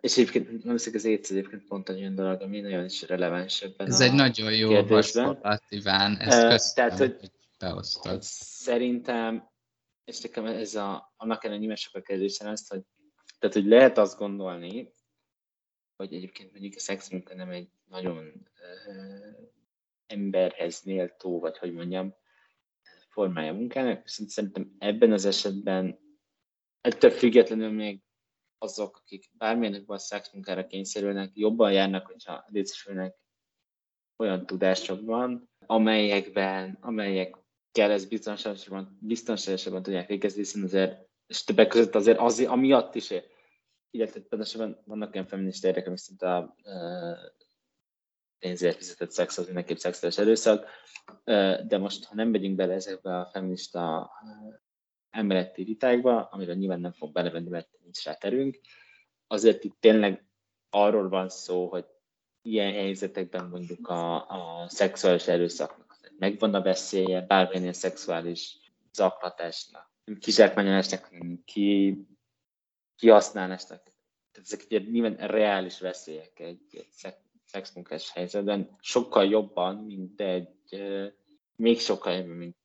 [0.00, 3.62] És egyébként nem hiszik az éc egyébként pont egy olyan dolog, ami nagyon is releváns
[3.62, 8.22] ebben Ez egy nagyon jó javaslat, Iván, ezt köszönöm, Tehát, hogy beosztad.
[8.22, 9.50] Szerintem,
[10.04, 12.82] és nekem ez a, annak ellen nyilván sokkal kérdésem ezt, hogy,
[13.38, 14.92] tehát, hogy lehet azt gondolni,
[15.98, 19.48] hogy egyébként mondjuk a szexmunka nem egy nagyon uh,
[20.06, 22.14] emberhez méltó, vagy hogy mondjam,
[23.08, 25.98] formája munkának, viszont szerintem ebben az esetben
[26.80, 28.02] ettől függetlenül még
[28.58, 33.16] azok, akik bármilyen a szexmunkára kényszerülnek, jobban járnak, hogyha részesülnek
[34.16, 37.36] olyan tudásokban, amelyekben, amelyek
[37.72, 43.12] kell ezt biztonságosabban, biztonságosabban tudják végezni, hiszen azért, és többek között azért az, amiatt is,
[43.90, 46.56] illetve pontosabban vannak olyan feminista érdekek, ami szerint a
[48.38, 50.66] pénzért fizetett szex az mindenképp szexuális erőszak,
[51.66, 54.10] de most, ha nem megyünk bele ezekbe a feminista
[55.10, 58.58] emeleti vitákba, amire nyilván nem fog belevenni, mert nincs rá terünk,
[59.26, 60.26] azért itt tényleg
[60.70, 61.86] arról van szó, hogy
[62.42, 65.88] ilyen helyzetekben mondjuk a, a szexuális erőszaknak
[66.18, 68.58] megvan a veszélye, bármilyen szexuális
[68.92, 69.90] zaklatásnak,
[70.20, 71.10] kizsákmányolásnak,
[71.44, 71.98] ki,
[72.98, 73.82] kihasználásnak.
[74.32, 77.14] Tehát ezek ugye nyilván reális veszélyek egy, egy
[77.44, 80.48] szexmunkás helyzetben, sokkal jobban, mint egy,
[81.56, 82.56] még sokkal jobban, mint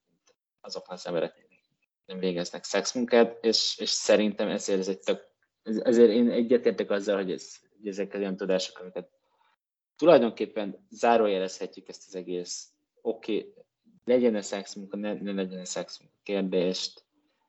[0.62, 1.48] azoknak az emberek
[2.06, 5.28] nem végeznek szexmunkát, és, és szerintem ezért ez egy tök,
[5.64, 9.10] ezért én egyetértek azzal, hogy, ez, hogy ezek olyan tudások, amiket
[9.96, 12.70] tulajdonképpen zárójelezhetjük ezt az egész,
[13.02, 13.54] oké, okay,
[14.06, 17.03] legyen-e szexmunka, ne, ne legyen-e szexmunka kérdést,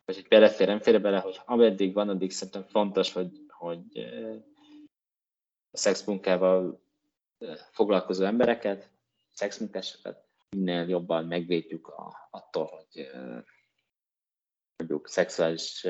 [0.04, 3.98] vagy hogy belefér, nem fér bele, hogy ameddig van, addig szerintem fontos, hogy, hogy
[5.70, 6.82] a szexmunkával
[7.70, 8.90] foglalkozó embereket,
[9.32, 13.10] szexmunkásokat minél jobban megvédjük a, attól, hogy
[14.76, 15.86] mondjuk szexuális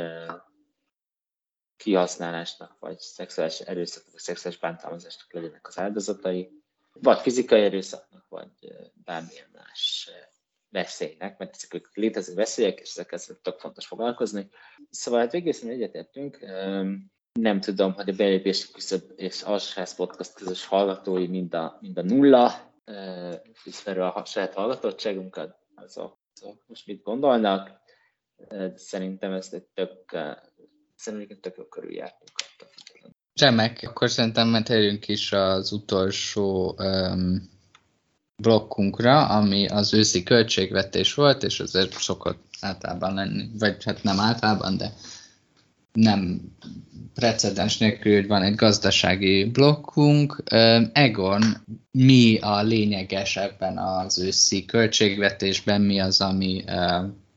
[1.76, 6.62] kihasználásnak, vagy szexuális erőszaknak, vagy szexuális bántalmazásnak legyenek az áldozatai,
[6.92, 8.50] vagy fizikai erőszaknak, vagy
[9.04, 10.10] bármilyen más
[10.74, 14.48] veszélynek, mert ezek létező veszélyek, és ezekkel tök fontos foglalkozni.
[14.90, 16.38] Szóval hát végül egyetértünk.
[17.32, 22.02] Nem tudom, hogy a belépési küszöb és alsóház podcast közös hallgatói mind a, mind a
[22.02, 22.72] nulla,
[23.64, 27.70] ismerő a saját hallgatottságunkat, azok, azok most mit gondolnak.
[28.74, 30.16] Szerintem ezt egy tök,
[30.94, 32.30] szerintem tök jó körül jártunk.
[33.40, 37.53] Remek, akkor szerintem térjünk is az utolsó um,
[38.36, 44.76] blokkunkra, ami az őszi költségvetés volt, és azért szokott általában lenni, vagy hát nem általában,
[44.76, 44.92] de
[45.92, 46.40] nem
[47.14, 50.42] precedens nélkül, hogy van egy gazdasági blokkunk.
[50.92, 51.42] Egon,
[51.90, 56.64] mi a lényeges ebben az őszi költségvetésben, mi az, ami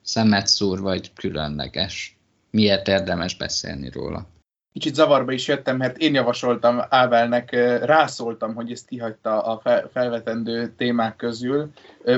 [0.03, 2.18] szemet szúr, vagy különleges?
[2.52, 4.30] Miért érdemes beszélni róla?
[4.77, 7.51] Kicsit zavarba is jöttem, mert én javasoltam Ávelnek,
[7.85, 9.61] rászóltam, hogy ezt kihagyta a
[9.93, 11.69] felvetendő témák közül.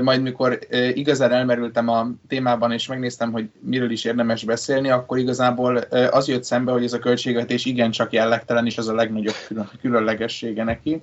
[0.01, 0.59] Majd mikor
[0.93, 5.77] igazán elmerültem a témában, és megnéztem, hogy miről is érdemes beszélni, akkor igazából
[6.11, 9.35] az jött szembe, hogy ez a költségvetés igencsak jellegtelen, és az a legnagyobb
[9.81, 11.01] különlegessége neki.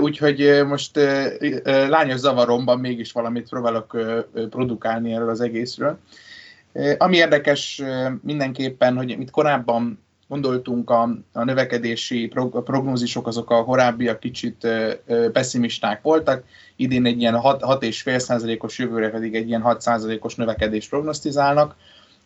[0.00, 1.00] Úgyhogy most
[1.64, 3.96] lányos zavaromban mégis valamit próbálok
[4.50, 5.98] produkálni erről az egészről.
[6.98, 7.82] Ami érdekes
[8.22, 14.68] mindenképpen, hogy mit korábban gondoltunk, a, a növekedési prog- prognózisok azok a korábbiak kicsit
[15.32, 16.44] pessimisták voltak,
[16.76, 21.76] idén egy ilyen 6,5%-os, jövőre pedig egy ilyen 6%-os növekedést prognosztizálnak,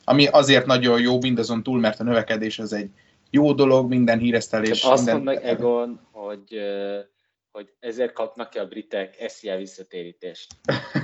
[0.05, 2.91] ami azért nagyon jó mindazon túl, mert a növekedés az egy
[3.31, 4.83] jó dolog, minden híresztelés.
[4.83, 5.23] Azt minden...
[5.23, 6.61] meg Egon, hogy,
[7.53, 10.47] hogy ezért kapnak ki a britek SZIA visszatérítést.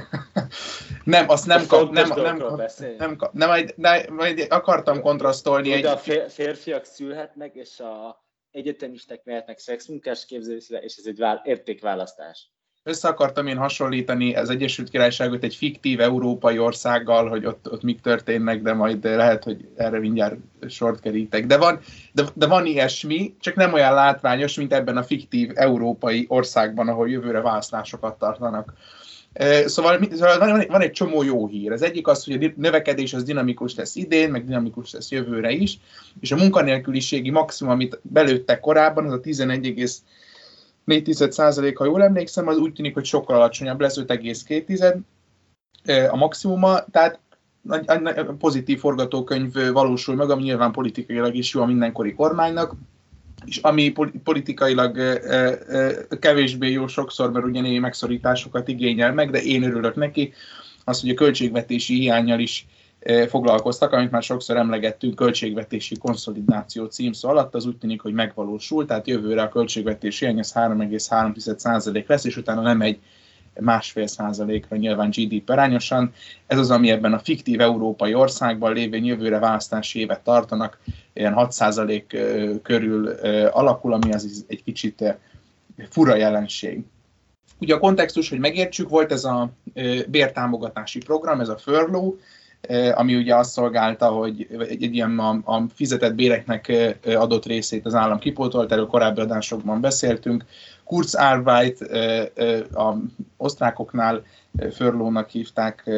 [1.06, 2.62] Nem, azt nem kap, nem, nem, kap,
[2.98, 5.72] nem, kap, nem, majd, nem, majd akartam kontrasztolni.
[5.72, 5.84] egy...
[5.84, 5.96] a
[6.28, 12.50] férfiak szülhetnek, és a egyetemistek mehetnek szexmunkás képzőszre, és ez egy vál, értékválasztás.
[12.82, 18.00] Össze akartam én hasonlítani az Egyesült Királyságot egy fiktív európai országgal, hogy ott, ott mik
[18.00, 20.36] történnek, de majd lehet, hogy erre mindjárt
[20.68, 21.46] sort kerítek.
[21.46, 21.80] De van,
[22.12, 27.08] de, de van ilyesmi, csak nem olyan látványos, mint ebben a fiktív európai országban, ahol
[27.08, 28.72] jövőre választásokat tartanak.
[29.64, 31.72] Szóval, szóval van, egy csomó jó hír.
[31.72, 35.78] Az egyik az, hogy a növekedés az dinamikus lesz idén, meg dinamikus lesz jövőre is,
[36.20, 42.72] és a munkanélküliségi maximum, amit belőttek korábban, az a 11,4%, ha jól emlékszem, az úgy
[42.72, 47.20] tűnik, hogy sokkal alacsonyabb lesz, 5,2 a maximuma, tehát
[48.38, 52.74] pozitív forgatókönyv valósul meg, ami nyilván politikailag is jó a mindenkori kormánynak,
[53.44, 53.92] és ami
[54.24, 55.20] politikailag
[56.20, 60.32] kevésbé jó sokszor, mert ugye némi megszorításokat igényel meg, de én örülök neki,
[60.84, 62.66] az, hogy a költségvetési hiányjal is
[63.28, 69.06] foglalkoztak, amit már sokszor emlegettünk, költségvetési konszolidáció címszó alatt, az úgy tűnik, hogy megvalósul, tehát
[69.06, 72.98] jövőre a költségvetési hiány az 3,3% lesz, és utána nem egy
[73.60, 76.12] másfél százalékra nyilván GDP arányosan.
[76.46, 80.78] Ez az, ami ebben a fiktív európai országban lévén jövőre választási évet tartanak,
[81.12, 82.16] ilyen 6 százalék
[82.62, 83.08] körül
[83.50, 85.18] alakul, ami az egy kicsit
[85.90, 86.84] fura jelenség.
[87.58, 89.50] Ugye a kontextus, hogy megértsük, volt ez a
[90.08, 92.16] bértámogatási program, ez a furlough,
[92.94, 96.72] ami ugye azt szolgálta, hogy egy, egy ilyen a, a fizetett béreknek
[97.04, 100.44] adott részét az állam kipótolt, erről korábbi adásokban beszéltünk.
[100.86, 101.80] Kurzarbeit
[102.72, 102.96] a
[103.36, 104.22] osztrákoknál
[104.72, 105.90] Förlónak hívták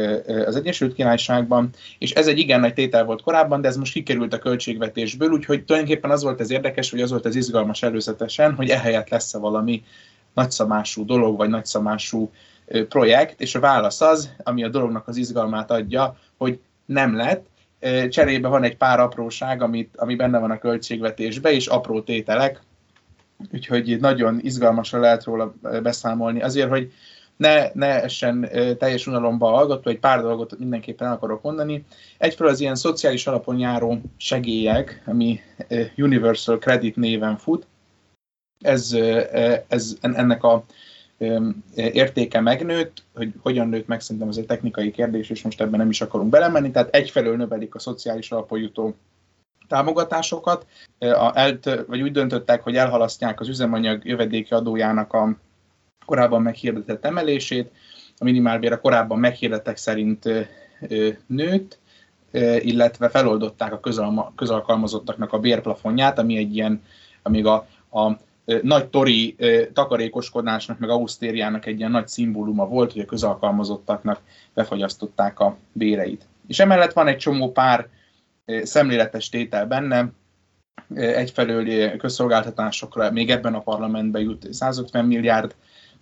[0.46, 4.32] az Egyesült Királyságban, és ez egy igen nagy tétel volt korábban, de ez most kikerült
[4.32, 8.68] a költségvetésből, úgyhogy tulajdonképpen az volt az érdekes, vagy az volt az izgalmas előzetesen, hogy
[8.68, 9.82] ehelyett lesz-e valami
[10.34, 12.30] nagyszabású dolog, vagy nagyszabású
[12.88, 17.46] projekt, és a válasz az, ami a dolognak az izgalmát adja, hogy nem lett,
[18.08, 22.60] cserébe van egy pár apróság, amit, ami benne van a költségvetésbe, és apró tételek,
[23.52, 26.42] úgyhogy nagyon izgalmasra lehet róla beszámolni.
[26.42, 26.92] Azért, hogy
[27.36, 28.48] ne, ne essen
[28.78, 31.84] teljes unalomba hallgató, egy pár dolgot mindenképpen akarok mondani.
[32.18, 35.40] Egyfelől az ilyen szociális alapon járó segélyek, ami
[35.96, 37.66] Universal Credit néven fut,
[38.60, 38.92] ez,
[39.68, 40.64] ez ennek a
[41.74, 45.90] értéke megnőtt, hogy hogyan nőtt meg, szerintem ez egy technikai kérdés, és most ebben nem
[45.90, 48.96] is akarunk belemenni, tehát egyfelől növelik a szociális alapon jutó
[49.68, 50.66] támogatásokat,
[50.98, 55.36] a, elt, vagy úgy döntöttek, hogy elhalasztják az üzemanyag jövedéki adójának a
[56.06, 57.70] korábban meghirdetett emelését,
[58.18, 60.28] a minimálbér a korábban meghirdetek szerint
[61.26, 61.78] nőtt,
[62.58, 63.80] illetve feloldották a
[64.34, 66.82] közalkalmazottaknak a bérplafonját, ami egy ilyen,
[67.22, 68.16] amíg a, a
[68.62, 69.36] nagy tori
[69.72, 74.20] takarékoskodásnak, meg ausztériának egy ilyen nagy szimbóluma volt, hogy a közalkalmazottaknak
[74.54, 76.26] befagyasztották a béreit.
[76.46, 77.88] És emellett van egy csomó pár
[78.62, 80.12] szemléletes tétel benne,
[80.94, 85.54] egyfelől közszolgáltatásokra még ebben a parlamentben jut 150 milliárd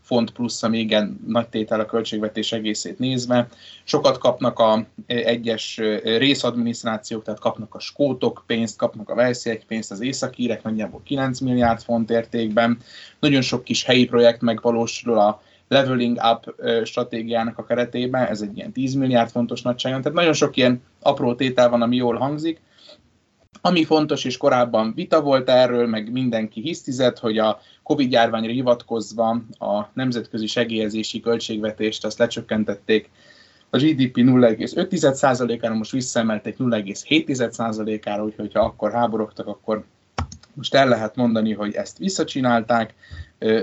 [0.07, 0.97] font plusz a még
[1.27, 3.49] nagy tétel a költségvetés egészét nézve.
[3.85, 10.01] Sokat kapnak a egyes részadminisztrációk, tehát kapnak a skótok pénzt, kapnak a velsziek pénzt, az
[10.01, 12.79] északírek nagyjából 9 milliárd font értékben.
[13.21, 18.73] Nagyon sok kis helyi projekt megvalósul a leveling up stratégiának a keretében, ez egy ilyen
[18.73, 22.61] 10 milliárd fontos nagyságon, tehát nagyon sok ilyen apró tétel van, ami jól hangzik,
[23.61, 29.29] ami fontos, és korábban vita volt erről, meg mindenki hisztizett, hogy a Covid járványra hivatkozva
[29.59, 33.11] a nemzetközi segélyezési költségvetést azt lecsökkentették.
[33.71, 39.85] A GDP 0,5%-ára, most visszaemelték 0,7%-ára, úgyhogy ha akkor háborogtak, akkor
[40.55, 42.95] most el lehet mondani, hogy ezt visszacsinálták,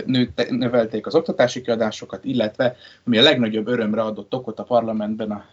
[0.06, 2.76] nőtte, növelték az oktatási kiadásokat, illetve,
[3.06, 5.45] ami a legnagyobb örömre adott okot a parlamentben a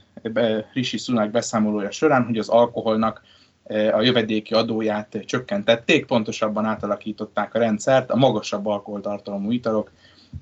[0.72, 3.22] Rishi Sunak beszámolója során, hogy az alkoholnak
[3.92, 9.90] a jövedéki adóját csökkentették, pontosabban átalakították a rendszert, a magasabb alkoholtartalmú italok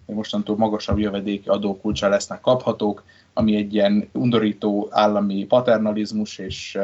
[0.06, 6.78] mostantól magasabb jövedéki adókulcsa lesznek kaphatók, ami egy ilyen undorító állami paternalizmus, és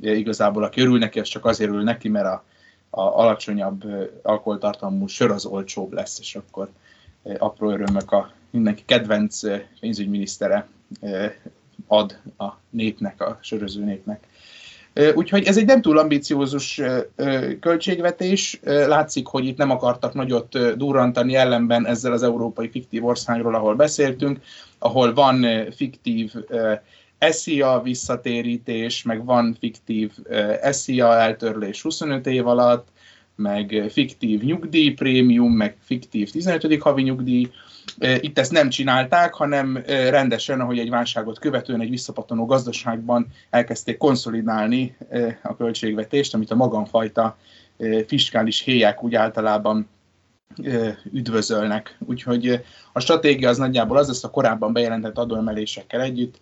[0.00, 2.44] igazából aki örül neki, az csak azért örül neki, mert a,
[2.90, 3.82] a alacsonyabb
[4.22, 6.68] alkoholtartalmú sör az olcsóbb lesz, és akkor
[7.38, 9.40] apró örömök a mindenki kedvenc
[9.80, 10.68] pénzügyminisztere
[11.86, 14.28] ad a népnek, a söröző népnek.
[15.14, 16.80] Úgyhogy ez egy nem túl ambiciózus
[17.60, 18.60] költségvetés.
[18.62, 24.40] Látszik, hogy itt nem akartak nagyot durrantani ellenben ezzel az európai fiktív országról, ahol beszéltünk,
[24.78, 25.46] ahol van
[25.76, 26.32] fiktív
[27.20, 30.12] SZIA visszatérítés, meg van fiktív
[30.62, 32.88] SZIA eltörlés 25 év alatt,
[33.36, 36.82] meg fiktív nyugdíjprémium, meg fiktív 15.
[36.82, 37.50] havi nyugdíj,
[38.20, 44.96] itt ezt nem csinálták, hanem rendesen, ahogy egy válságot követően egy visszapattanó gazdaságban elkezdték konszolidálni
[45.42, 47.36] a költségvetést, amit a magamfajta
[48.06, 49.88] fiskális héják úgy általában
[51.12, 51.96] üdvözölnek.
[52.06, 56.40] Úgyhogy a stratégia az nagyjából az lesz a korábban bejelentett adóemelésekkel együtt,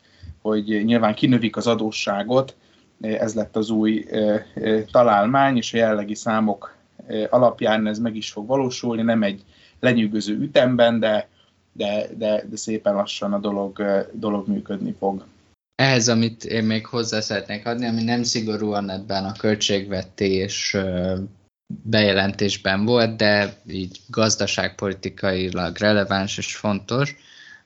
[0.49, 2.57] hogy nyilván kinövik az adósságot,
[3.01, 4.07] ez lett az új
[4.91, 6.77] találmány, és a jelenlegi számok
[7.31, 9.45] alapján ez meg is fog valósulni, nem egy
[9.81, 11.29] lenyűgöző ütemben, de
[11.79, 15.25] de, de, de szépen lassan a dolog, dolog működni fog.
[15.75, 20.77] Ehhez, amit én még hozzá szeretnék adni, ami nem szigorúan ebben a költségvetés
[21.83, 27.17] bejelentésben volt, de így gazdaságpolitikailag releváns és fontos,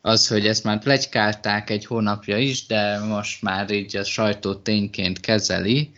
[0.03, 5.21] az, hogy ezt már plegykálták egy hónapja is, de most már így a sajtó tényként
[5.21, 5.91] kezeli,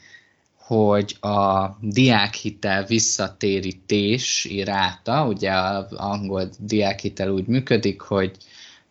[0.54, 8.36] hogy a diákhitel visszatérítés iráta, ugye az angol diákhitel úgy működik, hogy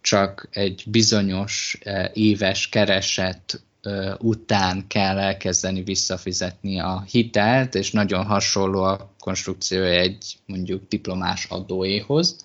[0.02, 8.26] csak egy bizonyos e, éves kereset e, után kell elkezdeni visszafizetni a hitelt, és nagyon
[8.26, 12.36] hasonló a konstrukciója egy mondjuk diplomás adóéhoz.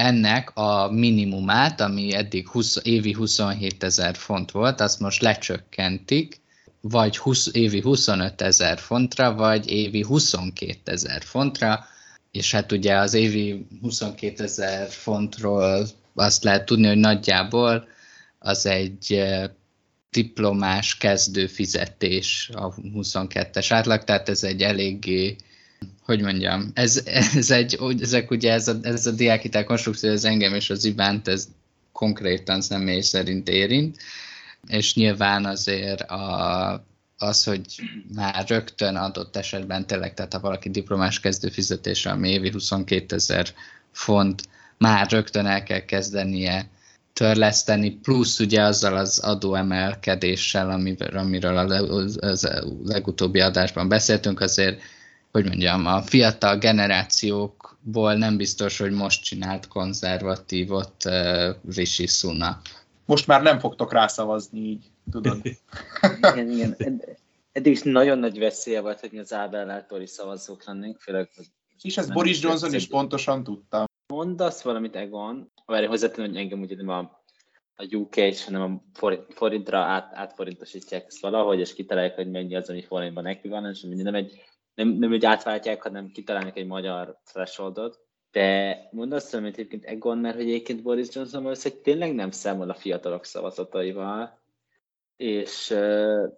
[0.00, 6.40] Ennek a minimumát, ami eddig 20, évi 27 ezer font volt, azt most lecsökkentik,
[6.80, 11.84] vagy 20, évi 25 ezer fontra, vagy évi 22 ezer fontra,
[12.30, 17.88] és hát ugye az évi 22 ezer fontról azt lehet tudni, hogy nagyjából
[18.38, 19.22] az egy
[20.10, 25.36] diplomás kezdő fizetés a 22-es átlag, tehát ez egy eléggé,
[26.02, 27.02] hogy mondjam, ez,
[27.34, 31.28] ez egy, ezek ugye ez a, ez a diákitel konstrukció, ez engem és az Ivánt,
[31.28, 31.48] ez
[31.92, 33.96] konkrétan személy szerint érint,
[34.66, 36.84] és nyilván azért a,
[37.18, 37.60] az, hogy
[38.14, 43.46] már rögtön adott esetben tényleg, tehát ha valaki diplomás kezdő fizetése, ami évi 22 ezer
[43.92, 44.42] font,
[44.78, 46.68] már rögtön el kell kezdenie
[47.12, 51.90] törleszteni, plusz ugye azzal az adóemelkedéssel, amiről, amiről a
[52.84, 54.80] legutóbbi adásban beszéltünk, azért,
[55.32, 62.60] hogy mondjam, a fiatal generációkból nem biztos, hogy most csinált konzervatívot uh, Rishi Sunak.
[63.04, 65.40] Most már nem fogtok rászavazni így, tudod.
[66.32, 66.76] igen, igen.
[67.52, 71.30] Eddig is nagyon nagy veszélye volt, hogy az Ábel szavazók lennénk, főleg
[71.82, 76.76] és ezt Boris Johnson is pontosan tudta mondasz valamit, Egon, várj hozzátenni, hogy engem ugye
[76.76, 76.98] nem a,
[77.74, 82.56] a UK és hanem a forint, forintra át, átforintosítják ezt valahogy, és kitalálják, hogy mennyi
[82.56, 84.42] az, ami forintban ekvivalens, és nem egy,
[84.74, 88.00] nem, nem úgy átváltják, hanem kitalálnak egy magyar thresholdot.
[88.30, 92.74] De mondasz valamit egyébként Egon, mert hogy egyébként Boris Johnson hogy tényleg nem számol a
[92.74, 94.40] fiatalok szavazataival,
[95.16, 96.28] és uh,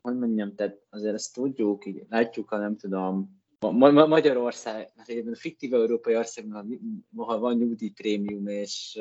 [0.00, 5.08] hogy mondjam, tehát azért ezt tudjuk, így látjuk, ha nem tudom, Ma- Ma- Magyarország, hát
[5.08, 6.80] egyébként a fiktív európai országban,
[7.16, 9.00] ha van nyugdíjprémium, és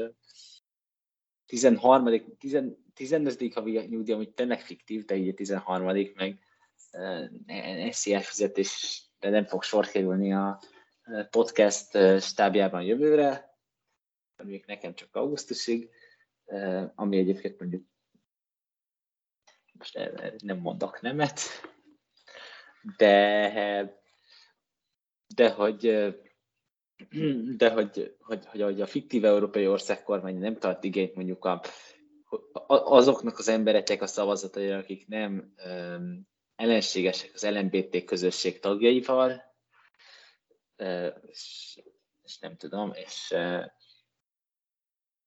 [1.46, 2.10] 13.
[2.94, 3.54] 15.
[3.54, 5.86] havi nyugdíj, amit tényleg fiktív, de így a 13.
[6.16, 6.40] meg
[7.92, 10.60] SZIA fizetés, de nem fog sor kerülni a
[11.30, 13.58] podcast stábjában jövőre,
[14.38, 15.90] mondjuk nekem csak augusztusig,
[16.96, 17.84] ami egyébként mondjuk
[19.72, 21.40] most nem mondok nemet,
[22.98, 23.98] de
[25.36, 25.80] de hogy
[27.58, 31.62] de hogy, hogy, hogy, hogy a fiktív európai ország kormány nem tart igényt mondjuk a,
[32.68, 35.54] azoknak az embereknek a szavazataira, akik nem
[36.60, 39.44] ellenségesek az LMBT közösség tagjaival,
[41.22, 41.80] és,
[42.24, 43.36] és nem tudom, és,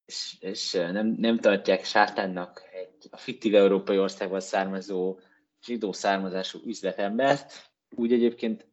[0.05, 5.19] és, és nem, nem tartják sátánnak egy a fiktív európai országban származó
[5.63, 8.67] zsidó származású üzletembert, úgy egyébként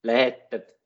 [0.00, 0.78] lehet, tehát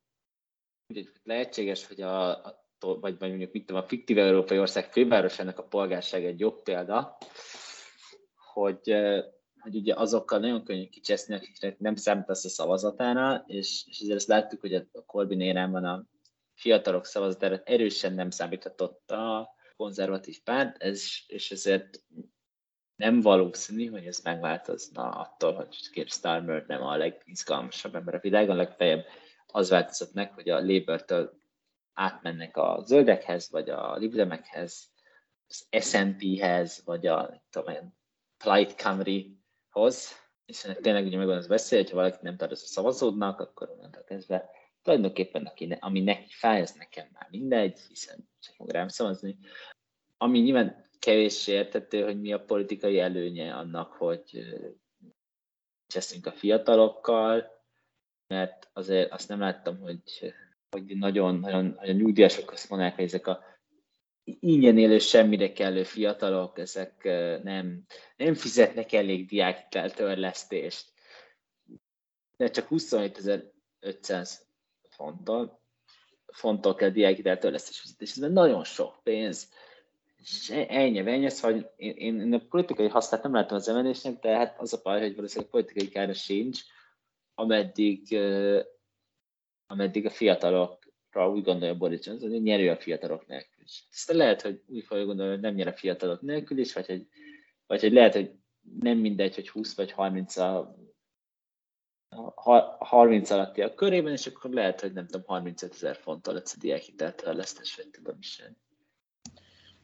[1.23, 5.67] lehetséges, hogy a, a vagy, vagy mondjuk mit tudom, a fiktív európai ország fővárosának a
[5.67, 7.19] polgárság egy jobb példa,
[8.53, 8.95] hogy,
[9.65, 14.29] hogy ugye azokkal nagyon könnyű kicseszni, akiknek nem számítasz a szavazatára, és, és ezért ezt
[14.29, 16.07] láttuk, hogy a Corbyn érában a
[16.55, 22.03] fiatalok szavazatára erősen nem számíthatott a konzervatív párt, ez, és ezért
[22.97, 28.57] nem valószínű, hogy ez megváltozna attól, hogy Keir Starmer nem a legizgalmasabb ember a világon,
[28.57, 29.05] legfeljebb
[29.47, 31.39] az változott meg, hogy a Labour-től
[31.93, 34.93] átmennek a zöldekhez, vagy a libdemekhez,
[35.49, 37.95] az SNP-hez, vagy a tudom,
[38.39, 38.75] Plaid
[39.75, 43.71] Cymru-hoz, és ennek tényleg ugye megvan az veszély, hogyha valaki nem tart a szavazódnak, akkor
[43.71, 44.51] onnantól kezdve
[44.83, 49.39] tulajdonképpen aki ami neki fáj, ez nekem már mindegy, hiszen csak fog rám szavazni.
[50.17, 54.45] Ami nyilván kevéssé értető, hogy mi a politikai előnye annak, hogy
[55.87, 57.65] cseszünk a fiatalokkal,
[58.27, 60.35] mert azért azt nem láttam, hogy,
[60.71, 63.54] hogy nagyon, nagyon, a nyugdíjasok azt mondják, hogy ezek a
[64.25, 67.05] ingyen élő semmire kellő fiatalok, ezek
[67.43, 67.83] nem,
[68.17, 70.93] nem fizetnek elég diákhitel törlesztést.
[72.37, 74.31] De csak 27.500
[74.89, 75.61] fonttal,
[76.27, 79.53] fonttal kell diákhitel törlesztés fizetés, ez nagyon sok pénz.
[80.17, 84.37] És ennyi, ennyi, hogy én, én, én a politikai hasznát nem látom az emelésnek, de
[84.37, 86.61] hát az a baj, hogy valószínűleg politikai kára sincs,
[87.35, 88.19] ameddig,
[89.67, 90.85] ameddig a fiatalok
[91.23, 93.27] úgy gondolja Boris Johnson, hogy nyerő a fiatalok
[93.93, 97.07] Aztán lehet, hogy úgy fogja gondolni, hogy nem nyer a fiatalok nélkül is, vagy hogy,
[97.67, 98.31] vagy hogy lehet, hogy
[98.81, 100.77] nem mindegy, hogy 20 vagy 30 a,
[102.79, 106.61] 30 alatti a körében, és akkor lehet, hogy nem tudom, 35 ezer fonttal lesz a
[106.61, 108.43] diákhitelt törlesztés, vagy tudom is.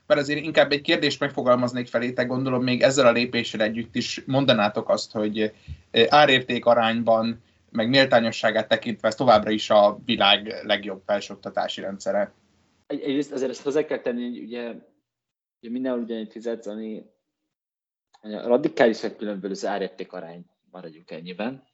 [0.07, 4.89] Mert azért inkább egy kérdést megfogalmaznék felétek, gondolom még ezzel a lépéssel együtt is mondanátok
[4.89, 5.53] azt, hogy
[6.09, 12.33] árérték arányban meg méltányosságát tekintve ez továbbra is a világ legjobb felsőoktatási rendszere.
[12.91, 14.69] Egy, egyrészt azért ezt hozzá kell tenni, hogy ugye,
[15.61, 17.07] ugye mindenhol ugyanúgy fizetsz, ami
[18.21, 21.65] radikálisan különböző árérték arány, maradjunk ennyiben,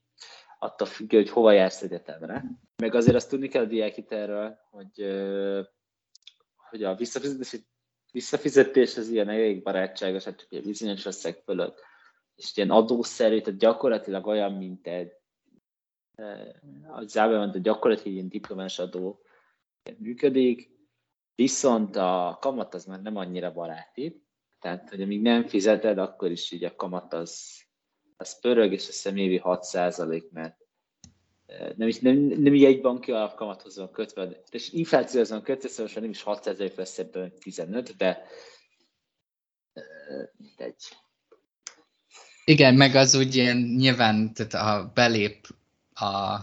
[0.59, 2.45] attól függ, hogy hova jársz egyetemre.
[2.77, 5.01] Meg azért azt tudni kell a diákhitelről, hogy,
[6.71, 7.61] hogy a visszafizetés,
[8.13, 11.81] visszafizetés az ilyen elég barátságos, hát csak egy bizonyos összeg fölött,
[12.35, 15.13] és ilyen adószerű, tehát gyakorlatilag olyan, mint egy
[16.87, 19.21] az zárban a gyakorlatilag ilyen diplomás adó
[19.99, 20.76] működik,
[21.37, 24.23] viszont a kamat az már nem annyira baráti,
[24.61, 27.63] tehát hogy amíg nem fizeted, akkor is így a kamat az,
[28.17, 29.73] az pörög, és azt hiszem évi 6
[30.31, 30.57] mert
[31.77, 35.93] nem, is, nem, nem így egy banki alapkamathoz van kötve, és inflációhoz van kötve, szóval
[35.95, 38.27] nem is 6% lesz ebből 15, de
[40.57, 40.85] egy.
[42.45, 45.47] Igen, meg az úgy ilyen nyilván, tehát ha belép
[45.95, 46.39] a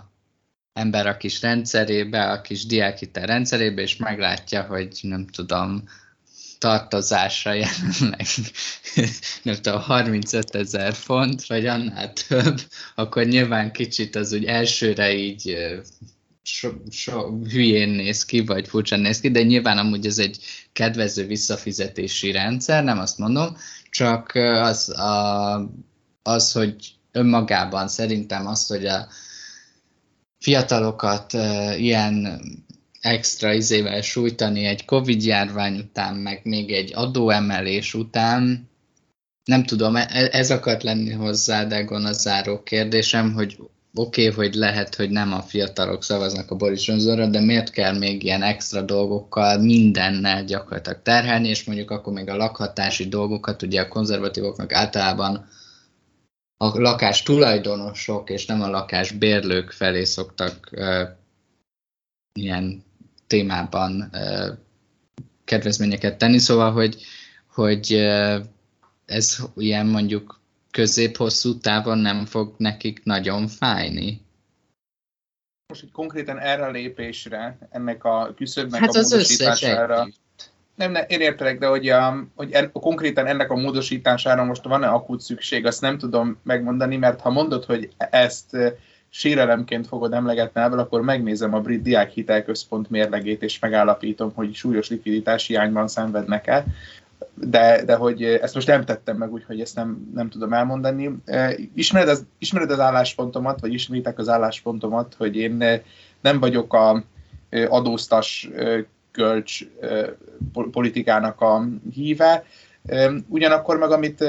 [0.73, 5.83] ember a kis rendszerébe, a kis diákhitel rendszerébe, és meglátja, hogy nem tudom,
[6.57, 8.25] tartozásra jelenleg
[9.43, 12.61] nem tudom, 35 ezer font, vagy annál több,
[12.95, 15.57] akkor nyilván kicsit az úgy elsőre így
[16.43, 20.37] so, so, hülyén néz ki, vagy furcsán néz ki, de nyilván amúgy ez egy
[20.73, 23.57] kedvező visszafizetési rendszer, nem azt mondom,
[23.89, 25.55] csak az, a,
[26.23, 26.75] az hogy
[27.11, 29.07] önmagában szerintem azt, hogy a
[30.43, 31.33] fiatalokat
[31.77, 32.41] ilyen
[33.01, 38.69] extra izével sújtani egy Covid járvány után, meg még egy adóemelés után,
[39.45, 43.57] nem tudom, e, ez akart lenni hozzá, Degon a záró kérdésem, hogy
[43.93, 47.97] oké, okay, hogy lehet, hogy nem a fiatalok szavaznak a Boris Johnsonra, de miért kell
[47.97, 53.81] még ilyen extra dolgokkal mindennel gyakorlatilag terhelni, és mondjuk akkor még a lakhatási dolgokat, ugye
[53.81, 55.47] a konzervatívoknak általában
[56.57, 61.09] a lakás tulajdonosok és nem a lakás bérlők felé szoktak uh,
[62.39, 62.83] ilyen
[63.27, 64.57] témában uh,
[65.43, 67.01] kedvezményeket tenni, szóval, hogy,
[67.47, 68.45] hogy uh,
[69.05, 74.21] ez ilyen mondjuk közép-hosszú távon nem fog nekik nagyon fájni.
[75.67, 80.07] Most itt konkrétan erre a lépésre, ennek a küszöbnek hát a módosítására,
[80.75, 84.87] nem, nem, én értelek, de hogy, a, hogy en, konkrétan ennek a módosítására most van-e
[84.87, 88.57] akut szükség, azt nem tudom megmondani, mert ha mondod, hogy ezt
[89.09, 94.89] sérelemként fogod emlegetni ebből, akkor megnézem a Brit Diák Hitelközpont mérlegét, és megállapítom, hogy súlyos
[94.89, 96.65] likviditási hiányban szenvednek el.
[97.33, 101.15] De, de hogy ezt most nem tettem meg, úgyhogy ezt nem, nem tudom elmondani.
[101.75, 105.81] Ismered az, ismered az álláspontomat, vagy ismeritek az álláspontomat, hogy én
[106.21, 107.03] nem vagyok a
[107.67, 108.49] adóztas
[109.13, 109.65] kölcs
[110.71, 112.45] politikának a híve.
[113.27, 114.23] Ugyanakkor meg, amit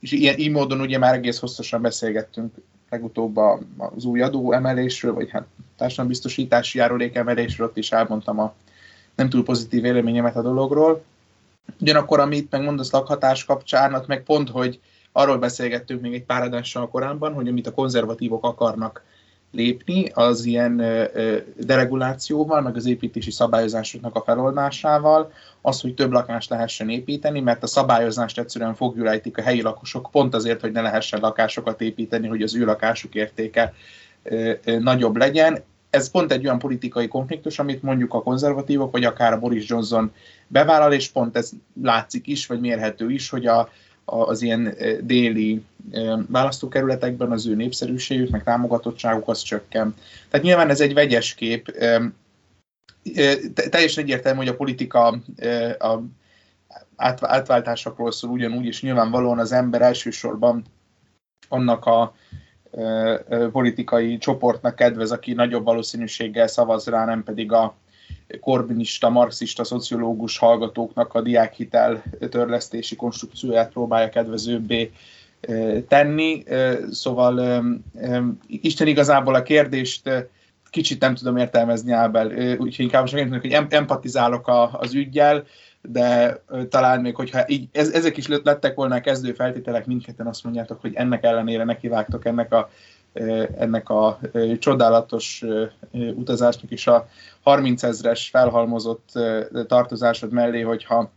[0.00, 2.54] és ilyen, így módon ugye már egész hosszasan beszélgettünk
[2.90, 3.36] legutóbb
[3.76, 8.54] az új adó emelésről, vagy hát társadalombiztosítási járulék emelésről, ott is elmondtam a
[9.14, 11.04] nem túl pozitív véleményemet a dologról.
[11.80, 14.80] Ugyanakkor, amit megmondasz lakhatás kapcsán, ott meg pont, hogy
[15.12, 19.02] arról beszélgettünk még egy pár adással korábban, hogy amit a konzervatívok akarnak
[19.52, 20.76] lépni, az ilyen
[21.56, 27.66] deregulációval, meg az építési szabályozásoknak a feloldásával, az, hogy több lakást lehessen építeni, mert a
[27.66, 32.56] szabályozást egyszerűen fogjulejtik a helyi lakosok, pont azért, hogy ne lehessen lakásokat építeni, hogy az
[32.56, 33.74] ő lakásuk értéke
[34.62, 35.62] nagyobb legyen.
[35.90, 40.12] Ez pont egy olyan politikai konfliktus, amit mondjuk a konzervatívok, vagy akár a Boris Johnson
[40.46, 41.50] bevállal, és pont ez
[41.82, 43.68] látszik is, vagy mérhető is, hogy a,
[44.08, 45.64] az ilyen déli
[46.26, 49.94] választókerületekben az ő népszerűségük, meg támogatottságuk az csökken.
[50.30, 51.76] Tehát nyilván ez egy vegyes kép.
[53.70, 55.06] Teljesen egyértelmű, hogy a politika
[55.78, 56.00] a
[57.20, 60.64] átváltásokról szól ugyanúgy, és nyilvánvalóan az ember elsősorban
[61.48, 62.14] annak a
[63.52, 67.74] politikai csoportnak kedvez, aki nagyobb valószínűséggel szavaz rá, nem pedig a
[68.40, 74.92] korbinista, marxista, szociológus hallgatóknak a diákhitel törlesztési konstrukcióját próbálja kedvezőbbé
[75.88, 76.44] tenni.
[76.90, 77.64] Szóval
[78.46, 80.28] Isten igazából a kérdést
[80.70, 82.26] kicsit nem tudom értelmezni Ábel,
[82.58, 85.44] úgyhogy inkább csak mondjuk, hogy empatizálok az ügyjel,
[85.82, 90.44] de talán még, hogyha így, ez, ezek is lettek volna a kezdő feltételek, mindketten azt
[90.44, 92.70] mondjátok, hogy ennek ellenére nekivágtok ennek a
[93.58, 94.20] ennek a
[94.58, 95.44] csodálatos
[95.92, 97.08] utazásnak is a
[97.42, 99.08] 30 ezres felhalmozott
[99.66, 101.10] tartozásod mellé, hogyha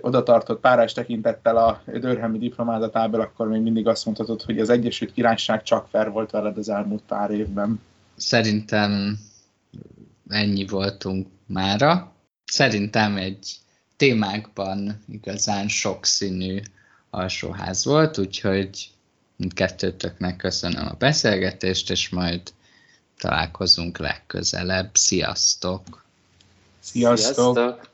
[0.00, 5.12] oda tartott párás tekintettel a Dörhemi diplomázatából, akkor még mindig azt mondhatod, hogy az Egyesült
[5.12, 7.80] Királyság csak fair volt veled az elmúlt pár évben.
[8.16, 9.18] Szerintem
[10.28, 12.12] ennyi voltunk mára.
[12.44, 13.56] Szerintem egy
[13.96, 16.60] témákban igazán sokszínű
[17.10, 18.90] alsóház volt, úgyhogy
[19.36, 22.40] mindkettőtöknek köszönöm a beszélgetést, és majd
[23.18, 24.90] találkozunk legközelebb.
[24.96, 26.04] Sziasztok!
[26.80, 27.34] Sziasztok!
[27.34, 27.92] Sziasztok.